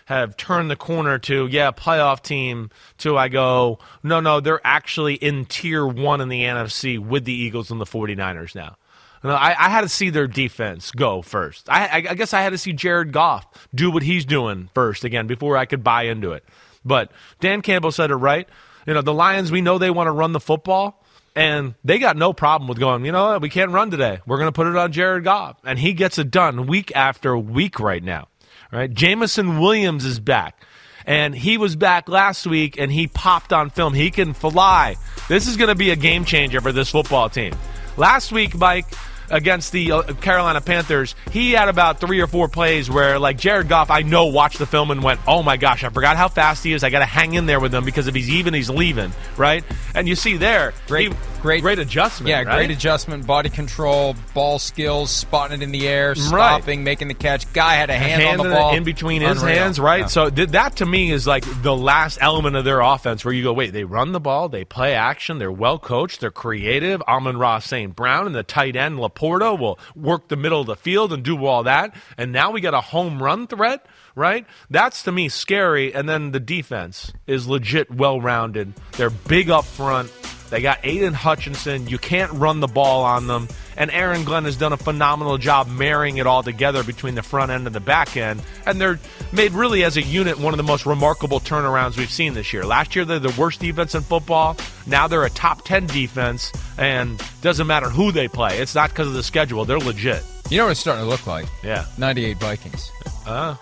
have 0.06 0.36
turned 0.36 0.70
the 0.70 0.76
corner 0.76 1.18
to 1.18 1.48
yeah 1.48 1.72
playoff 1.72 2.22
team 2.22 2.70
to 2.98 3.16
I 3.16 3.28
go 3.28 3.80
no 4.04 4.20
no 4.20 4.38
they're 4.40 4.60
actually 4.64 5.14
in 5.14 5.46
tier 5.46 5.84
one 5.84 6.20
in 6.20 6.28
the 6.28 6.42
NFC 6.42 6.98
with 6.98 7.24
the 7.24 7.32
Eagles 7.32 7.70
and 7.70 7.80
the 7.80 7.86
49ers 7.86 8.54
now. 8.54 8.76
I, 9.24 9.56
I 9.58 9.68
had 9.70 9.80
to 9.80 9.88
see 9.88 10.10
their 10.10 10.28
defense 10.28 10.92
go 10.92 11.20
first. 11.22 11.68
I, 11.68 11.86
I, 11.86 11.96
I 12.10 12.14
guess 12.14 12.32
I 12.32 12.42
had 12.42 12.50
to 12.50 12.58
see 12.58 12.72
Jared 12.72 13.12
Goff 13.12 13.44
do 13.74 13.90
what 13.90 14.04
he's 14.04 14.24
doing 14.24 14.70
first 14.74 15.02
again 15.02 15.26
before 15.26 15.56
I 15.56 15.64
could 15.64 15.82
buy 15.82 16.04
into 16.04 16.30
it. 16.32 16.44
But 16.84 17.10
Dan 17.40 17.62
Campbell 17.62 17.90
said 17.90 18.12
it 18.12 18.16
right. 18.16 18.48
You 18.86 18.94
know 18.94 19.02
the 19.02 19.12
Lions 19.12 19.50
we 19.50 19.60
know 19.62 19.78
they 19.78 19.90
want 19.90 20.06
to 20.06 20.12
run 20.12 20.32
the 20.32 20.40
football. 20.40 21.02
And 21.34 21.74
they 21.84 21.98
got 21.98 22.16
no 22.16 22.32
problem 22.32 22.66
with 22.66 22.78
going, 22.78 23.04
you 23.04 23.12
know 23.12 23.32
what, 23.32 23.42
we 23.42 23.50
can't 23.50 23.70
run 23.70 23.90
today. 23.90 24.20
We're 24.26 24.38
going 24.38 24.48
to 24.48 24.52
put 24.52 24.68
it 24.68 24.74
on 24.74 24.90
Jared 24.90 25.24
Goff. 25.24 25.58
And 25.64 25.78
he 25.78 25.92
gets 25.92 26.16
it 26.16 26.30
done 26.30 26.66
week 26.66 26.96
after 26.96 27.36
week 27.36 27.78
right 27.78 28.02
now. 28.02 28.28
Right? 28.76 28.92
Jameson 28.92 29.58
Williams 29.58 30.04
is 30.04 30.20
back. 30.20 30.62
And 31.06 31.34
he 31.34 31.56
was 31.56 31.76
back 31.76 32.10
last 32.10 32.46
week 32.46 32.78
and 32.78 32.92
he 32.92 33.06
popped 33.06 33.50
on 33.54 33.70
film. 33.70 33.94
He 33.94 34.10
can 34.10 34.34
fly. 34.34 34.96
This 35.30 35.48
is 35.48 35.56
going 35.56 35.68
to 35.68 35.74
be 35.74 35.92
a 35.92 35.96
game 35.96 36.26
changer 36.26 36.60
for 36.60 36.72
this 36.72 36.90
football 36.90 37.30
team. 37.30 37.54
Last 37.96 38.32
week, 38.32 38.54
Mike, 38.54 38.84
against 39.30 39.72
the 39.72 39.92
uh, 39.92 40.02
Carolina 40.14 40.60
Panthers, 40.60 41.14
he 41.30 41.52
had 41.52 41.70
about 41.70 42.00
three 42.00 42.20
or 42.20 42.26
four 42.26 42.48
plays 42.48 42.90
where, 42.90 43.18
like 43.18 43.38
Jared 43.38 43.66
Goff, 43.68 43.90
I 43.90 44.02
know 44.02 44.26
watched 44.26 44.58
the 44.58 44.66
film 44.66 44.90
and 44.90 45.02
went, 45.02 45.20
"Oh 45.26 45.42
my 45.42 45.56
gosh, 45.56 45.82
I 45.82 45.88
forgot 45.88 46.18
how 46.18 46.28
fast 46.28 46.62
he 46.62 46.72
is. 46.74 46.84
I 46.84 46.90
got 46.90 46.98
to 46.98 47.06
hang 47.06 47.32
in 47.32 47.46
there 47.46 47.60
with 47.60 47.74
him 47.74 47.84
because 47.84 48.06
if 48.08 48.14
he's 48.14 48.28
even, 48.28 48.52
he's 48.52 48.68
leaving." 48.68 49.12
Right? 49.38 49.64
And 49.94 50.06
you 50.06 50.16
see 50.16 50.36
there, 50.36 50.74
Great, 50.86 51.12
he- 51.12 51.18
great, 51.36 51.62
great 51.62 51.78
adjustment. 51.78 52.28
Yeah, 52.28 52.42
right? 52.42 52.56
great 52.56 52.70
adjustment, 52.70 53.26
body 53.26 53.48
control, 53.50 54.14
ball 54.34 54.58
skills, 54.58 55.10
spotting 55.10 55.60
it 55.60 55.64
in 55.64 55.72
the 55.72 55.88
air, 55.88 56.14
stopping, 56.14 56.84
making 56.84 57.08
the 57.08 57.14
catch. 57.14 57.52
Guy 57.52 57.74
had 57.74 57.90
a 57.90 57.96
hand, 57.96 58.40
on 58.40 58.46
the 58.48 58.54
ball 58.54 58.74
in 58.74 58.84
between 58.84 59.22
his 59.22 59.42
Unreal. 59.42 59.56
hands, 59.56 59.78
right? 59.80 60.00
Yeah. 60.00 60.06
So 60.06 60.30
th- 60.30 60.50
that 60.50 60.76
to 60.76 60.86
me 60.86 61.10
is 61.10 61.26
like 61.26 61.44
the 61.62 61.76
last 61.76 62.18
element 62.20 62.56
of 62.56 62.64
their 62.64 62.80
offense 62.80 63.24
where 63.24 63.34
you 63.34 63.42
go, 63.42 63.52
wait, 63.52 63.72
they 63.72 63.84
run 63.84 64.12
the 64.12 64.20
ball, 64.20 64.48
they 64.48 64.64
play 64.64 64.94
action, 64.94 65.38
they're 65.38 65.52
well 65.52 65.78
coached, 65.78 66.20
they're 66.20 66.30
creative. 66.30 67.02
Amon-Ra 67.02 67.58
St. 67.60 67.94
Brown 67.94 68.26
and 68.26 68.34
the 68.34 68.42
tight 68.42 68.76
end 68.76 68.98
Laporta 68.98 69.58
will 69.58 69.78
work 69.94 70.28
the 70.28 70.36
middle 70.36 70.60
of 70.60 70.66
the 70.66 70.76
field 70.76 71.12
and 71.12 71.22
do 71.22 71.44
all 71.44 71.64
that. 71.64 71.94
And 72.18 72.32
now 72.32 72.50
we 72.50 72.60
got 72.60 72.74
a 72.74 72.80
home 72.80 73.22
run 73.22 73.46
threat, 73.46 73.86
right? 74.14 74.46
That's 74.70 75.02
to 75.04 75.12
me 75.12 75.28
scary. 75.28 75.94
And 75.94 76.08
then 76.08 76.32
the 76.32 76.40
defense 76.40 77.12
is 77.26 77.46
legit 77.46 77.90
well 77.90 78.20
rounded. 78.20 78.72
They're 78.92 79.10
big 79.10 79.50
up 79.50 79.64
front. 79.64 80.10
They 80.50 80.60
got 80.60 80.80
Aidan 80.84 81.14
Hutchinson. 81.14 81.88
You 81.88 81.98
can't 81.98 82.32
run 82.32 82.60
the 82.60 82.66
ball 82.66 83.04
on 83.04 83.26
them. 83.26 83.48
And 83.76 83.90
Aaron 83.90 84.24
Glenn 84.24 84.44
has 84.44 84.56
done 84.56 84.72
a 84.72 84.76
phenomenal 84.76 85.38
job 85.38 85.68
marrying 85.68 86.16
it 86.16 86.26
all 86.26 86.42
together 86.42 86.82
between 86.82 87.14
the 87.14 87.22
front 87.22 87.50
end 87.50 87.66
and 87.66 87.74
the 87.74 87.80
back 87.80 88.16
end. 88.16 88.42
And 88.64 88.80
they're 88.80 88.98
made 89.32 89.52
really 89.52 89.84
as 89.84 89.96
a 89.96 90.02
unit 90.02 90.38
one 90.38 90.54
of 90.54 90.58
the 90.58 90.62
most 90.62 90.86
remarkable 90.86 91.40
turnarounds 91.40 91.96
we've 91.98 92.10
seen 92.10 92.34
this 92.34 92.52
year. 92.52 92.64
Last 92.64 92.96
year 92.96 93.04
they're 93.04 93.18
the 93.18 93.34
worst 93.38 93.60
defense 93.60 93.94
in 93.94 94.02
football. 94.02 94.56
Now 94.86 95.08
they're 95.08 95.24
a 95.24 95.30
top 95.30 95.64
10 95.64 95.86
defense 95.86 96.52
and 96.78 97.20
doesn't 97.42 97.66
matter 97.66 97.90
who 97.90 98.12
they 98.12 98.28
play. 98.28 98.58
It's 98.58 98.74
not 98.74 98.90
because 98.90 99.08
of 99.08 99.14
the 99.14 99.22
schedule. 99.22 99.64
They're 99.64 99.78
legit. 99.78 100.22
You 100.48 100.58
know 100.58 100.64
what 100.66 100.70
it's 100.72 100.80
starting 100.80 101.04
to 101.04 101.10
look 101.10 101.26
like? 101.26 101.46
Yeah. 101.62 101.86
98 101.98 102.38
Vikings. 102.38 102.90
Uh, 103.26 103.56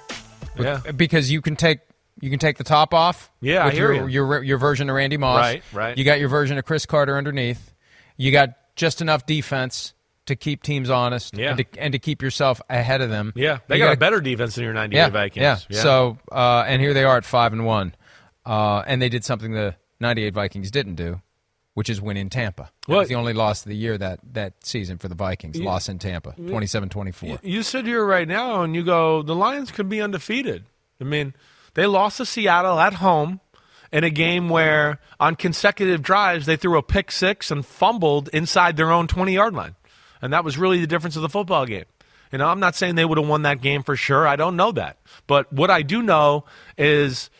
yeah. 0.59 0.81
Because 0.95 1.31
you 1.31 1.41
can 1.41 1.57
take 1.57 1.79
you 2.21 2.31
can 2.31 2.39
take 2.39 2.59
the 2.59 2.65
top 2.65 2.95
off. 2.95 3.31
Yeah, 3.41 3.65
I 3.67 3.71
hear 3.71 3.93
your, 3.93 4.09
you. 4.09 4.25
your 4.27 4.43
your 4.43 4.59
version 4.59 4.89
of 4.91 4.97
Randy 4.97 5.17
Moss. 5.17 5.39
Right, 5.39 5.63
right. 5.73 5.99
You 5.99 6.05
got 6.05 6.21
your 6.21 6.29
version 6.29 6.59
of 6.59 6.65
Cris 6.65 6.87
Carter 6.87 7.17
underneath. 7.17 7.75
You 8.17 8.31
got 8.33 8.51
just 8.77 9.01
enough 9.01 9.27
defense 9.27 9.95
to 10.27 10.37
keep 10.37 10.63
teams 10.63 10.89
honest 10.89 11.37
Yeah. 11.37 11.51
and, 11.51 11.59
to, 11.59 11.65
and 11.79 11.93
to 11.93 11.99
keep 11.99 12.23
yourself 12.23 12.63
ahead 12.71 13.03
of 13.03 13.11
them. 13.11 13.33
Yeah. 13.37 13.59
They 13.69 13.77
got 13.79 13.85
gotta- 13.87 13.95
a 13.95 13.99
better 13.99 14.21
defense 14.23 14.55
than 14.55 14.65
your 14.65 14.73
98 14.73 14.99
yeah, 14.99 15.09
Vikings. 15.11 15.43
Yeah. 15.43 15.59
yeah. 15.69 15.81
So 15.83 16.19
uh, 16.33 16.65
and 16.67 16.81
here 16.81 16.95
they 16.95 17.05
are 17.05 17.17
at 17.19 17.25
five 17.27 17.53
and 17.53 17.67
one, 17.67 17.95
uh, 18.47 18.83
and 18.87 19.03
they 19.03 19.09
did 19.09 19.25
something 19.25 19.53
the 19.53 19.75
'98 20.01 20.33
Vikings 20.35 20.71
didn't 20.71 20.95
do, 20.95 21.21
which 21.75 21.91
is 21.91 22.01
win 22.01 22.17
in 22.17 22.31
Tampa. 22.31 22.71
That 22.87 22.93
What? 22.93 22.99
was 23.01 23.09
the 23.09 23.17
only 23.17 23.33
loss 23.33 23.63
of 23.65 23.69
the 23.69 23.77
year 23.77 23.99
that 23.99 24.21
that 24.33 24.65
season 24.65 24.99
for 24.99 25.09
the 25.09 25.15
Vikings. 25.15 25.59
Yeah. 25.59 25.67
Loss 25.67 25.89
in 25.89 25.99
Tampa, 25.99 26.33
27-24. 26.39 27.41
You 27.43 27.63
sit 27.63 27.85
here 27.87 28.05
right 28.05 28.27
now 28.29 28.63
and 28.63 28.75
you 28.75 28.83
go, 28.85 29.23
the 29.23 29.35
Lions 29.35 29.71
could 29.71 29.89
be 29.89 30.01
undefeated. 30.01 30.65
I 31.01 31.05
mean, 31.05 31.35
they 31.75 31.87
lost 31.87 32.17
to 32.19 32.27
Seattle 32.27 32.79
at 32.79 32.95
home 32.95 33.41
in 33.93 34.05
a 34.05 34.11
game 34.11 34.49
where 34.49 34.99
on 35.21 35.37
consecutive 35.37 36.03
drives 36.03 36.47
they 36.47 36.57
threw 36.57 36.79
a 36.79 36.83
pick 36.83 37.13
six 37.13 37.51
and 37.51 37.65
fumbled 37.65 38.29
inside 38.33 38.77
their 38.77 38.91
own 38.91 39.07
20 39.07 39.33
yard 39.33 39.55
line. 39.55 39.77
And 40.21 40.33
that 40.33 40.45
was 40.45 40.59
really 40.59 40.81
the 40.81 40.87
difference 40.87 41.17
of 41.17 41.23
the 41.23 41.29
football 41.29 41.67
game. 41.67 41.85
You 42.33 42.39
know, 42.39 42.49
I'm 42.49 42.59
not 42.59 42.75
saying 42.75 42.97
they 42.97 43.05
would 43.05 43.19
have 43.19 43.29
won 43.29 43.43
that 43.43 43.61
game 43.61 43.85
for 43.85 43.95
sure. 43.95 44.27
I 44.27 44.35
don't 44.35 44.57
know 44.57 44.73
that. 44.73 44.99
But 45.29 45.53
what 45.53 45.71
I 45.71 45.83
do 45.83 46.03
know 46.03 46.47
is 46.77 47.31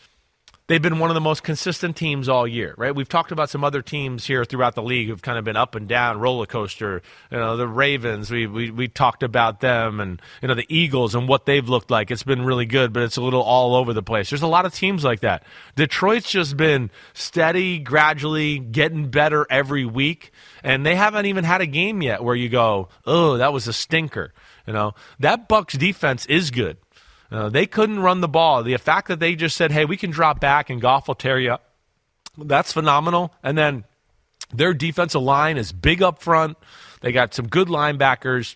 they've 0.67 0.81
been 0.81 0.99
one 0.99 1.09
of 1.09 1.13
the 1.13 1.21
most 1.21 1.43
consistent 1.43 1.95
teams 1.95 2.27
all 2.27 2.47
year, 2.47 2.73
right? 2.77 2.95
We've 2.95 3.09
talked 3.09 3.31
about 3.31 3.49
some 3.49 3.63
other 3.63 3.81
teams 3.81 4.25
here 4.25 4.45
throughout 4.45 4.75
the 4.75 4.81
league 4.81 5.07
who've 5.07 5.21
kind 5.21 5.37
of 5.37 5.45
been 5.45 5.55
up 5.55 5.75
and 5.75 5.87
down, 5.87 6.19
roller 6.19 6.45
coaster. 6.45 7.01
You 7.31 7.37
know, 7.37 7.57
the 7.57 7.67
Ravens, 7.67 8.31
we, 8.31 8.47
we, 8.47 8.71
we 8.71 8.87
talked 8.87 9.23
about 9.23 9.59
them, 9.59 9.99
and, 9.99 10.21
you 10.41 10.47
know, 10.47 10.55
the 10.55 10.65
Eagles 10.69 11.13
and 11.13 11.27
what 11.27 11.45
they've 11.45 11.67
looked 11.67 11.91
like. 11.91 12.09
It's 12.09 12.23
been 12.23 12.43
really 12.43 12.65
good, 12.65 12.93
but 12.93 13.03
it's 13.03 13.17
a 13.17 13.21
little 13.21 13.43
all 13.43 13.75
over 13.75 13.93
the 13.93 14.03
place. 14.03 14.29
There's 14.29 14.41
a 14.41 14.47
lot 14.47 14.65
of 14.65 14.73
teams 14.73 15.03
like 15.03 15.19
that. 15.21 15.43
Detroit's 15.75 16.29
just 16.29 16.57
been 16.57 16.89
steady, 17.13 17.79
gradually 17.79 18.59
getting 18.59 19.09
better 19.09 19.45
every 19.49 19.85
week, 19.85 20.31
and 20.63 20.85
they 20.85 20.95
haven't 20.95 21.27
even 21.27 21.43
had 21.43 21.61
a 21.61 21.67
game 21.67 22.01
yet 22.01 22.23
where 22.23 22.35
you 22.35 22.49
go, 22.49 22.89
oh, 23.05 23.37
that 23.37 23.53
was 23.53 23.67
a 23.67 23.73
stinker. 23.73 24.33
You 24.65 24.73
know, 24.73 24.93
that 25.19 25.47
Bucks 25.47 25.77
defense 25.77 26.25
is 26.25 26.49
good. 26.49 26.77
Uh, 27.35 27.49
they 27.49 27.65
couldn't 27.65 27.99
run 27.99 28.21
the 28.21 28.27
ball. 28.27 28.63
The 28.63 28.77
fact 28.77 29.09
that 29.09 29.19
they 29.19 29.35
just 29.35 29.57
said, 29.57 29.71
"Hey, 29.71 29.83
we 29.85 29.97
can 29.97 30.09
drop 30.09 30.39
back 30.39 30.69
and 30.69 30.81
Goff 30.81 31.07
will 31.07 31.15
tear 31.15 31.39
you 31.39 31.53
up," 31.53 31.69
that's 32.37 32.71
phenomenal. 32.71 33.33
And 33.43 33.57
then 33.57 33.83
their 34.53 34.73
defensive 34.73 35.21
line 35.21 35.57
is 35.57 35.71
big 35.71 36.01
up 36.01 36.21
front. 36.21 36.57
They 37.01 37.11
got 37.11 37.33
some 37.33 37.47
good 37.47 37.67
linebackers. 37.67 38.55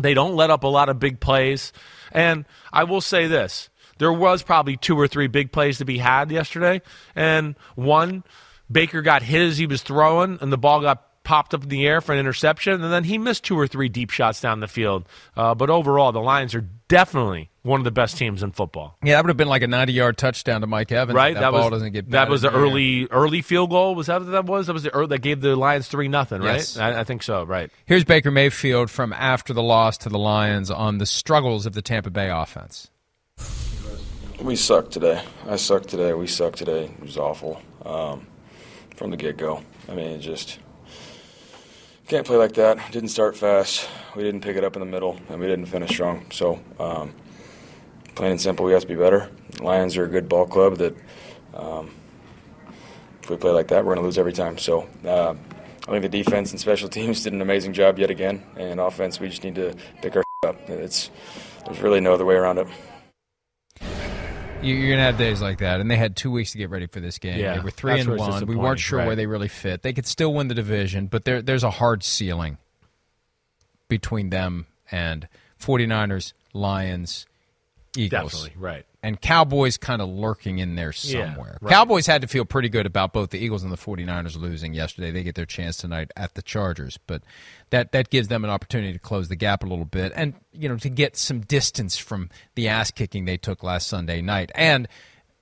They 0.00 0.14
don't 0.14 0.34
let 0.34 0.50
up 0.50 0.64
a 0.64 0.68
lot 0.68 0.88
of 0.88 0.98
big 0.98 1.20
plays. 1.20 1.72
And 2.10 2.46
I 2.72 2.84
will 2.84 3.02
say 3.02 3.26
this: 3.26 3.68
there 3.98 4.12
was 4.12 4.42
probably 4.42 4.78
two 4.78 4.98
or 4.98 5.06
three 5.06 5.26
big 5.26 5.52
plays 5.52 5.78
to 5.78 5.84
be 5.84 5.98
had 5.98 6.30
yesterday, 6.30 6.80
and 7.14 7.54
one 7.74 8.24
Baker 8.70 9.02
got 9.02 9.22
hit 9.22 9.42
as 9.42 9.58
he 9.58 9.66
was 9.66 9.82
throwing, 9.82 10.38
and 10.40 10.50
the 10.50 10.58
ball 10.58 10.80
got 10.80 11.09
popped 11.30 11.54
up 11.54 11.62
in 11.62 11.68
the 11.68 11.86
air 11.86 12.00
for 12.00 12.12
an 12.12 12.18
interception, 12.18 12.82
and 12.82 12.92
then 12.92 13.04
he 13.04 13.16
missed 13.16 13.44
two 13.44 13.56
or 13.56 13.68
three 13.68 13.88
deep 13.88 14.10
shots 14.10 14.40
down 14.40 14.58
the 14.58 14.66
field. 14.66 15.06
Uh, 15.36 15.54
but 15.54 15.70
overall, 15.70 16.10
the 16.10 16.18
Lions 16.20 16.56
are 16.56 16.66
definitely 16.88 17.50
one 17.62 17.78
of 17.78 17.84
the 17.84 17.92
best 17.92 18.16
teams 18.18 18.42
in 18.42 18.50
football. 18.50 18.96
Yeah, 19.04 19.14
that 19.14 19.22
would 19.22 19.28
have 19.30 19.36
been 19.36 19.46
like 19.46 19.62
a 19.62 19.68
90-yard 19.68 20.18
touchdown 20.18 20.60
to 20.62 20.66
Mike 20.66 20.90
Evans. 20.90 21.14
Right, 21.14 21.34
That, 21.34 21.52
ball 21.52 21.70
was 21.70 21.70
doesn't 21.70 21.92
get 21.92 22.10
that 22.10 22.28
was 22.28 22.42
the 22.42 22.48
in 22.48 22.54
air. 22.54 22.60
early 22.60 23.06
early 23.12 23.42
field 23.42 23.70
goal. 23.70 23.94
Was 23.94 24.08
that 24.08 24.22
what 24.22 24.30
that 24.32 24.46
was? 24.46 24.66
That 24.66 24.72
was 24.72 24.82
the 24.82 24.92
early, 24.92 25.06
that 25.10 25.20
gave 25.22 25.40
the 25.40 25.54
Lions 25.54 25.86
three 25.86 26.08
nothing. 26.08 26.42
Right, 26.42 26.54
Yes. 26.54 26.76
I, 26.76 26.98
I 26.98 27.04
think 27.04 27.22
so. 27.22 27.44
Right. 27.44 27.70
Here's 27.86 28.02
Baker 28.02 28.32
Mayfield 28.32 28.90
from 28.90 29.12
after 29.12 29.52
the 29.52 29.62
loss 29.62 29.98
to 29.98 30.08
the 30.08 30.18
Lions 30.18 30.68
on 30.68 30.98
the 30.98 31.06
struggles 31.06 31.64
of 31.64 31.74
the 31.74 31.82
Tampa 31.82 32.10
Bay 32.10 32.28
offense. 32.28 32.90
We 34.42 34.56
sucked 34.56 34.90
today. 34.90 35.22
I 35.46 35.54
sucked 35.54 35.90
today. 35.90 36.12
We 36.12 36.26
sucked 36.26 36.58
today. 36.58 36.86
It 36.86 37.00
was 37.02 37.16
awful 37.16 37.62
um, 37.86 38.26
from 38.96 39.10
the 39.12 39.16
get 39.16 39.36
go. 39.36 39.62
I 39.88 39.94
mean, 39.94 40.08
it 40.08 40.18
just 40.18 40.58
can't 42.10 42.26
play 42.26 42.36
like 42.36 42.54
that. 42.54 42.90
Didn't 42.90 43.10
start 43.10 43.36
fast. 43.36 43.88
We 44.16 44.24
didn't 44.24 44.40
pick 44.40 44.56
it 44.56 44.64
up 44.64 44.74
in 44.74 44.80
the 44.80 44.86
middle, 44.86 45.16
and 45.28 45.38
we 45.38 45.46
didn't 45.46 45.66
finish 45.66 45.90
strong. 45.90 46.26
So, 46.32 46.58
um, 46.80 47.14
plain 48.16 48.32
and 48.32 48.40
simple, 48.40 48.66
we 48.66 48.72
have 48.72 48.82
to 48.82 48.88
be 48.88 48.96
better. 48.96 49.30
Lions 49.60 49.96
are 49.96 50.06
a 50.06 50.08
good 50.08 50.28
ball 50.28 50.44
club 50.44 50.78
that 50.78 50.96
um, 51.54 51.92
if 53.22 53.30
we 53.30 53.36
play 53.36 53.52
like 53.52 53.68
that, 53.68 53.84
we're 53.84 53.94
going 53.94 54.02
to 54.02 54.04
lose 54.04 54.18
every 54.18 54.32
time. 54.32 54.58
So, 54.58 54.88
uh, 55.04 55.34
I 55.86 55.90
think 55.92 56.02
the 56.02 56.08
defense 56.08 56.50
and 56.50 56.58
special 56.58 56.88
teams 56.88 57.22
did 57.22 57.32
an 57.32 57.42
amazing 57.42 57.74
job 57.74 57.96
yet 57.96 58.10
again, 58.10 58.42
and 58.56 58.80
offense, 58.80 59.20
we 59.20 59.28
just 59.28 59.44
need 59.44 59.54
to 59.54 59.76
pick 60.02 60.16
our 60.16 60.24
up. 60.48 60.68
It's 60.68 61.12
there's 61.64 61.80
really 61.80 62.00
no 62.00 62.12
other 62.12 62.24
way 62.24 62.34
around 62.34 62.58
it. 62.58 62.66
You- 64.62 64.74
You're 64.74 64.90
gonna 64.92 65.04
have 65.04 65.16
days 65.18 65.40
like 65.40 65.58
that, 65.58 65.80
and 65.80 65.90
they 65.90 65.96
had 65.96 66.16
two 66.16 66.30
weeks 66.30 66.52
to 66.52 66.58
get 66.58 66.70
ready 66.70 66.86
for 66.86 67.00
this 67.00 67.18
game. 67.18 67.38
Yeah, 67.40 67.54
they 67.56 67.60
were 67.60 67.70
three 67.70 67.98
and 68.00 68.08
one. 68.18 68.46
We 68.46 68.56
weren't 68.56 68.78
sure 68.80 68.98
where 69.06 69.16
they 69.16 69.26
really 69.26 69.48
fit. 69.48 69.82
They 69.82 69.92
could 69.92 70.06
still 70.06 70.34
win 70.34 70.48
the 70.48 70.54
division, 70.54 71.06
but 71.06 71.24
there, 71.24 71.40
there's 71.42 71.64
a 71.64 71.70
hard 71.70 72.02
ceiling 72.02 72.58
between 73.88 74.30
them 74.30 74.66
and 74.90 75.28
49ers, 75.58 76.32
Lions, 76.52 77.26
Eagles. 77.96 78.32
Definitely, 78.32 78.60
right. 78.60 78.86
And 79.02 79.18
Cowboys 79.18 79.78
kind 79.78 80.02
of 80.02 80.10
lurking 80.10 80.58
in 80.58 80.74
there 80.74 80.92
Yeah, 81.02 81.32
somewhere. 81.32 81.56
right. 81.62 81.72
Cowboys 81.72 82.06
had 82.06 82.20
to 82.20 82.28
feel 82.28 82.44
pretty 82.44 82.68
good 82.68 82.84
about 82.84 83.14
both 83.14 83.30
the 83.30 83.38
Eagles 83.38 83.62
and 83.62 83.72
the 83.72 83.76
49ers 83.78 84.38
losing 84.38 84.74
yesterday. 84.74 85.10
They 85.10 85.22
get 85.22 85.34
their 85.36 85.46
chance 85.46 85.78
tonight 85.78 86.10
at 86.16 86.34
the 86.34 86.42
Chargers, 86.42 86.98
but 87.06 87.22
that 87.70 87.92
that 87.92 88.10
gives 88.10 88.28
them 88.28 88.44
an 88.44 88.50
opportunity 88.50 88.92
to 88.92 88.98
close 88.98 89.28
the 89.28 89.36
gap 89.36 89.62
a 89.62 89.66
little 89.66 89.86
bit 89.86 90.12
and 90.14 90.34
you 90.52 90.68
know 90.68 90.76
to 90.76 90.90
get 90.90 91.16
some 91.16 91.40
distance 91.40 91.96
from 91.96 92.28
the 92.56 92.68
ass 92.68 92.90
kicking 92.90 93.24
they 93.24 93.38
took 93.38 93.62
last 93.62 93.88
Sunday 93.88 94.20
night. 94.20 94.52
And 94.54 94.86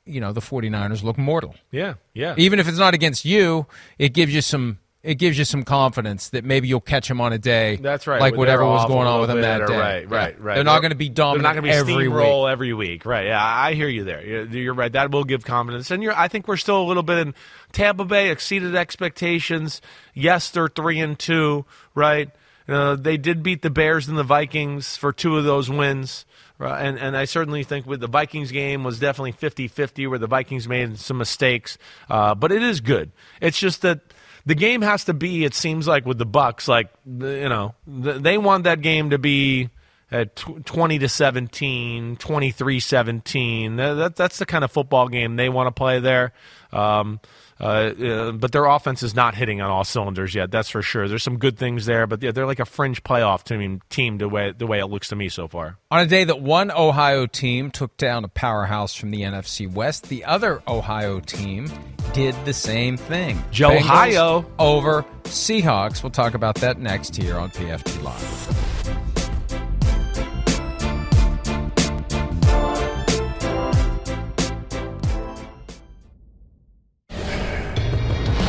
you 0.05 0.21
know, 0.23 0.33
the 0.33 0.41
49ers 0.41 1.03
look 1.03 1.19
mortal. 1.19 1.55
Yeah, 1.71 1.95
yeah. 2.15 2.35
Even 2.39 2.61
if 2.61 2.69
it's 2.69 2.79
not 2.79 2.95
against 2.95 3.25
you, 3.27 3.67
it 3.99 4.15
gives 4.15 4.33
you 4.33 4.41
some 4.41 4.79
it 5.03 5.15
gives 5.15 5.39
you 5.39 5.45
some 5.45 5.63
confidence 5.63 6.31
that 6.31 6.45
maybe 6.45 6.67
you'll 6.67 6.81
catch 6.81 7.09
him 7.09 7.21
on 7.21 7.33
a 7.33 7.39
day. 7.39 7.77
That's 7.77 8.07
right. 8.09 8.21
Like 8.21 8.37
whatever 8.37 8.65
was 8.65 8.87
going 8.87 9.07
on 9.07 9.21
with 9.21 9.29
them 9.29 9.41
that 9.43 9.67
day. 9.67 9.79
Right, 9.79 10.11
right, 10.11 10.41
right. 10.41 10.55
They're 10.57 10.65
not 10.65 10.81
going 10.81 10.91
to 10.91 10.97
be 10.97 11.09
dominant 11.09 11.45
They're 11.45 11.55
not 11.55 11.61
going 11.61 11.73
to 11.73 11.89
be 11.89 11.95
every 11.95 12.09
week. 12.09 12.13
steamroll 12.13 12.51
every 12.51 12.75
week. 12.75 13.07
Right. 13.07 13.27
Yeah, 13.27 13.43
I 13.43 13.75
hear 13.75 13.89
you 13.89 14.03
there. 14.05 14.25
You're, 14.25 14.47
you're 14.47 14.75
right. 14.75 14.91
That 14.91 15.13
will 15.13 15.25
give 15.25 15.45
confidence. 15.45 15.93
And 15.93 16.03
you're, 16.03 16.19
I 16.19 16.27
think 16.27 16.49
we're 16.49 16.57
still 16.57 16.83
a 16.83 16.87
little 16.87 17.05
bit 17.05 17.19
in 17.19 17.35
Tampa 17.71 18.05
Bay 18.05 18.31
exceeded 18.31 18.75
expectations. 18.75 19.81
Yes, 20.15 20.51
they're 20.51 20.69
three 20.69 20.99
and 20.99 21.17
two. 21.17 21.65
Right. 21.95 22.31
Uh, 22.69 22.97
they 22.97 23.17
did 23.17 23.43
beat 23.43 23.63
the 23.63 23.71
Bears 23.71 24.09
and 24.09 24.19
the 24.19 24.25
Vikings 24.25 24.97
for 24.97 25.13
two 25.13 25.39
of 25.39 25.45
those 25.45 25.71
wins. 25.71 26.27
Right. 26.59 26.85
And, 26.85 26.99
and 26.99 27.17
I 27.17 27.25
certainly 27.25 27.63
think 27.63 27.87
with 27.87 28.01
the 28.01 28.09
Vikings 28.09 28.51
game 28.51 28.83
was 28.83 28.99
definitely 28.99 29.33
50-50 29.33 30.11
where 30.11 30.19
the 30.19 30.27
Vikings 30.27 30.67
made 30.67 30.99
some 30.99 31.19
mistakes. 31.19 31.79
Uh, 32.11 32.35
but 32.35 32.51
it 32.51 32.65
is 32.65 32.81
good. 32.81 33.13
It's 33.41 33.59
just 33.59 33.83
that 33.83 34.01
the 34.49 34.55
game 34.55 34.81
has 34.81 35.05
to 35.05 35.15
be. 35.15 35.45
It 35.45 35.53
seems 35.53 35.87
like 35.87 36.07
with 36.07 36.17
the 36.17 36.25
Bucks, 36.25 36.69
like 36.69 36.89
you 37.07 37.49
know, 37.51 37.75
they 37.87 38.39
want 38.39 38.65
that 38.65 38.81
game 38.81 39.11
to 39.11 39.19
be 39.19 39.69
at 40.11 40.37
20 40.37 40.99
to 41.01 41.09
17, 41.09 42.17
23 42.17 42.81
17. 42.81 43.77
That, 43.77 44.17
that's 44.17 44.39
the 44.39 44.47
kind 44.47 44.65
of 44.65 44.73
football 44.73 45.09
game 45.09 45.37
they 45.37 45.51
want 45.51 45.67
to 45.67 45.71
play 45.71 46.01
there. 46.01 46.33
Um, 46.73 47.21
Uh, 47.61 47.65
uh, 47.65 48.33
but 48.33 48.53
their 48.53 48.67
offense 48.67 49.03
is 49.03 49.15
not 49.15 49.35
hitting 49.35 49.61
on 49.61 49.71
all 49.71 49.85
cylinders 49.85 50.35
yet. 50.35 50.51
That's 50.51 50.69
for 50.69 50.83
sure. 50.83 51.09
There's 51.09 51.23
some 51.23 51.39
good 51.39 51.59
things 51.59 51.87
there, 51.87 52.07
but 52.07 52.23
yeah, 52.23 52.31
they're 52.31 52.47
like 52.47 52.61
a 52.61 52.65
fringe 52.65 53.03
playoff 53.03 53.45
team. 53.45 53.81
Team 53.91 54.19
the 54.19 54.29
way 54.29 54.53
the 54.57 54.67
way 54.67 54.79
it 54.79 54.87
looks 54.87 55.09
to 55.09 55.17
me 55.17 55.29
so 55.29 55.49
far. 55.49 55.77
On 55.91 56.01
a 56.01 56.07
day 56.07 56.25
that 56.25 56.41
one 56.41 56.71
Ohio 56.71 57.27
team 57.27 57.71
took 57.71 57.97
down 57.97 58.25
a 58.25 58.29
powerhouse 58.29 58.95
from 58.95 59.11
the 59.11 59.23
NFC 59.23 59.71
West, 59.71 60.09
the 60.09 60.25
other 60.25 60.63
Ohio 60.69 61.21
team 61.21 61.69
did 62.13 62.35
the 62.45 62.53
same 62.55 62.97
thing. 62.97 63.43
Joe 63.51 63.77
Ohio 63.77 64.47
over 64.59 65.05
Seahawks. 65.25 66.03
We'll 66.03 66.11
talk 66.11 66.35
about 66.35 66.57
that 66.57 66.79
next 66.79 67.17
here 67.17 67.37
on 67.37 67.51
PFT 67.51 68.03
Live. 68.03 68.78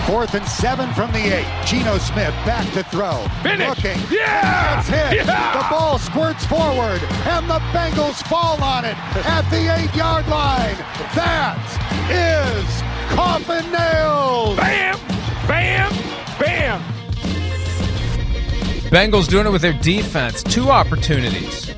Fourth 0.09 0.33
and 0.33 0.47
seven 0.47 0.91
from 0.95 1.11
the 1.11 1.19
eight. 1.19 1.65
Geno 1.67 1.99
Smith 1.99 2.33
back 2.43 2.65
to 2.73 2.81
throw. 2.85 3.23
Finish. 3.43 3.67
Looking. 3.69 4.01
Yeah. 4.09 4.77
Gets 4.77 4.89
hit. 4.89 5.17
Yeah. 5.17 5.61
The 5.61 5.69
ball 5.69 5.99
squirts 5.99 6.43
forward, 6.47 6.99
and 7.27 7.47
the 7.47 7.59
Bengals 7.69 8.23
fall 8.27 8.59
on 8.63 8.85
it 8.85 8.97
at 9.27 9.47
the 9.51 9.71
eight-yard 9.71 10.27
line. 10.27 10.75
That 11.13 11.61
is 12.09 13.15
coffin 13.15 13.71
nails. 13.71 14.57
Bam, 14.57 14.97
bam, 15.47 15.91
bam. 16.39 16.81
Bengals 18.89 19.29
doing 19.29 19.45
it 19.45 19.51
with 19.51 19.61
their 19.61 19.73
defense. 19.73 20.41
Two 20.41 20.69
opportunities 20.71 21.69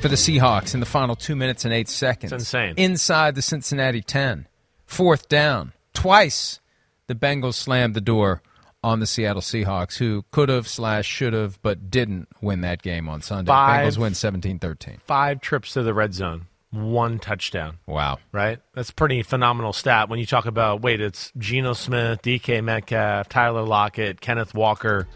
for 0.00 0.06
the 0.06 0.14
Seahawks 0.14 0.74
in 0.74 0.80
the 0.80 0.86
final 0.86 1.16
two 1.16 1.34
minutes 1.34 1.64
and 1.64 1.74
eight 1.74 1.88
seconds. 1.88 2.32
It's 2.32 2.42
insane. 2.42 2.74
Inside 2.76 3.34
the 3.34 3.42
Cincinnati 3.42 4.00
10. 4.00 4.46
Fourth 4.86 5.28
down. 5.28 5.72
Twice 5.92 6.60
the 7.08 7.14
Bengals 7.14 7.54
slammed 7.54 7.94
the 7.94 8.00
door 8.00 8.42
on 8.84 9.00
the 9.00 9.06
Seattle 9.06 9.42
Seahawks, 9.42 9.98
who 9.98 10.24
could 10.30 10.48
have 10.48 10.68
slash 10.68 11.06
should 11.06 11.32
have, 11.32 11.60
but 11.62 11.90
didn't 11.90 12.28
win 12.40 12.60
that 12.60 12.80
game 12.80 13.08
on 13.08 13.20
Sunday. 13.22 13.48
Five. 13.50 13.92
Bengals 13.92 13.98
win 13.98 14.12
17-13. 14.12 15.00
Five 15.02 15.40
trips 15.40 15.72
to 15.72 15.82
the 15.82 15.92
red 15.92 16.14
zone, 16.14 16.46
one 16.70 17.18
touchdown. 17.18 17.78
Wow. 17.86 18.18
Right? 18.30 18.60
That's 18.74 18.92
pretty 18.92 19.22
phenomenal 19.22 19.72
stat 19.72 20.08
when 20.08 20.20
you 20.20 20.26
talk 20.26 20.46
about, 20.46 20.80
wait, 20.80 21.00
it's 21.00 21.32
Geno 21.36 21.72
Smith, 21.72 22.22
DK 22.22 22.62
Metcalf, 22.62 23.28
Tyler 23.28 23.62
Lockett, 23.62 24.20
Kenneth 24.20 24.54
Walker. 24.54 25.08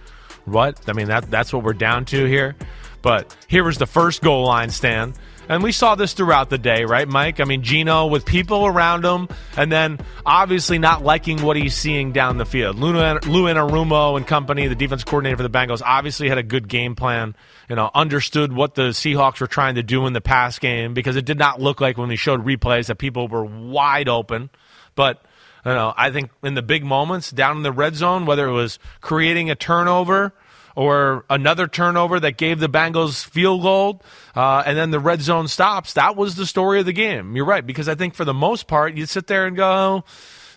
What? 0.45 0.81
I 0.89 0.93
mean, 0.93 1.07
that 1.07 1.31
that's 1.31 1.53
what 1.53 1.63
we're 1.63 1.73
down 1.73 2.05
to 2.07 2.25
here. 2.25 2.57
But 3.01 3.37
here 3.47 3.63
was 3.63 3.79
the 3.79 3.87
first 3.87 4.23
goal 4.23 4.45
line 4.45 4.71
stand. 4.71 5.15
And 5.53 5.63
we 5.63 5.71
saw 5.71 5.97
this 5.97 6.15
throughout 6.15 6.49
the 6.49 6.57
day, 6.57 6.87
right, 6.87 7.07
Mike? 7.07 7.39
I 7.39 7.45
mean, 7.45 7.63
Geno 7.63 8.07
with 8.07 8.25
people 8.25 8.65
around 8.67 9.05
him, 9.05 9.29
and 9.55 9.71
then 9.71 9.99
obviously 10.25 10.79
not 10.79 11.05
liking 11.05 11.43
what 11.43 11.59
he's 11.59 11.77
seeing 11.77 12.13
down 12.13 12.39
the 12.39 12.47
field. 12.47 12.79
Lou, 12.79 12.95
Anarumo 12.95 14.17
and 14.17 14.27
company, 14.27 14.67
the 14.67 14.75
defense 14.75 15.05
coordinator 15.05 15.37
for 15.37 15.43
the 15.43 15.51
Bengals, 15.51 15.83
obviously 15.85 16.31
had 16.31 16.39
a 16.39 16.43
good 16.43 16.69
game 16.69 16.95
plan. 16.95 17.37
You 17.69 17.77
know, 17.77 17.91
understood 17.95 18.55
what 18.55 18.77
the 18.77 18.91
Seahawks 18.93 19.41
were 19.41 19.47
trying 19.47 19.75
to 19.75 19.83
do 19.83 20.07
in 20.07 20.15
the 20.15 20.23
pass 20.23 20.59
game 20.59 20.95
because 20.95 21.17
it 21.17 21.27
did 21.27 21.39
not 21.39 21.61
look 21.61 21.83
like 21.83 21.99
when 21.99 22.09
we 22.09 22.17
showed 22.17 22.47
replays 22.47 22.87
that 22.87 22.97
people 22.97 23.29
were 23.29 23.45
wide 23.45 24.09
open. 24.09 24.49
But 24.95 25.23
you 25.67 25.73
know, 25.73 25.93
I 25.95 26.11
think 26.11 26.31
in 26.43 26.55
the 26.55 26.63
big 26.63 26.83
moments 26.83 27.31
down 27.31 27.59
in 27.59 27.63
the 27.63 27.73
red 27.73 27.95
zone, 27.95 28.25
whether 28.25 28.47
it 28.47 28.53
was 28.53 28.79
creating 29.03 29.51
a 29.51 29.55
turnover 29.55 30.33
or 30.75 31.25
another 31.29 31.67
turnover 31.67 32.21
that 32.21 32.37
gave 32.37 32.61
the 32.61 32.69
Bengals 32.69 33.25
field 33.25 33.63
goal, 33.63 34.03
uh, 34.35 34.63
and 34.65 34.77
then 34.77 34.91
the 34.91 35.01
red 35.01 35.21
zone 35.21 35.49
stops. 35.49 35.95
That 35.95 36.17
was 36.17 36.35
the 36.35 36.47
story 36.47 36.81
of 36.81 36.87
the 36.87 36.93
game. 36.93 37.37
You're 37.37 37.45
right 37.45 37.67
because 37.67 37.89
I 37.89 37.95
think 37.95 38.15
for 38.15 38.25
the 38.25 38.35
most 38.35 38.67
part, 38.67 38.95
you 38.95 39.07
sit 39.07 39.27
there 39.27 39.47
and 39.47 39.57
go. 39.57 40.05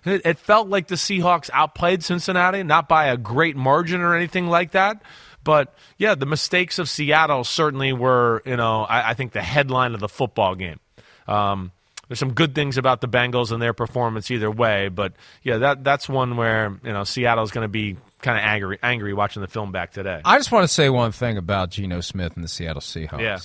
It, 0.05 0.21
it 0.23 0.37
felt 0.37 0.67
like 0.67 0.87
the 0.87 0.95
Seahawks 0.95 1.49
outplayed 1.51 2.03
Cincinnati, 2.03 2.63
not 2.63 2.87
by 2.87 3.07
a 3.07 3.17
great 3.17 3.55
margin 3.55 4.01
or 4.01 4.15
anything 4.15 4.47
like 4.47 4.71
that. 4.71 5.01
But 5.43 5.75
yeah, 5.97 6.15
the 6.15 6.25
mistakes 6.25 6.79
of 6.79 6.89
Seattle 6.89 7.43
certainly 7.43 7.93
were, 7.93 8.41
you 8.45 8.57
know, 8.57 8.83
I, 8.83 9.11
I 9.11 9.13
think 9.13 9.31
the 9.31 9.43
headline 9.43 9.93
of 9.93 9.99
the 9.99 10.09
football 10.09 10.55
game. 10.55 10.79
Um, 11.27 11.71
there's 12.07 12.19
some 12.19 12.33
good 12.33 12.53
things 12.53 12.77
about 12.77 13.01
the 13.01 13.07
Bengals 13.07 13.51
and 13.51 13.61
their 13.61 13.73
performance 13.73 14.29
either 14.29 14.49
way, 14.51 14.89
but 14.89 15.13
yeah, 15.43 15.57
that 15.57 15.83
that's 15.83 16.07
one 16.07 16.37
where 16.37 16.77
you 16.83 16.93
know 16.93 17.03
Seattle's 17.03 17.51
going 17.51 17.63
to 17.63 17.69
be 17.69 17.95
kind 18.25 18.37
of 18.37 18.43
angry 18.43 18.79
angry 18.83 19.13
watching 19.13 19.41
the 19.41 19.47
film 19.47 19.71
back 19.71 19.91
today. 19.91 20.19
I 20.25 20.37
just 20.37 20.51
want 20.51 20.63
to 20.63 20.67
say 20.67 20.89
one 20.89 21.11
thing 21.13 21.37
about 21.37 21.69
Geno 21.69 22.01
Smith 22.01 22.33
and 22.35 22.43
the 22.43 22.49
Seattle 22.49 22.81
Seahawks. 22.81 23.21
Yeah. 23.21 23.39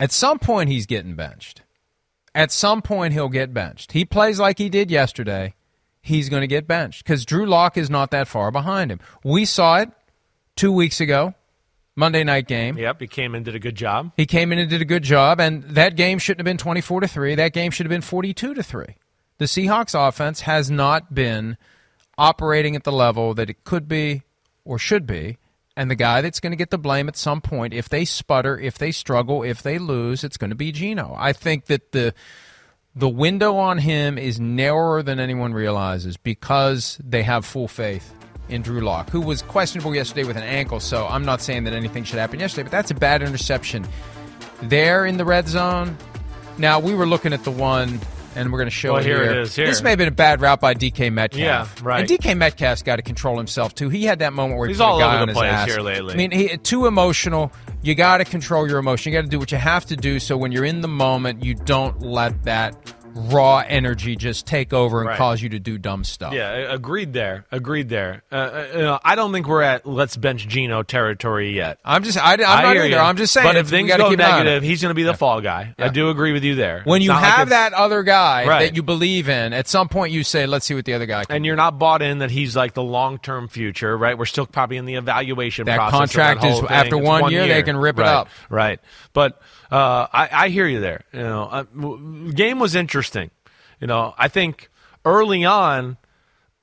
At 0.00 0.12
some 0.12 0.38
point, 0.38 0.70
he's 0.70 0.86
getting 0.86 1.14
benched. 1.16 1.62
At 2.34 2.52
some 2.52 2.82
point, 2.82 3.12
he'll 3.12 3.28
get 3.28 3.52
benched. 3.52 3.92
He 3.92 4.04
plays 4.04 4.38
like 4.38 4.58
he 4.58 4.68
did 4.68 4.90
yesterday. 4.90 5.54
He's 6.00 6.28
going 6.28 6.42
to 6.42 6.46
get 6.46 6.68
benched 6.68 7.04
because 7.04 7.26
Drew 7.26 7.44
Lock 7.44 7.76
is 7.76 7.90
not 7.90 8.12
that 8.12 8.28
far 8.28 8.52
behind 8.52 8.92
him. 8.92 9.00
We 9.24 9.44
saw 9.44 9.78
it 9.78 9.90
two 10.54 10.70
weeks 10.70 11.00
ago, 11.00 11.34
Monday 11.96 12.22
night 12.22 12.46
game. 12.46 12.78
Yep, 12.78 13.00
he 13.00 13.06
came 13.08 13.34
in 13.34 13.42
did 13.42 13.56
a 13.56 13.58
good 13.58 13.74
job. 13.74 14.12
He 14.16 14.24
came 14.24 14.52
in 14.52 14.60
and 14.60 14.70
did 14.70 14.80
a 14.80 14.86
good 14.86 15.02
job, 15.02 15.40
and 15.40 15.64
that 15.64 15.96
game 15.96 16.20
shouldn't 16.20 16.40
have 16.40 16.50
been 16.50 16.58
twenty-four 16.58 17.00
to 17.00 17.08
three. 17.08 17.34
That 17.34 17.52
game 17.52 17.72
should 17.72 17.86
have 17.86 17.90
been 17.90 18.02
forty-two 18.02 18.54
to 18.54 18.62
three. 18.62 18.94
The 19.38 19.46
Seahawks 19.46 19.94
offense 20.08 20.42
has 20.42 20.70
not 20.70 21.12
been 21.12 21.56
operating 22.18 22.76
at 22.76 22.84
the 22.84 22.92
level 22.92 23.32
that 23.34 23.48
it 23.48 23.64
could 23.64 23.88
be 23.88 24.22
or 24.64 24.78
should 24.78 25.06
be. 25.06 25.38
And 25.76 25.88
the 25.88 25.94
guy 25.94 26.20
that's 26.20 26.40
going 26.40 26.50
to 26.50 26.56
get 26.56 26.70
the 26.70 26.78
blame 26.78 27.08
at 27.08 27.16
some 27.16 27.40
point, 27.40 27.72
if 27.72 27.88
they 27.88 28.04
sputter, 28.04 28.58
if 28.58 28.76
they 28.76 28.90
struggle, 28.90 29.44
if 29.44 29.62
they 29.62 29.78
lose, 29.78 30.24
it's 30.24 30.36
going 30.36 30.50
to 30.50 30.56
be 30.56 30.72
Geno. 30.72 31.14
I 31.16 31.32
think 31.32 31.66
that 31.66 31.92
the 31.92 32.14
the 32.96 33.08
window 33.08 33.56
on 33.56 33.78
him 33.78 34.18
is 34.18 34.40
narrower 34.40 35.04
than 35.04 35.20
anyone 35.20 35.54
realizes 35.54 36.16
because 36.16 36.98
they 37.04 37.22
have 37.22 37.44
full 37.46 37.68
faith 37.68 38.12
in 38.48 38.62
Drew 38.62 38.80
Lock, 38.80 39.10
who 39.10 39.20
was 39.20 39.42
questionable 39.42 39.94
yesterday 39.94 40.24
with 40.24 40.36
an 40.36 40.42
ankle. 40.42 40.80
So 40.80 41.06
I'm 41.06 41.24
not 41.24 41.40
saying 41.40 41.62
that 41.64 41.74
anything 41.74 42.02
should 42.02 42.18
happen 42.18 42.40
yesterday, 42.40 42.64
but 42.64 42.72
that's 42.72 42.90
a 42.90 42.94
bad 42.94 43.22
interception 43.22 43.86
there 44.62 45.06
in 45.06 45.16
the 45.16 45.24
red 45.24 45.46
zone. 45.46 45.96
Now 46.56 46.80
we 46.80 46.92
were 46.92 47.06
looking 47.06 47.32
at 47.32 47.44
the 47.44 47.52
one 47.52 48.00
and 48.38 48.52
we're 48.52 48.58
going 48.58 48.70
to 48.70 48.74
show 48.74 48.92
Well, 48.92 49.00
it 49.02 49.04
here 49.06 49.22
here. 49.22 49.32
it 49.32 49.36
is, 49.38 49.56
here. 49.56 49.66
This 49.66 49.82
may 49.82 49.90
have 49.90 49.98
been 49.98 50.08
a 50.08 50.12
bad 50.12 50.40
route 50.40 50.60
by 50.60 50.74
DK 50.74 51.12
Metcalf. 51.12 51.40
Yeah, 51.40 51.66
right. 51.82 52.00
And 52.00 52.08
DK 52.08 52.36
Metcalf's 52.36 52.82
got 52.82 52.96
to 52.96 53.02
control 53.02 53.36
himself 53.36 53.74
too. 53.74 53.88
He 53.88 54.04
had 54.04 54.20
that 54.20 54.32
moment 54.32 54.58
where 54.58 54.68
he 54.68 54.72
He's 54.74 54.80
a 54.80 54.84
all 54.84 55.02
over 55.02 55.26
the 55.26 55.32
his 55.32 55.36
place 55.36 55.52
ass. 55.52 55.68
here 55.68 55.80
lately. 55.80 56.14
I 56.14 56.16
mean, 56.16 56.30
he, 56.30 56.56
too 56.56 56.86
emotional. 56.86 57.52
You 57.82 57.94
got 57.94 58.18
to 58.18 58.24
control 58.24 58.68
your 58.68 58.78
emotion. 58.78 59.12
You 59.12 59.18
got 59.18 59.24
to 59.24 59.30
do 59.30 59.38
what 59.38 59.52
you 59.52 59.58
have 59.58 59.86
to 59.86 59.96
do. 59.96 60.18
So 60.20 60.36
when 60.36 60.52
you're 60.52 60.64
in 60.64 60.80
the 60.80 60.88
moment, 60.88 61.44
you 61.44 61.54
don't 61.54 62.00
let 62.02 62.44
that 62.44 62.76
raw 63.14 63.58
energy 63.66 64.16
just 64.16 64.46
take 64.46 64.72
over 64.72 65.00
and 65.00 65.08
Right. 65.08 65.18
cause 65.18 65.40
you 65.42 65.48
to 65.50 65.58
do 65.58 65.78
dumb 65.78 66.04
stuff. 66.04 66.32
Yeah, 66.32 66.50
agreed 66.72 67.12
there. 67.12 67.44
Agreed 67.52 67.88
there. 67.88 68.22
Uh, 68.32 68.34
Uh, 68.36 68.66
you 68.74 68.80
know, 68.80 68.98
I 69.04 69.14
don't 69.14 69.32
think 69.32 69.46
we're 69.46 69.62
at 69.62 69.86
let's 69.86 70.16
bench 70.16 70.46
Geno 70.48 70.82
territory 70.82 71.54
yet. 71.54 71.78
I'm 71.84 72.02
just, 72.04 72.18
I, 72.18 72.32
I'm 72.34 72.38
not 72.40 72.64
either. 72.76 72.86
you. 72.86 72.96
I'm 72.96 73.16
just 73.16 73.32
saying. 73.32 73.46
But 73.46 73.56
if 73.56 73.68
things 73.68 73.88
go 73.88 74.08
keep 74.10 74.18
an 74.18 74.24
eye 74.24 74.30
on 74.32 74.40
it. 74.40 74.44
negative, 74.44 74.62
he's 74.62 74.82
going 74.82 74.90
to 74.90 74.94
be 74.94 75.02
the 75.04 75.14
fall 75.14 75.40
guy. 75.40 75.74
I 75.78 75.88
do 75.88 76.10
agree 76.10 76.32
with 76.32 76.44
you 76.44 76.54
there. 76.54 76.82
When 76.84 76.98
It's 77.00 77.04
you 77.06 77.12
not 77.12 77.22
like 77.22 77.32
have 77.32 77.48
that 77.50 77.72
other 77.72 78.02
guy 78.02 78.46
Right. 78.46 78.66
that 78.66 78.76
you 78.76 78.82
believe 78.82 79.28
in, 79.28 79.52
at 79.52 79.68
some 79.68 79.88
point 79.88 80.12
you 80.12 80.24
say, 80.24 80.46
"Let's 80.46 80.66
see 80.66 80.74
what 80.74 80.84
the 80.84 80.94
other 80.94 81.06
guy 81.06 81.24
can." 81.24 81.36
and 81.36 81.46
you're 81.46 81.56
not 81.56 81.78
bought 81.78 82.02
in 82.02 82.18
that 82.18 82.30
he's 82.30 82.56
like 82.56 82.74
the 82.74 82.82
long 82.82 83.18
term 83.18 83.48
future, 83.48 83.96
right? 83.96 84.16
We're 84.18 84.24
still 84.26 84.46
probably 84.46 84.76
in 84.76 84.84
the 84.84 84.94
evaluation 84.96 85.66
That 85.66 85.90
contract 85.90 86.42
that 86.42 86.50
is- 86.52 86.60
thing. 86.60 86.68
after 86.68 86.96
It's 86.96 87.06
one 87.06 87.30
year, 87.32 87.46
they 87.46 87.62
can 87.62 87.76
rip 87.76 87.98
it 87.98 88.04
up. 88.06 88.28
Right. 88.50 88.80
But 89.12 89.40
uh, 89.70 90.06
I, 90.12 90.28
I 90.32 90.48
hear 90.48 90.66
you 90.66 90.80
there. 90.80 91.04
You 91.12 91.20
know, 91.20 91.44
uh, 91.44 91.62
game 92.32 92.58
was 92.58 92.74
interesting. 92.74 93.30
You 93.80 93.86
know, 93.86 94.14
I 94.18 94.28
think 94.28 94.70
early 95.04 95.44
on, 95.44 95.96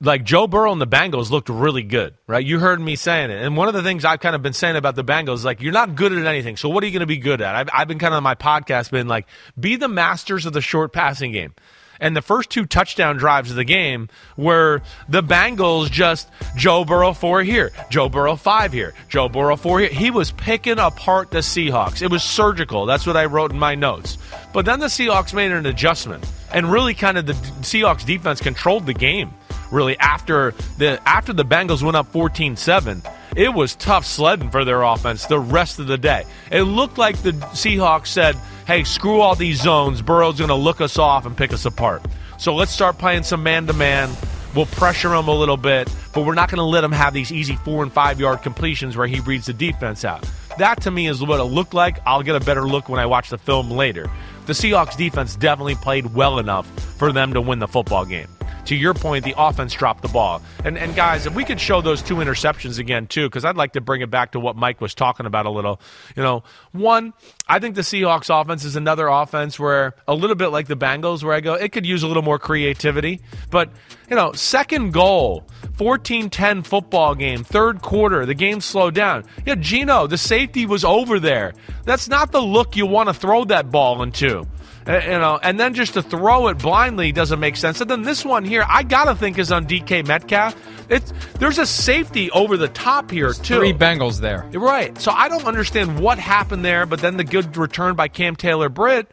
like 0.00 0.24
Joe 0.24 0.46
Burrow 0.46 0.72
and 0.72 0.80
the 0.80 0.86
Bengals 0.86 1.30
looked 1.30 1.48
really 1.48 1.82
good, 1.82 2.14
right? 2.26 2.44
You 2.44 2.58
heard 2.58 2.80
me 2.80 2.96
saying 2.96 3.30
it. 3.30 3.42
And 3.42 3.56
one 3.56 3.68
of 3.68 3.74
the 3.74 3.82
things 3.82 4.04
I've 4.04 4.20
kind 4.20 4.36
of 4.36 4.42
been 4.42 4.52
saying 4.52 4.76
about 4.76 4.94
the 4.94 5.04
Bengals, 5.04 5.36
is 5.36 5.44
like, 5.44 5.62
you're 5.62 5.72
not 5.72 5.94
good 5.94 6.12
at 6.12 6.26
anything. 6.26 6.56
So 6.58 6.68
what 6.68 6.82
are 6.82 6.86
you 6.86 6.92
going 6.92 7.00
to 7.00 7.06
be 7.06 7.16
good 7.16 7.40
at? 7.40 7.54
I've, 7.54 7.70
I've 7.72 7.88
been 7.88 7.98
kind 7.98 8.12
of 8.12 8.18
on 8.18 8.22
my 8.22 8.34
podcast 8.34 8.90
been 8.90 9.08
like, 9.08 9.26
be 9.58 9.76
the 9.76 9.88
masters 9.88 10.44
of 10.44 10.52
the 10.52 10.60
short 10.60 10.92
passing 10.92 11.32
game. 11.32 11.54
And 12.00 12.16
the 12.16 12.22
first 12.22 12.50
two 12.50 12.66
touchdown 12.66 13.16
drives 13.16 13.50
of 13.50 13.56
the 13.56 13.64
game 13.64 14.08
were 14.36 14.82
the 15.08 15.22
Bengals 15.22 15.90
just 15.90 16.28
Joe 16.56 16.84
Burrow 16.84 17.12
four 17.12 17.42
here, 17.42 17.72
Joe 17.90 18.08
Burrow 18.08 18.36
five 18.36 18.72
here, 18.72 18.94
Joe 19.08 19.28
Burrow 19.28 19.56
four 19.56 19.80
here. 19.80 19.88
He 19.88 20.10
was 20.10 20.30
picking 20.32 20.78
apart 20.78 21.30
the 21.30 21.38
Seahawks. 21.38 22.02
It 22.02 22.10
was 22.10 22.22
surgical. 22.22 22.86
That's 22.86 23.06
what 23.06 23.16
I 23.16 23.26
wrote 23.26 23.52
in 23.52 23.58
my 23.58 23.74
notes. 23.74 24.18
But 24.52 24.64
then 24.64 24.80
the 24.80 24.86
Seahawks 24.86 25.34
made 25.34 25.52
an 25.52 25.66
adjustment, 25.66 26.24
and 26.52 26.70
really 26.70 26.94
kind 26.94 27.18
of 27.18 27.26
the 27.26 27.34
Seahawks 27.62 28.04
defense 28.04 28.40
controlled 28.40 28.86
the 28.86 28.94
game. 28.94 29.32
Really 29.72 29.98
after 29.98 30.52
the 30.78 31.00
after 31.06 31.32
the 31.32 31.44
Bengals 31.44 31.82
went 31.82 31.96
up 31.96 32.12
14-7, 32.12 33.04
it 33.36 33.52
was 33.52 33.76
tough 33.76 34.06
sledding 34.06 34.50
for 34.50 34.64
their 34.64 34.82
offense 34.82 35.26
the 35.26 35.38
rest 35.38 35.78
of 35.78 35.86
the 35.86 35.98
day. 35.98 36.24
It 36.50 36.62
looked 36.62 36.96
like 36.96 37.22
the 37.22 37.32
Seahawks 37.32 38.08
said, 38.08 38.34
"Hey, 38.66 38.82
screw 38.84 39.20
all 39.20 39.34
these 39.34 39.60
zones. 39.60 40.00
Burrow's 40.02 40.38
going 40.38 40.48
to 40.48 40.54
look 40.54 40.80
us 40.80 40.98
off 40.98 41.26
and 41.26 41.36
pick 41.36 41.52
us 41.52 41.66
apart. 41.66 42.02
So 42.38 42.54
let's 42.54 42.72
start 42.72 42.98
playing 42.98 43.24
some 43.24 43.42
man 43.42 43.66
to 43.66 43.72
man. 43.72 44.10
We'll 44.54 44.66
pressure 44.66 45.12
him 45.12 45.28
a 45.28 45.34
little 45.34 45.58
bit, 45.58 45.92
but 46.14 46.24
we're 46.24 46.34
not 46.34 46.50
going 46.50 46.58
to 46.58 46.64
let 46.64 46.82
him 46.82 46.92
have 46.92 47.12
these 47.12 47.30
easy 47.30 47.56
four 47.56 47.82
and 47.82 47.92
five 47.92 48.18
yard 48.18 48.42
completions 48.42 48.96
where 48.96 49.06
he 49.06 49.20
reads 49.20 49.46
the 49.46 49.52
defense 49.52 50.04
out." 50.04 50.28
That 50.58 50.80
to 50.82 50.90
me 50.90 51.06
is 51.06 51.22
what 51.22 51.38
it 51.38 51.44
looked 51.44 51.74
like. 51.74 51.98
I'll 52.06 52.22
get 52.22 52.34
a 52.34 52.40
better 52.40 52.66
look 52.66 52.88
when 52.88 52.98
I 52.98 53.04
watch 53.04 53.28
the 53.28 53.36
film 53.36 53.70
later. 53.70 54.10
The 54.46 54.54
Seahawks 54.54 54.96
defense 54.96 55.36
definitely 55.36 55.74
played 55.74 56.14
well 56.14 56.38
enough 56.38 56.66
for 56.96 57.12
them 57.12 57.34
to 57.34 57.42
win 57.42 57.58
the 57.58 57.68
football 57.68 58.06
game 58.06 58.28
to 58.66 58.76
your 58.76 58.94
point, 58.94 59.24
the 59.24 59.34
offense 59.36 59.72
dropped 59.74 60.02
the 60.02 60.08
ball. 60.08 60.42
And 60.64 60.76
and 60.76 60.94
guys, 60.94 61.26
if 61.26 61.34
we 61.34 61.44
could 61.44 61.60
show 61.60 61.80
those 61.80 62.02
two 62.02 62.16
interceptions 62.16 62.78
again 62.78 63.06
too, 63.06 63.28
because 63.28 63.44
I'd 63.44 63.56
like 63.56 63.72
to 63.72 63.80
bring 63.80 64.02
it 64.02 64.10
back 64.10 64.32
to 64.32 64.40
what 64.40 64.56
Mike 64.56 64.80
was 64.80 64.94
talking 64.94 65.26
about 65.26 65.46
a 65.46 65.50
little. 65.50 65.80
You 66.16 66.22
know, 66.22 66.42
one, 66.72 67.12
I 67.48 67.58
think 67.58 67.74
the 67.74 67.82
Seahawks 67.82 68.28
offense 68.28 68.64
is 68.64 68.76
another 68.76 69.08
offense 69.08 69.58
where 69.58 69.94
a 70.06 70.14
little 70.14 70.36
bit 70.36 70.48
like 70.48 70.66
the 70.66 70.76
Bengals, 70.76 71.22
where 71.22 71.34
I 71.34 71.40
go, 71.40 71.54
it 71.54 71.72
could 71.72 71.86
use 71.86 72.02
a 72.02 72.08
little 72.08 72.22
more 72.22 72.38
creativity. 72.38 73.20
But 73.50 73.70
you 74.08 74.16
know, 74.16 74.32
second 74.32 74.92
goal. 74.92 75.46
14-10 75.76 76.66
football 76.66 77.14
game, 77.14 77.44
third 77.44 77.82
quarter, 77.82 78.24
the 78.24 78.32
game 78.32 78.62
slowed 78.62 78.94
down. 78.94 79.24
Yeah, 79.44 79.56
Geno, 79.56 80.06
the 80.06 80.16
safety 80.16 80.64
was 80.64 80.84
over 80.84 81.20
there. 81.20 81.52
That's 81.84 82.08
not 82.08 82.32
the 82.32 82.40
look 82.40 82.76
you 82.76 82.86
want 82.86 83.10
to 83.10 83.14
throw 83.14 83.44
that 83.44 83.70
ball 83.70 84.02
into. 84.02 84.46
Uh, 84.86 85.00
you 85.02 85.18
know, 85.18 85.38
and 85.42 85.58
then 85.58 85.74
just 85.74 85.94
to 85.94 86.02
throw 86.02 86.48
it 86.48 86.58
blindly 86.58 87.10
doesn't 87.10 87.40
make 87.40 87.56
sense. 87.56 87.80
And 87.80 87.90
then 87.90 88.02
this 88.02 88.24
one 88.24 88.44
here, 88.44 88.64
I 88.68 88.84
gotta 88.84 89.16
think 89.16 89.38
is 89.38 89.50
on 89.50 89.66
DK 89.66 90.06
Metcalf. 90.06 90.54
It's 90.88 91.12
there's 91.38 91.58
a 91.58 91.66
safety 91.66 92.30
over 92.30 92.56
the 92.56 92.68
top 92.68 93.10
here 93.10 93.26
There's 93.26 93.38
too. 93.38 93.58
Three 93.58 93.72
Bengals 93.72 94.20
there. 94.20 94.48
Right. 94.52 94.96
So 94.98 95.10
I 95.10 95.28
don't 95.28 95.44
understand 95.44 95.98
what 95.98 96.18
happened 96.18 96.64
there, 96.64 96.86
but 96.86 97.00
then 97.00 97.16
the 97.16 97.24
good 97.24 97.56
return 97.56 97.96
by 97.96 98.08
Cam 98.08 98.36
Taylor 98.36 98.68
Britt 98.68 99.10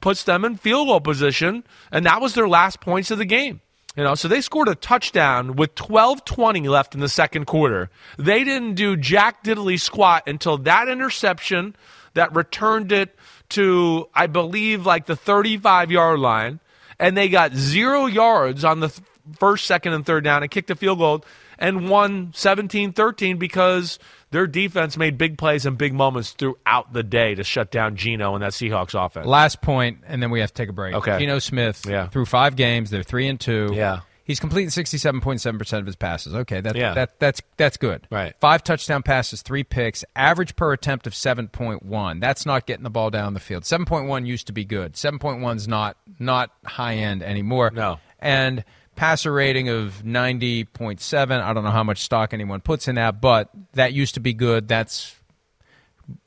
puts 0.00 0.24
them 0.24 0.44
in 0.44 0.56
field 0.56 0.88
goal 0.88 1.00
position, 1.00 1.64
and 1.90 2.04
that 2.04 2.20
was 2.20 2.34
their 2.34 2.48
last 2.48 2.80
points 2.80 3.10
of 3.10 3.18
the 3.18 3.24
game. 3.24 3.60
You 3.96 4.02
know, 4.02 4.16
so 4.16 4.26
they 4.26 4.40
scored 4.40 4.68
a 4.68 4.74
touchdown 4.74 5.54
with 5.54 5.74
12:20 5.76 6.68
left 6.68 6.94
in 6.94 7.00
the 7.00 7.08
second 7.08 7.46
quarter. 7.46 7.90
They 8.18 8.42
didn't 8.42 8.74
do 8.74 8.96
jack 8.96 9.44
diddly 9.44 9.80
squat 9.80 10.24
until 10.26 10.58
that 10.58 10.88
interception 10.88 11.76
that 12.14 12.34
returned 12.34 12.92
it 12.92 13.16
to 13.54 14.08
I 14.14 14.26
believe 14.26 14.86
like 14.86 15.06
the 15.06 15.16
35 15.16 15.90
yard 15.90 16.20
line, 16.20 16.60
and 16.98 17.16
they 17.16 17.28
got 17.28 17.52
zero 17.54 18.06
yards 18.06 18.64
on 18.64 18.80
the 18.80 18.88
th- 18.88 19.00
first, 19.38 19.66
second, 19.66 19.92
and 19.94 20.04
third 20.06 20.22
down 20.24 20.42
and 20.42 20.50
kicked 20.50 20.70
a 20.70 20.76
field 20.76 20.98
goal 20.98 21.24
and 21.58 21.88
won 21.88 22.32
17-13 22.32 23.38
because 23.38 23.98
their 24.32 24.46
defense 24.46 24.96
made 24.96 25.16
big 25.16 25.38
plays 25.38 25.64
and 25.66 25.78
big 25.78 25.94
moments 25.94 26.32
throughout 26.32 26.92
the 26.92 27.02
day 27.04 27.34
to 27.36 27.44
shut 27.44 27.70
down 27.70 27.94
Geno 27.96 28.34
and 28.34 28.42
that 28.42 28.52
Seahawks 28.52 28.94
offense. 28.94 29.26
Last 29.26 29.62
point, 29.62 29.98
and 30.06 30.20
then 30.22 30.30
we 30.30 30.40
have 30.40 30.50
to 30.50 30.54
take 30.54 30.68
a 30.68 30.72
break. 30.72 30.94
Okay. 30.94 31.18
Geno 31.18 31.38
Smith 31.38 31.84
Yeah. 31.88 32.08
through 32.08 32.26
five 32.26 32.56
games. 32.56 32.90
They're 32.90 33.02
three 33.04 33.28
and 33.28 33.38
two. 33.38 33.70
Yeah. 33.72 34.00
He's 34.24 34.40
completing 34.40 34.70
sixty-seven 34.70 35.20
point 35.20 35.40
seven 35.42 35.58
percent 35.58 35.80
of 35.80 35.86
his 35.86 35.96
passes. 35.96 36.34
Okay, 36.34 36.60
that, 36.62 36.74
Yeah. 36.76 36.94
that 36.94 37.20
that's 37.20 37.42
that's 37.58 37.76
good. 37.76 38.06
Right. 38.10 38.34
Five 38.40 38.64
touchdown 38.64 39.02
passes, 39.02 39.42
three 39.42 39.64
picks, 39.64 40.02
average 40.16 40.56
per 40.56 40.72
attempt 40.72 41.06
of 41.06 41.14
seven 41.14 41.48
point 41.48 41.82
one. 41.84 42.20
That's 42.20 42.46
not 42.46 42.66
getting 42.66 42.84
the 42.84 42.90
ball 42.90 43.10
down 43.10 43.34
the 43.34 43.40
field. 43.40 43.66
Seven 43.66 43.84
point 43.84 44.08
one 44.08 44.24
used 44.24 44.46
to 44.46 44.52
be 44.54 44.64
good. 44.64 44.96
Seven 44.96 45.18
point 45.18 45.42
one's 45.42 45.68
not 45.68 45.98
not 46.18 46.50
high 46.64 46.94
end 46.94 47.22
anymore. 47.22 47.70
No. 47.74 47.98
And 48.18 48.64
passer 48.96 49.30
rating 49.30 49.68
of 49.68 50.02
ninety 50.04 50.64
point 50.64 51.02
seven. 51.02 51.40
I 51.40 51.52
don't 51.52 51.64
know 51.64 51.70
how 51.70 51.84
much 51.84 51.98
stock 51.98 52.32
anyone 52.32 52.62
puts 52.62 52.88
in 52.88 52.94
that, 52.94 53.20
but 53.20 53.50
that 53.74 53.92
used 53.92 54.14
to 54.14 54.20
be 54.20 54.32
good. 54.32 54.68
That's 54.68 55.14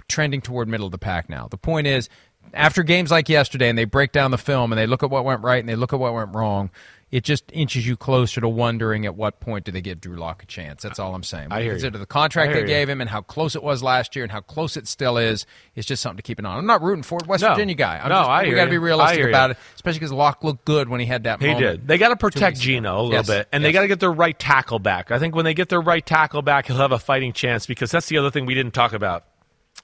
trending 0.08 0.42
toward 0.42 0.68
middle 0.68 0.86
of 0.86 0.92
the 0.92 0.98
pack 0.98 1.30
now. 1.30 1.48
The 1.48 1.58
point 1.58 1.88
is, 1.88 2.10
after 2.54 2.84
games 2.84 3.12
like 3.12 3.30
yesterday, 3.30 3.70
and 3.70 3.78
they 3.78 3.86
break 3.86 4.12
down 4.12 4.32
the 4.32 4.38
film 4.38 4.72
and 4.72 4.80
they 4.80 4.88
look 4.88 5.04
at 5.04 5.10
what 5.10 5.26
went 5.26 5.42
right 5.42 5.60
and 5.60 5.68
they 5.70 5.76
look 5.76 5.94
at 5.94 6.00
what 6.00 6.14
went 6.14 6.34
wrong, 6.36 6.70
it 7.10 7.24
just 7.24 7.46
inches 7.54 7.88
you 7.88 7.96
closer 7.96 8.42
to 8.42 8.50
wondering 8.50 9.06
at 9.06 9.16
what 9.16 9.40
point 9.40 9.64
do 9.64 9.72
they 9.72 9.80
give 9.80 10.02
Drew 10.02 10.18
Lock 10.18 10.44
a 10.44 10.46
chance. 10.46 10.84
That's 10.84 11.00
all 11.00 11.16
I'm 11.16 11.24
saying. 11.24 11.48
I 11.52 11.60
hear 11.62 11.68
you. 11.68 11.72
Consider 11.76 12.00
the 12.00 12.06
contract 12.06 12.52
they 12.52 12.60
you. 12.62 12.68
gave 12.68 12.90
him 12.90 13.00
and 13.00 13.10
how 13.10 13.22
close 13.22 13.56
it 13.56 13.64
was 13.64 13.82
last 13.82 14.14
year 14.14 14.24
and 14.26 14.32
how 14.32 14.42
close 14.42 14.76
it 14.76 14.90
still 14.90 15.18
is. 15.18 15.46
It's 15.74 15.88
just 15.88 16.02
something 16.04 16.18
to 16.18 16.22
keep 16.24 16.38
an 16.38 16.46
eye 16.46 16.50
on. 16.52 16.58
I'm 16.60 16.66
not 16.66 16.82
rooting 16.82 17.04
for 17.04 17.20
it. 17.22 17.28
West 17.28 17.44
No. 17.44 17.52
Virginia 17.54 17.76
guy. 17.76 18.00
I'm 18.04 18.10
No, 18.10 18.16
just, 18.16 18.30
I 18.30 18.42
we 18.42 18.48
hear 18.50 18.56
got 18.58 18.66
to 18.66 18.72
be 18.72 18.78
realistic 18.78 19.26
about 19.26 19.48
you. 19.48 19.52
it, 19.52 19.58
especially 19.76 20.00
because 20.00 20.12
Lock 20.12 20.44
looked 20.44 20.66
good 20.66 20.90
when 20.90 21.00
he 21.00 21.06
had 21.06 21.24
that 21.24 21.40
He 21.40 21.48
moment. 21.48 21.64
did. 21.66 21.88
They 21.88 21.98
got 21.98 22.10
to 22.10 22.18
protect. 22.18 22.60
Geno 22.60 22.96
a 22.96 23.02
little 23.04 23.14
Yes. 23.14 23.28
bit, 23.28 23.48
and 23.54 23.64
they 23.64 23.72
got 23.72 23.84
to 23.84 23.88
get 23.88 24.02
their 24.02 24.12
right 24.12 24.38
tackle 24.38 24.80
back. 24.80 25.10
I 25.10 25.18
think 25.18 25.34
when 25.34 25.46
they 25.46 25.54
get 25.54 25.70
their 25.70 25.80
right 25.82 26.06
tackle 26.06 26.42
back, 26.42 26.68
he'll 26.68 26.76
have 26.76 26.92
a 26.92 27.00
fighting 27.00 27.32
chance 27.32 27.66
because 27.68 27.90
that's 27.90 28.08
the 28.08 28.18
other 28.18 28.32
thing 28.32 28.46
we 28.46 28.54
didn't 28.54 28.74
talk 28.74 28.92
about. 28.92 29.24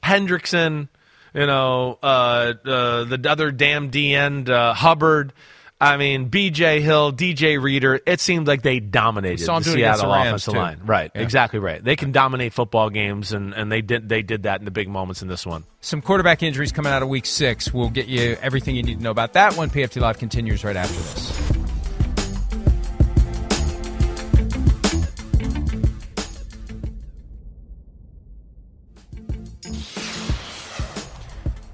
Hendrickson, 0.03 0.89
you 1.33 1.45
know, 1.45 1.97
uh, 2.03 2.53
uh, 2.65 3.03
the 3.05 3.25
other 3.29 3.51
damn 3.51 3.89
D 3.89 4.13
end, 4.15 4.49
uh, 4.49 4.73
Hubbard. 4.73 5.33
I 5.81 5.97
mean, 5.97 6.29
B.J. 6.29 6.79
Hill, 6.79 7.11
D.J. 7.11 7.57
Reader. 7.57 7.99
It 8.05 8.21
seemed 8.21 8.47
like 8.47 8.61
they 8.61 8.79
dominated 8.79 9.39
We 9.41 9.45
saw 9.45 9.57
'em 9.57 9.63
the 9.63 9.71
do 9.71 9.75
it 9.75 9.79
against 9.81 9.99
Seattle 9.99 10.13
the 10.15 10.21
offensive 10.29 10.53
too. 10.53 10.59
line. 10.59 10.79
Right, 10.85 11.11
Yeah. 11.13 11.21
exactly 11.21 11.59
right. 11.59 11.83
They 11.83 11.97
can 11.97 12.13
dominate 12.13 12.53
football 12.53 12.89
games, 12.89 13.33
and, 13.33 13.53
and 13.53 13.69
they 13.69 13.81
did 13.81 14.07
they 14.07 14.21
did 14.21 14.43
that 14.43 14.59
in 14.59 14.65
the 14.65 14.71
big 14.71 14.87
moments 14.87 15.21
in 15.21 15.27
this 15.27 15.45
one. 15.45 15.65
Some 15.81 16.01
quarterback 16.01 16.41
injuries 16.41 16.71
coming 16.71 16.93
out 16.93 17.01
of 17.03 17.09
week 17.09 17.25
six. 17.25 17.73
We'll 17.73 17.89
get 17.89 18.05
you 18.07 18.37
everything 18.41 18.77
you 18.77 18.83
need 18.83 18.99
to 18.99 19.03
know 19.03 19.11
about 19.11 19.33
that 19.33 19.57
one. 19.57 19.69
PFT 19.69 19.99
Live 19.99 20.19
continues 20.19 20.63
right 20.63 20.77
after 20.77 20.93
this. 20.93 21.32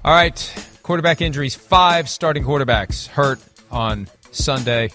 All 0.02 0.14
right, 0.14 0.78
quarterback 0.82 1.20
injuries. 1.20 1.54
Five 1.54 2.08
starting 2.08 2.42
quarterbacks 2.42 3.06
hurt 3.06 3.38
on 3.70 4.08
Sunday. 4.30 4.90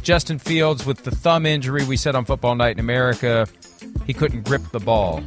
Justin 0.00 0.38
Fields 0.38 0.86
with 0.86 1.04
the 1.04 1.10
thumb 1.10 1.44
injury. 1.44 1.84
We 1.84 1.98
said 1.98 2.14
on 2.14 2.24
Football 2.24 2.54
Night 2.54 2.72
in 2.72 2.80
America, 2.80 3.46
he 4.06 4.14
couldn't 4.14 4.46
grip 4.46 4.62
the 4.72 4.80
ball. 4.80 5.22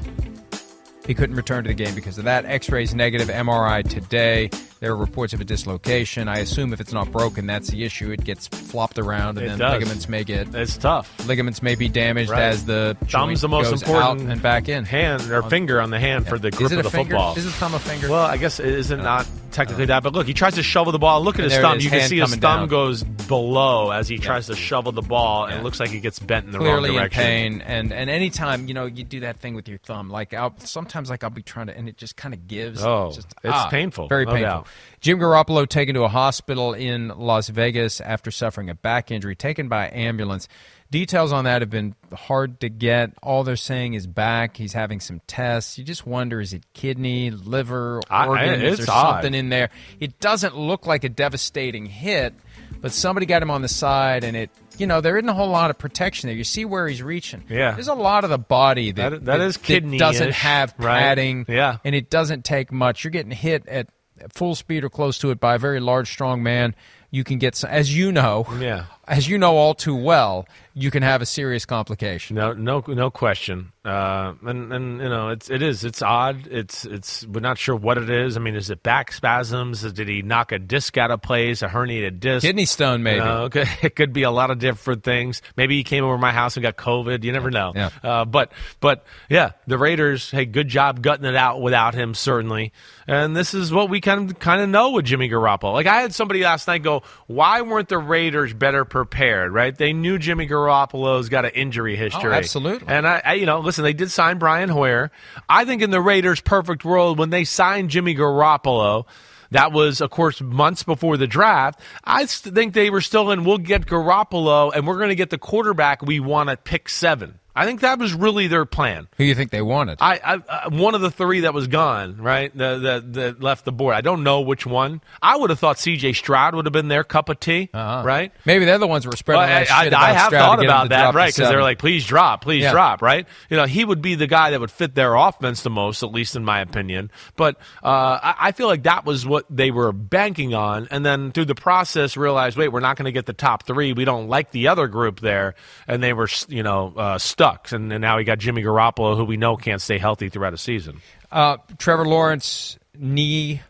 He 1.06 1.14
couldn't 1.14 1.36
return 1.36 1.64
to 1.64 1.68
the 1.68 1.76
game 1.76 1.94
because 1.94 2.18
of 2.18 2.24
that. 2.24 2.46
X 2.46 2.72
rays 2.72 2.96
negative, 2.96 3.28
MRI 3.28 3.88
today. 3.88 4.50
There 4.80 4.92
are 4.92 4.96
reports 4.96 5.34
of 5.34 5.42
a 5.42 5.44
dislocation. 5.44 6.30
I 6.30 6.38
assume 6.40 6.72
if 6.72 6.80
it's 6.80 6.94
not 6.94 7.12
broken, 7.12 7.46
that's 7.48 7.68
the 7.70 7.84
issue. 7.84 8.12
It 8.12 8.24
gets 8.24 8.48
flopped 8.48 8.98
around, 8.98 9.38
and 9.38 9.46
It 9.46 9.50
then 9.50 9.60
does. 9.60 9.74
ligaments 9.74 10.08
may 10.08 10.24
get. 10.24 10.56
It's 10.56 10.78
tough. 10.78 11.14
Ligaments 11.28 11.62
may 11.62 11.76
be 11.76 11.90
damaged 11.90 12.30
Right. 12.32 12.44
as 12.44 12.64
the 12.66 12.96
Thumb's 13.08 13.42
the 13.42 13.50
most 13.50 13.74
important 13.74 14.32
and 14.32 14.42
back 14.42 14.70
in. 14.70 14.86
hand 14.86 15.30
or 15.32 15.44
finger 15.44 15.82
on 15.82 15.90
the 15.90 16.00
hand 16.00 16.28
for 16.28 16.40
the 16.40 16.48
Is 16.48 16.56
grip 16.56 16.72
it 16.72 16.78
of 16.78 16.84
the 16.86 16.90
finger? 16.92 17.12
football. 17.16 17.36
Is 17.38 17.44
the 17.46 17.52
thumb 17.52 17.74
a 17.74 17.80
finger? 17.80 18.10
Well, 18.10 18.24
I 18.26 18.38
guess 18.38 18.60
it 18.62 18.68
isn't 18.68 19.04
not 19.04 19.28
technically 19.52 19.86
that, 19.88 20.04
but 20.04 20.14
look, 20.14 20.28
he 20.28 20.34
tries 20.34 20.54
to 20.56 20.64
shovel 20.64 20.92
the 20.94 21.00
ball. 21.00 21.22
Look 21.24 21.36
at 21.40 21.44
And 21.44 21.52
his 21.52 21.60
thumb. 21.62 21.78
is, 21.80 21.84
You 21.84 21.90
can 21.90 22.08
see 22.08 22.20
his 22.20 22.30
thumb 22.36 22.40
down. 22.40 22.68
goes 22.70 23.04
below 23.04 23.92
as 23.92 24.08
he 24.08 24.18
tries 24.18 24.48
to 24.48 24.56
shovel 24.56 24.92
the 24.94 25.02
ball, 25.02 25.46
and 25.46 25.60
it 25.60 25.64
looks 25.64 25.80
like 25.80 25.92
it 25.92 26.00
gets 26.00 26.20
bent 26.20 26.46
in 26.46 26.52
the 26.52 26.58
clearly 26.60 26.90
wrong 26.92 26.98
in 26.98 27.02
direction. 27.02 27.22
pain 27.24 27.62
and 27.66 27.92
and 27.92 28.10
anytime 28.10 28.68
you 28.68 28.74
know 28.74 28.86
you 28.86 29.04
do 29.04 29.20
that 29.22 29.38
thing 29.40 29.54
with 29.56 29.68
your 29.68 29.78
thumb 29.80 30.10
like 30.10 30.34
I'll, 30.34 30.54
sometimes 30.60 31.10
like 31.10 31.24
i'll 31.24 31.30
be 31.30 31.42
trying 31.44 31.68
to 31.68 31.78
and 31.78 31.88
it 31.88 31.98
just 31.98 32.16
kind 32.16 32.34
of 32.34 32.48
gives 32.48 32.84
Oh, 32.84 33.08
It's 33.08 33.18
just, 33.18 33.28
it's 33.44 33.54
ah, 33.54 33.68
painful, 33.70 34.08
very 34.08 34.26
painful 34.26 34.42
doubt. 34.44 34.68
Jim 35.02 35.18
garoppolo 35.20 35.68
taken 35.68 35.96
to 35.96 36.04
a 36.04 36.08
hospital 36.10 36.74
in 36.74 37.08
las 37.10 37.50
vegas 37.50 38.02
after 38.02 38.32
suffering 38.32 38.70
a 38.70 38.76
back 38.76 39.12
injury 39.12 39.36
taken 39.36 39.68
by 39.68 39.90
ambulance 39.94 40.48
details 40.92 41.32
on 41.32 41.44
that 41.46 41.62
have 41.62 41.70
been 41.70 41.94
hard 42.14 42.60
to 42.60 42.68
get 42.68 43.12
all 43.22 43.44
they're 43.44 43.56
saying 43.56 43.94
is 43.94 44.08
back 44.08 44.58
he's 44.58 44.74
having 44.74 45.00
some 45.00 45.22
tests 45.28 45.78
you 45.78 45.84
just 45.84 46.06
wonder 46.08 46.42
is 46.42 46.52
it 46.54 46.64
kidney 46.74 47.30
liver 47.30 48.02
I- 48.10 48.24
I- 48.24 48.28
organ 48.28 48.62
it's 48.62 48.78
there 48.86 48.88
odd. 48.96 49.12
something 49.22 49.34
in 49.36 49.50
there 49.50 49.70
it 50.00 50.20
doesn't 50.20 50.58
look 50.58 50.88
like 50.88 51.04
a 51.04 51.10
devastating 51.10 51.86
hit 51.86 52.34
but 52.82 52.92
somebody 52.92 53.26
got 53.26 53.42
him 53.42 53.52
on 53.52 53.62
the 53.62 53.68
side 53.68 54.24
and 54.24 54.36
it 54.36 54.50
you 54.80 54.88
know 54.88 55.00
there 55.02 55.16
isn't 55.18 55.30
a 55.30 55.34
whole 55.34 55.50
lot 55.50 55.70
of 55.70 55.78
protection 55.78 56.28
there 56.28 56.36
you 56.36 56.44
see 56.44 56.66
where 56.66 56.88
he's 56.88 57.04
reaching 57.04 57.44
Yeah. 57.50 57.72
there's 57.74 57.88
a 57.88 57.94
lot 57.94 58.24
of 58.24 58.30
the 58.32 58.38
body 58.40 58.92
that 58.94 59.10
That- 59.12 59.26
that 59.26 59.42
is 59.42 59.58
kidney-ish, 59.58 60.00
doesn't 60.00 60.32
have 60.34 60.74
right? 60.80 61.00
padding 61.00 61.46
Yeah. 61.48 61.78
and 61.86 61.94
it 61.94 62.10
doesn't 62.10 62.46
take 62.46 62.72
much 62.72 63.04
you're 63.04 63.12
getting 63.12 63.32
hit 63.32 63.68
at 63.68 63.88
full 64.34 64.56
speed 64.56 64.84
or 64.84 64.90
close 64.90 65.18
to 65.20 65.32
it 65.32 65.40
by 65.40 65.56
a 65.56 65.58
very 65.58 65.80
large 65.80 66.12
strong 66.12 66.44
man 66.44 66.76
you 67.12 67.24
can 67.24 67.38
get 67.40 67.64
as 67.64 67.96
you 67.96 68.12
know 68.12 68.46
Yeah. 68.60 68.86
As 69.10 69.28
you 69.28 69.38
know 69.38 69.58
all 69.58 69.74
too 69.74 69.96
well 69.96 70.48
you 70.80 70.92
can 70.92 71.04
have 71.04 71.22
a 71.22 71.26
serious 71.26 71.66
complication 71.66 72.36
No, 72.36 72.54
no, 72.54 72.84
no 72.88 73.10
question. 73.10 73.74
Uh, 73.84 74.34
and 74.46 74.72
and 74.72 75.02
you 75.02 75.10
know, 75.10 75.30
it's 75.30 75.50
it 75.50 75.62
is 75.62 75.84
it's 75.84 76.02
odd. 76.02 76.48
It's 76.48 76.86
it's 76.86 77.26
we're 77.26 77.40
not 77.40 77.58
sure 77.58 77.76
what 77.76 77.98
it 77.98 78.10
is. 78.10 78.38
I 78.38 78.40
mean, 78.40 78.56
is 78.56 78.70
it 78.70 78.84
back 78.84 79.12
spasms? 79.12 79.82
Did 79.94 80.08
he 80.08 80.22
knock 80.22 80.52
a 80.52 80.60
disc 80.60 80.98
out 80.98 81.12
of 81.12 81.22
place? 81.22 81.62
A 81.62 81.68
herniated 81.68 82.20
disc? 82.20 82.46
kidney 82.46 82.66
stone 82.66 83.04
maybe 83.04 83.18
You 83.18 83.24
know, 83.24 83.46
it, 83.46 83.52
could, 83.52 83.68
it 83.82 83.96
could 83.96 84.14
be 84.14 84.24
a 84.24 84.32
lot 84.32 84.52
of 84.52 84.60
different 84.60 85.04
things. 85.04 85.42
Maybe 85.58 85.76
he 85.76 85.84
came 85.84 86.04
over 86.04 86.18
my 86.18 86.32
house 86.32 86.56
and 86.56 86.62
got 86.62 86.78
COVID. 86.78 87.24
You 87.24 87.32
never 87.32 87.50
know. 87.50 87.74
Yeah. 87.76 87.90
Uh, 88.04 88.26
but 88.26 88.52
but 88.80 89.06
yeah, 89.30 89.52
the 89.66 89.78
Raiders. 89.78 90.30
Hey, 90.30 90.46
good 90.46 90.68
job 90.68 91.02
gutting 91.02 91.26
it 91.26 91.36
out 91.36 91.62
without 91.62 91.96
him, 91.96 92.14
certainly. 92.14 92.74
And 93.08 93.36
this 93.36 93.54
is 93.54 93.72
what 93.72 93.90
we 93.90 94.02
kind 94.02 94.30
of 94.30 94.40
kind 94.40 94.62
of 94.62 94.70
know 94.70 94.92
with 94.92 95.06
Jimmy 95.06 95.30
Garoppolo. 95.30 95.74
Like 95.74 95.88
I 95.88 96.02
had 96.02 96.14
somebody 96.14 96.44
last 96.44 96.68
night 96.68 96.84
go, 96.84 97.02
"Why 97.28 97.62
weren't 97.62 97.90
the 97.90 97.98
Raiders 97.98 98.54
better 98.54 98.86
prepared?" 99.06 99.54
Right? 99.54 99.76
They 99.76 99.94
knew 99.94 100.18
Jimmy 100.18 100.48
Garoppolo's 100.48 101.30
got 101.30 101.46
an 101.46 101.52
injury 101.52 101.96
oh, 101.96 102.00
history. 102.00 102.32
Oh, 102.32 102.34
absolutely. 102.34 102.88
And 102.88 103.08
I, 103.08 103.22
I, 103.24 103.34
you 103.36 103.46
know, 103.46 103.60
listen, 103.60 103.84
they 103.84 103.94
did 103.94 104.12
sign 104.12 104.38
Brian 104.38 104.70
Hoyer. 104.70 105.12
I 105.48 105.66
think 105.66 105.82
in 105.82 105.90
the 105.90 106.02
Raiders' 106.02 106.42
perfect 106.42 106.84
world, 106.84 107.18
when 107.18 107.30
they 107.30 107.44
signed 107.44 107.90
Jimmy 107.90 108.16
Garoppolo. 108.16 109.06
That 109.52 109.72
was, 109.72 110.00
of 110.00 110.12
course, 110.12 110.42
months 110.42 110.84
before 110.84 111.18
the 111.18 111.26
draft. 111.26 111.80
I 112.04 112.28
think 112.28 112.76
they 112.76 112.92
were 112.92 113.02
still 113.02 113.32
in. 113.32 113.46
We'll 113.46 113.58
get 113.58 113.88
Garoppolo, 113.88 114.72
and 114.76 114.86
we're 114.86 114.98
going 114.98 115.10
to 115.10 115.16
get 115.16 115.32
the 115.32 115.40
quarterback 115.40 116.04
we 116.04 116.20
want 116.20 116.52
at 116.52 116.64
pick 116.64 116.88
seven. 116.88 117.39
I 117.60 117.66
think 117.66 117.82
that 117.82 118.00
was 118.00 118.14
really 118.14 118.48
their 118.48 118.64
plan. 118.64 119.10
Who 119.18 119.26
do 119.26 119.28
you 119.28 119.36
think 119.36 119.52
they 119.52 119.62
wanted? 119.62 119.98
I, 120.00 120.22
I, 120.24 120.42
I 120.48 120.68
one 120.70 120.96
of 120.96 121.02
the 121.02 121.12
three 121.12 121.42
that 121.42 121.54
was 121.54 121.68
gone, 121.68 122.16
right? 122.16 122.56
That 122.58 123.12
that 123.16 123.44
left 123.44 123.66
the 123.66 123.74
board. 123.74 123.96
I 123.96 124.02
don't 124.02 124.24
know 124.24 124.40
which 124.40 124.66
one. 124.66 125.02
I 125.22 125.36
would 125.36 125.50
have 125.50 125.60
thought 125.60 125.78
C.J. 125.78 126.14
Stroud 126.14 126.56
would 126.56 126.66
have 126.66 126.72
been 126.72 126.88
their 126.88 127.04
cup 127.04 127.28
of 127.28 127.38
tea, 127.42 127.70
uh-huh. 127.74 128.04
right? 128.06 128.32
Maybe 128.46 128.64
they're 128.64 128.78
the 128.78 128.88
ones 128.88 129.04
who 129.04 129.10
were 129.10 129.18
spreading 129.18 129.42
well, 129.42 129.66
I, 129.70 129.90
I, 129.94 130.14
have 130.14 130.28
Stroud 130.28 130.32
thought 130.32 130.56
to 130.56 130.62
get 130.62 130.70
him 130.70 130.70
about 130.70 130.90
that, 130.90 131.14
right? 131.14 131.36
Because 131.36 131.50
they're 131.50 131.62
like, 131.62 131.80
please 131.80 132.06
drop, 132.06 132.44
please 132.44 132.64
Yeah. 132.64 132.72
drop, 132.72 133.02
right? 133.02 133.28
You 133.50 133.58
know, 133.58 133.66
he 133.66 133.84
would 133.84 134.02
be 134.02 134.16
the 134.16 134.28
guy 134.28 134.52
that 134.52 134.62
would 134.62 134.72
fit 134.72 134.96
their 134.96 135.16
offense 135.16 135.62
the 135.62 135.70
most, 135.70 136.02
at 136.02 136.14
least 136.14 136.38
in 136.38 136.46
my 136.46 136.62
opinion. 136.62 137.12
But 137.36 137.58
uh, 137.84 138.20
I, 138.24 138.36
I 138.40 138.52
feel 138.54 138.68
like 138.68 138.84
that 138.84 139.04
was 139.04 139.26
what 139.26 139.46
they 139.50 139.70
were 139.70 139.92
banking 139.92 140.54
on, 140.54 140.88
and 140.92 141.06
then 141.06 141.34
through 141.34 141.46
the 141.46 141.56
process 141.56 142.16
realized, 142.16 142.56
wait, 142.56 142.70
we're 142.70 142.80
not 142.80 142.96
going 142.96 143.06
to 143.06 143.12
get 143.12 143.26
the 143.26 143.34
top 143.34 143.64
three. 143.66 143.92
We 143.92 144.06
don't 144.06 144.30
like 144.30 144.52
the 144.52 144.70
other 144.70 144.88
group 144.88 145.20
there, 145.20 145.56
and 145.90 146.02
they 146.02 146.14
were, 146.14 146.30
you 146.48 146.64
know, 146.64 146.94
uh, 146.96 147.18
stuck. 147.18 147.49
And, 147.72 147.92
and 147.92 148.02
now 148.02 148.18
we 148.18 148.24
got 148.24 148.40
Jimmy 148.40 148.64
Garoppolo, 148.64 149.18
who 149.18 149.26
we 149.26 149.38
know 149.38 149.56
can't 149.56 149.82
stay 149.82 149.98
healthy 149.98 150.30
throughout 150.30 150.54
a 150.54 150.58
season. 150.58 151.02
Uh, 151.32 151.58
Trevor 151.78 152.06
Lawrence 152.06 152.78
knee. 152.98 153.62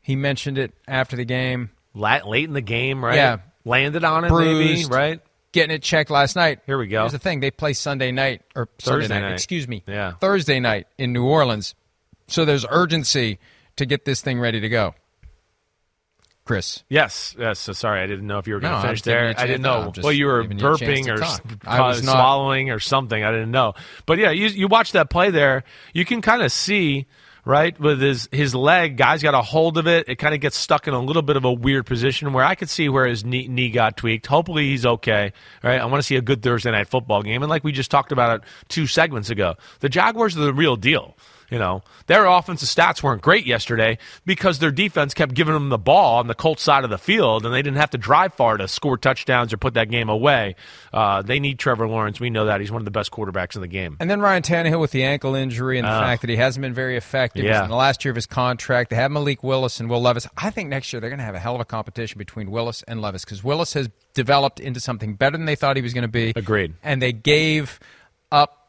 He 0.00 0.16
mentioned 0.16 0.58
it 0.58 0.72
after 0.88 1.16
the 1.16 1.24
game. 1.24 1.70
Late, 1.94 2.26
late 2.26 2.44
in 2.44 2.54
the 2.54 2.60
game, 2.60 3.04
right? 3.04 3.14
Yeah, 3.14 3.38
landed 3.64 4.02
on 4.04 4.24
it, 4.24 4.32
maybe, 4.32 4.52
Bruised, 4.52 4.92
right? 4.92 5.20
Getting 5.52 5.74
it 5.74 5.82
checked 5.82 6.10
last 6.10 6.36
night. 6.36 6.60
Here 6.64 6.78
we 6.78 6.86
go. 6.86 7.00
Here's 7.00 7.12
the 7.12 7.18
thing: 7.18 7.40
they 7.40 7.50
play 7.50 7.74
Sunday 7.74 8.10
night 8.12 8.42
or 8.56 8.68
Sunday 8.78 9.02
Thursday 9.02 9.14
night, 9.14 9.28
night. 9.28 9.34
Excuse 9.34 9.68
me. 9.68 9.84
Yeah. 9.86 10.12
Thursday 10.20 10.58
night 10.58 10.86
in 10.98 11.12
New 11.12 11.24
Orleans. 11.24 11.74
So 12.28 12.44
there's 12.44 12.64
urgency 12.68 13.38
to 13.76 13.86
get 13.86 14.04
this 14.04 14.22
thing 14.22 14.40
ready 14.40 14.60
to 14.60 14.68
go. 14.68 14.94
Chris. 16.52 16.84
Yes, 16.88 17.34
yes. 17.38 17.58
So 17.58 17.72
sorry, 17.72 18.00
I 18.00 18.06
didn't 18.06 18.26
know 18.26 18.38
if 18.38 18.46
you 18.46 18.54
were 18.54 18.60
going 18.60 18.72
to 18.72 18.78
I 18.78 18.82
finish 18.82 19.02
there. 19.02 19.34
I 19.36 19.46
didn't 19.46 19.62
know. 19.62 19.92
Well, 20.02 20.12
you 20.12 20.26
were 20.26 20.42
giving 20.42 20.58
you 20.58 20.64
burping 20.64 21.08
or 21.08 21.16
talk. 21.18 21.28
s- 21.28 21.40
I 21.64 21.80
was 21.80 22.02
not- 22.02 22.12
swallowing 22.12 22.70
or 22.70 22.78
something. 22.78 23.22
I 23.22 23.30
didn't 23.30 23.50
know. 23.50 23.74
But 24.06 24.18
yeah, 24.18 24.30
you 24.30 24.46
you 24.46 24.68
watch 24.68 24.92
that 24.92 25.10
play 25.10 25.30
there. 25.30 25.64
You 25.92 26.04
can 26.04 26.22
kind 26.22 26.42
of 26.42 26.52
see 26.52 27.06
right 27.44 27.78
with 27.80 28.00
his 28.00 28.28
his 28.30 28.54
leg. 28.54 28.96
Guys 28.96 29.22
got 29.22 29.34
a 29.34 29.42
hold 29.42 29.76
of 29.78 29.86
it. 29.88 30.08
It 30.08 30.16
kind 30.16 30.34
of 30.34 30.40
gets 30.40 30.56
stuck 30.56 30.86
in 30.86 30.94
a 30.94 31.00
little 31.00 31.22
bit 31.22 31.36
of 31.36 31.44
a 31.44 31.52
weird 31.52 31.86
position 31.86 32.32
where 32.32 32.44
I 32.44 32.54
could 32.54 32.70
see 32.70 32.88
where 32.88 33.06
his 33.06 33.24
knee, 33.24 33.48
knee 33.48 33.70
got 33.70 33.96
tweaked. 33.96 34.26
Hopefully 34.26 34.68
he's 34.68 34.86
okay. 34.86 35.32
Right. 35.62 35.80
I 35.80 35.84
want 35.86 36.00
to 36.02 36.06
see 36.06 36.16
a 36.16 36.22
good 36.22 36.42
Thursday 36.42 36.70
night 36.70 36.88
football 36.88 37.22
game. 37.22 37.42
And 37.42 37.50
like 37.50 37.64
we 37.64 37.72
just 37.72 37.90
talked 37.90 38.12
about 38.12 38.40
it 38.40 38.48
two 38.68 38.86
segments 38.86 39.28
ago, 39.30 39.54
the 39.80 39.88
Jaguars 39.88 40.36
are 40.36 40.40
the 40.44 40.54
real 40.54 40.76
deal. 40.76 41.16
You 41.52 41.58
know, 41.58 41.82
their 42.06 42.24
offensive 42.24 42.66
stats 42.68 43.02
weren't 43.02 43.20
great 43.20 43.44
yesterday 43.44 43.98
because 44.24 44.58
their 44.58 44.70
defense 44.70 45.12
kept 45.12 45.34
giving 45.34 45.52
them 45.52 45.68
the 45.68 45.76
ball 45.76 46.18
on 46.18 46.26
the 46.26 46.34
Colts 46.34 46.62
side 46.62 46.82
of 46.82 46.88
the 46.88 46.96
field, 46.96 47.44
and 47.44 47.54
they 47.54 47.60
didn't 47.60 47.76
have 47.76 47.90
to 47.90 47.98
drive 47.98 48.32
far 48.32 48.56
to 48.56 48.66
score 48.66 48.96
touchdowns 48.96 49.52
or 49.52 49.58
put 49.58 49.74
that 49.74 49.90
game 49.90 50.08
away. 50.08 50.56
Uh, 50.94 51.20
they 51.20 51.38
need 51.38 51.58
Trevor 51.58 51.86
Lawrence. 51.86 52.18
We 52.18 52.30
know 52.30 52.46
that 52.46 52.60
he's 52.60 52.72
one 52.72 52.80
of 52.80 52.86
the 52.86 52.90
best 52.90 53.10
quarterbacks 53.10 53.54
in 53.54 53.60
the 53.60 53.68
game. 53.68 53.98
And 54.00 54.08
then 54.08 54.20
Ryan 54.22 54.42
Tannehill 54.42 54.80
with 54.80 54.92
the 54.92 55.04
ankle 55.04 55.34
injury 55.34 55.78
and 55.78 55.86
the 55.86 55.94
Oh. 55.94 56.00
fact 56.00 56.22
that 56.22 56.30
he 56.30 56.36
hasn't 56.36 56.62
been 56.62 56.72
very 56.72 56.96
effective 56.96 57.44
Yeah. 57.44 57.64
in 57.64 57.68
the 57.68 57.76
last 57.76 58.02
year 58.02 58.10
of 58.12 58.16
his 58.16 58.24
contract. 58.26 58.88
They 58.88 58.96
have 58.96 59.10
Malik 59.10 59.42
Willis 59.42 59.78
and 59.78 59.90
Will 59.90 60.00
Levis. 60.00 60.26
I 60.38 60.48
think 60.48 60.70
next 60.70 60.90
year 60.92 61.00
they're 61.00 61.10
going 61.10 61.18
to 61.18 61.24
have 61.26 61.34
a 61.34 61.38
hell 61.38 61.54
of 61.54 61.60
a 61.60 61.66
competition 61.66 62.16
between 62.16 62.50
Willis 62.50 62.82
and 62.88 63.02
Levis 63.02 63.26
because 63.26 63.44
Willis 63.44 63.74
has 63.74 63.90
developed 64.14 64.58
into 64.58 64.80
something 64.80 65.16
better 65.16 65.36
than 65.36 65.44
they 65.44 65.54
thought 65.56 65.76
he 65.76 65.82
was 65.82 65.92
going 65.92 66.00
to 66.02 66.08
be. 66.08 66.32
Agreed. 66.34 66.72
And 66.82 67.02
they 67.02 67.12
gave 67.12 67.78
up 68.30 68.61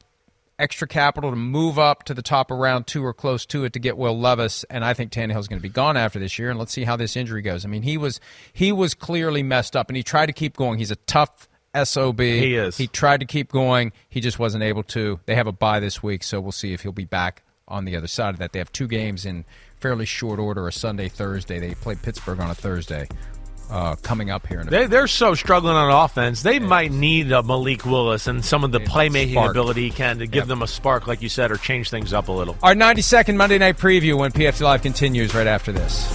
extra 0.64 0.88
capital 0.88 1.30
to 1.30 1.36
move 1.36 1.78
up 1.78 2.04
to 2.04 2.14
the 2.14 2.22
top 2.22 2.50
of 2.50 2.58
round 2.58 2.88
two 2.88 3.06
or 3.06 3.14
close 3.14 3.46
to 3.48 3.66
it 3.66 3.74
to 3.74 3.80
get 3.80 3.98
Will 3.98 4.18
Levis, 4.18 4.64
and 4.70 4.86
I 4.86 4.94
think 4.94 5.12
Tannehill's 5.12 5.50
going 5.50 5.60
to 5.60 5.64
be 5.64 5.68
gone 5.68 5.98
after 5.98 6.20
this 6.20 6.40
year. 6.40 6.50
And 6.50 6.58
let's 6.58 6.72
see 6.72 6.86
how 6.86 6.96
this 6.96 7.18
injury 7.18 7.42
goes. 7.42 7.66
I 7.66 7.68
mean, 7.68 7.84
he 7.84 7.98
was 7.98 8.22
he 8.54 8.72
was 8.72 8.94
clearly 8.94 9.44
messed 9.44 9.76
up, 9.76 9.90
and 9.90 9.98
he 9.98 10.04
tried 10.04 10.28
to 10.28 10.34
keep 10.34 10.56
going. 10.56 10.80
He's 10.80 10.92
a 10.92 10.96
tough 10.96 11.50
sob. 11.84 12.22
He 12.22 12.56
is. 12.56 12.78
He 12.78 12.88
tried 12.88 13.20
to 13.20 13.26
keep 13.26 13.52
going. 13.52 13.92
He 14.10 14.22
just 14.22 14.40
wasn't 14.40 14.64
able 14.64 14.84
to. 14.84 15.20
They 15.26 15.36
have 15.36 15.48
a 15.48 15.52
bye 15.52 15.82
this 15.82 16.02
week, 16.02 16.24
so 16.24 16.40
we'll 16.40 16.54
see 16.54 16.74
if 16.74 16.82
he'll 16.82 16.94
be 16.94 17.06
back 17.06 17.44
on 17.68 17.84
the 17.84 17.98
other 17.98 18.08
side 18.08 18.30
of 18.30 18.40
that. 18.40 18.54
They 18.54 18.60
have 18.60 18.72
two 18.72 18.88
games 18.88 19.26
in 19.26 19.44
fairly 19.82 20.06
short 20.06 20.40
order: 20.40 20.68
a 20.68 20.72
Sunday, 20.72 21.10
Thursday. 21.10 21.60
They 21.60 21.76
play 21.76 21.96
Pittsburgh 21.96 22.40
on 22.40 22.50
a 22.50 22.56
Thursday. 22.56 23.10
Uh, 23.74 23.96
coming 24.04 24.30
up 24.30 24.46
here 24.46 24.60
in 24.60 24.68
a 24.68 24.70
They, 24.70 24.86
they're 24.86 25.08
so 25.08 25.34
struggling 25.34 25.74
on 25.76 26.06
offense. 26.06 26.44
They 26.44 26.60
might 26.60 26.92
need 26.92 27.32
a 27.32 27.42
Malik 27.42 27.88
Willis 27.88 28.28
and 28.28 28.46
some 28.46 28.64
of 28.64 28.72
the 28.72 28.80
playmaking 28.80 29.32
spark. 29.32 29.50
ability 29.50 29.86
he 29.86 29.90
can 29.90 30.20
to 30.20 30.28
give 30.28 30.46
them 30.46 30.62
a 30.62 30.68
spark, 30.68 31.08
like 31.08 31.24
you 31.24 31.30
said, 31.30 31.50
or 31.50 31.58
change 31.58 31.90
things 31.90 32.14
up 32.14 32.28
a 32.28 32.32
little. 32.32 32.56
Our 32.62 32.76
90 32.76 33.02
second 33.02 33.36
Monday 33.36 33.58
night 33.58 33.78
preview 33.78 34.16
when 34.16 34.32
PFT 34.32 34.62
Live 34.62 34.84
continues 34.84 35.34
right 35.34 35.48
after 35.48 35.72
this. 35.72 36.08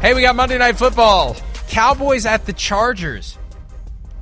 Hey, 0.00 0.12
we 0.12 0.22
got 0.22 0.34
Monday 0.34 0.58
Night 0.58 0.76
Football. 0.76 1.36
Cowboys 1.68 2.26
at 2.26 2.46
the 2.46 2.52
Chargers. 2.52 3.38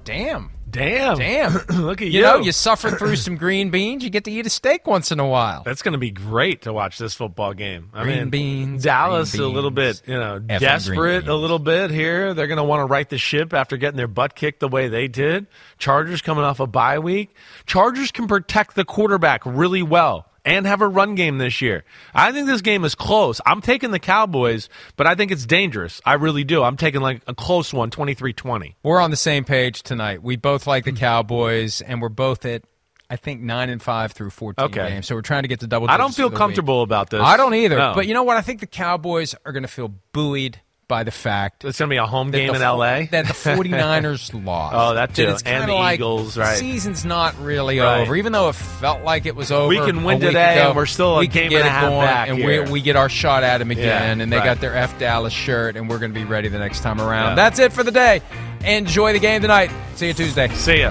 Damn. 0.05 0.51
Damn. 0.77 1.19
Damn. 1.19 1.53
Look 1.83 2.03
at 2.03 2.09
You 2.09 2.15
you. 2.15 2.23
know, 2.23 2.39
you 2.39 2.53
suffer 2.53 2.91
through 2.91 3.17
some 3.17 3.37
green 3.37 3.71
beans, 3.71 4.05
you 4.05 4.11
get 4.11 4.25
to 4.25 4.31
eat 4.31 4.47
a 4.47 4.51
steak 4.51 4.87
once 4.87 5.11
in 5.11 5.19
a 5.21 5.27
while. 5.27 5.63
That's 5.65 5.83
going 5.83 5.93
to 5.93 5.99
be 5.99 6.11
great 6.11 6.63
to 6.63 6.73
watch 6.73 6.99
this 6.99 7.15
football 7.15 7.55
game. 7.55 7.91
I 7.95 8.03
Green 8.05 8.17
mean, 8.19 8.31
beans, 8.31 8.85
Dallas 8.85 9.33
green 9.33 9.45
a 9.45 9.49
little 9.49 9.71
bit, 9.71 10.03
you 10.07 10.15
know, 10.15 10.39
desperate 10.39 11.29
a 11.29 11.35
little 11.35 11.59
bit 11.59 11.91
here. 11.91 12.35
They're 12.35 12.47
going 12.47 12.59
to 12.59 12.65
want 12.65 12.81
to 12.81 12.85
right 12.87 13.09
the 13.09 13.19
ship 13.19 13.53
after 13.55 13.77
getting 13.77 13.97
their 13.97 14.07
butt 14.09 14.35
kicked 14.35 14.61
the 14.61 14.69
way 14.69 14.89
they 14.89 15.09
did. 15.09 15.47
Chargers 15.79 16.23
coming 16.23 16.45
off 16.45 16.61
a 16.61 16.67
bye 16.67 16.99
week. 16.99 17.35
Chargers 17.67 18.11
can 18.13 18.27
protect 18.27 18.75
the 18.75 18.85
quarterback 18.85 19.43
really 19.45 19.83
well 19.83 20.27
and 20.47 20.65
have 20.65 20.81
a 20.81 20.89
run 20.89 21.17
game 21.17 21.39
this 21.39 21.61
year. 21.61 21.85
I 22.15 22.33
think 22.33 22.47
this 22.47 22.63
game 22.63 22.85
is 22.85 22.95
close. 22.95 23.41
I'm 23.45 23.61
taking 23.61 23.91
the 23.91 23.99
Cowboys, 23.99 24.71
but 24.95 25.07
I 25.07 25.17
think 25.17 25.33
it's 25.33 25.45
dangerous. 25.45 26.01
I 26.07 26.15
really 26.15 26.45
do. 26.45 26.63
I'm 26.63 26.77
taking 26.77 27.01
like 27.03 27.21
a 27.27 27.35
close 27.35 27.75
one, 27.75 27.91
23-20. 27.91 28.77
We're 28.83 29.01
on 29.01 29.11
the 29.11 29.17
same 29.17 29.45
page 29.45 29.83
tonight. 29.83 30.23
We 30.23 30.37
both 30.37 30.67
like 30.67 30.85
the 30.85 30.93
hmm. 30.93 30.99
Cowboys, 30.99 31.81
and 31.81 32.01
we're 32.01 32.09
both 32.09 32.47
at, 32.47 32.63
I 33.11 33.17
think, 33.17 33.43
9 33.43 33.69
and 33.69 33.83
5 33.83 34.13
through 34.13 34.31
14 34.31 34.65
Okay. 34.67 34.89
games. 34.89 35.09
So 35.09 35.17
we're 35.17 35.23
trying 35.23 35.43
to 35.43 35.49
get 35.49 35.59
the 35.59 35.67
double 35.67 35.91
I 35.91 35.97
don't 35.97 36.15
feel 36.15 36.31
comfortable 36.31 36.81
week. 36.81 36.89
about 36.89 37.11
this. 37.11 37.21
I 37.21 37.37
don't 37.37 37.55
either. 37.55 37.77
No. 37.77 37.93
But 37.95 38.07
you 38.07 38.15
know 38.15 38.23
what? 38.23 38.37
I 38.37 38.43
think 38.43 38.61
the 38.61 38.67
Cowboys 38.67 39.35
are 39.45 39.53
going 39.53 39.65
to 39.65 39.69
feel 39.69 39.93
buoyed 40.13 40.61
by 40.89 41.03
the 41.05 41.11
fact 41.11 41.65
It's 41.65 41.79
going 41.79 41.89
to 41.89 41.93
be 41.93 41.99
a 41.99 42.07
home 42.07 42.31
game 42.31 42.49
the 42.49 42.55
in 42.55 42.61
LA. 42.63 43.07
that 43.11 43.27
the 43.27 43.33
49ers 43.35 44.45
lost. 44.45 44.75
Oh, 44.77 44.95
that 44.95 45.15
too. 45.15 45.29
it's 45.29 45.43
And 45.43 45.69
the 45.69 45.75
like 45.75 45.99
Eagles, 45.99 46.37
right. 46.37 46.57
Season's 46.57 47.05
not 47.05 47.39
really 47.41 47.79
Right. 47.81 48.03
over, 48.03 48.15
even 48.17 48.33
though 48.33 48.49
it 48.49 48.55
felt 48.55 49.03
like 49.03 49.27
it 49.27 49.35
was 49.37 49.51
over. 49.51 49.69
We 49.69 49.79
can 49.79 50.05
win 50.05 50.21
today, 50.21 50.59
ago. 50.59 50.69
and 50.69 50.77
we're 50.77 50.87
still 50.87 51.17
a 51.17 51.19
we 51.21 51.29
can 51.29 51.43
game 51.45 51.51
get 51.51 51.63
and 51.63 51.69
a 51.69 51.71
it 51.71 51.73
half 51.73 52.27
going, 52.29 52.31
and 52.31 52.39
here. 52.39 52.65
we 52.65 52.71
we 52.71 52.81
get 52.81 52.97
our 52.97 53.09
shot 53.09 53.43
at 53.43 53.59
them 53.59 53.71
again. 53.71 54.19
Yeah, 54.19 54.23
and 54.25 54.33
they 54.33 54.37
right. 54.39 54.45
got 54.45 54.61
their 54.61 54.75
F 54.77 54.99
Dallas 54.99 55.33
shirt, 55.33 55.77
and 55.77 55.89
we're 55.89 55.99
going 55.99 56.13
to 56.13 56.19
be 56.19 56.25
ready 56.25 56.49
the 56.49 56.59
next 56.59 56.81
time 56.81 57.01
around. 57.01 57.31
Yeah. 57.31 57.35
That's 57.37 57.59
it 57.59 57.73
for 57.73 57.83
the 57.83 57.91
day. 57.93 58.21
Enjoy 58.65 59.13
the 59.13 59.19
game 59.21 59.43
tonight. 59.43 59.71
See 59.97 60.09
you 60.09 60.15
Tuesday. 60.15 60.49
See 60.55 60.81
ya. 60.81 60.91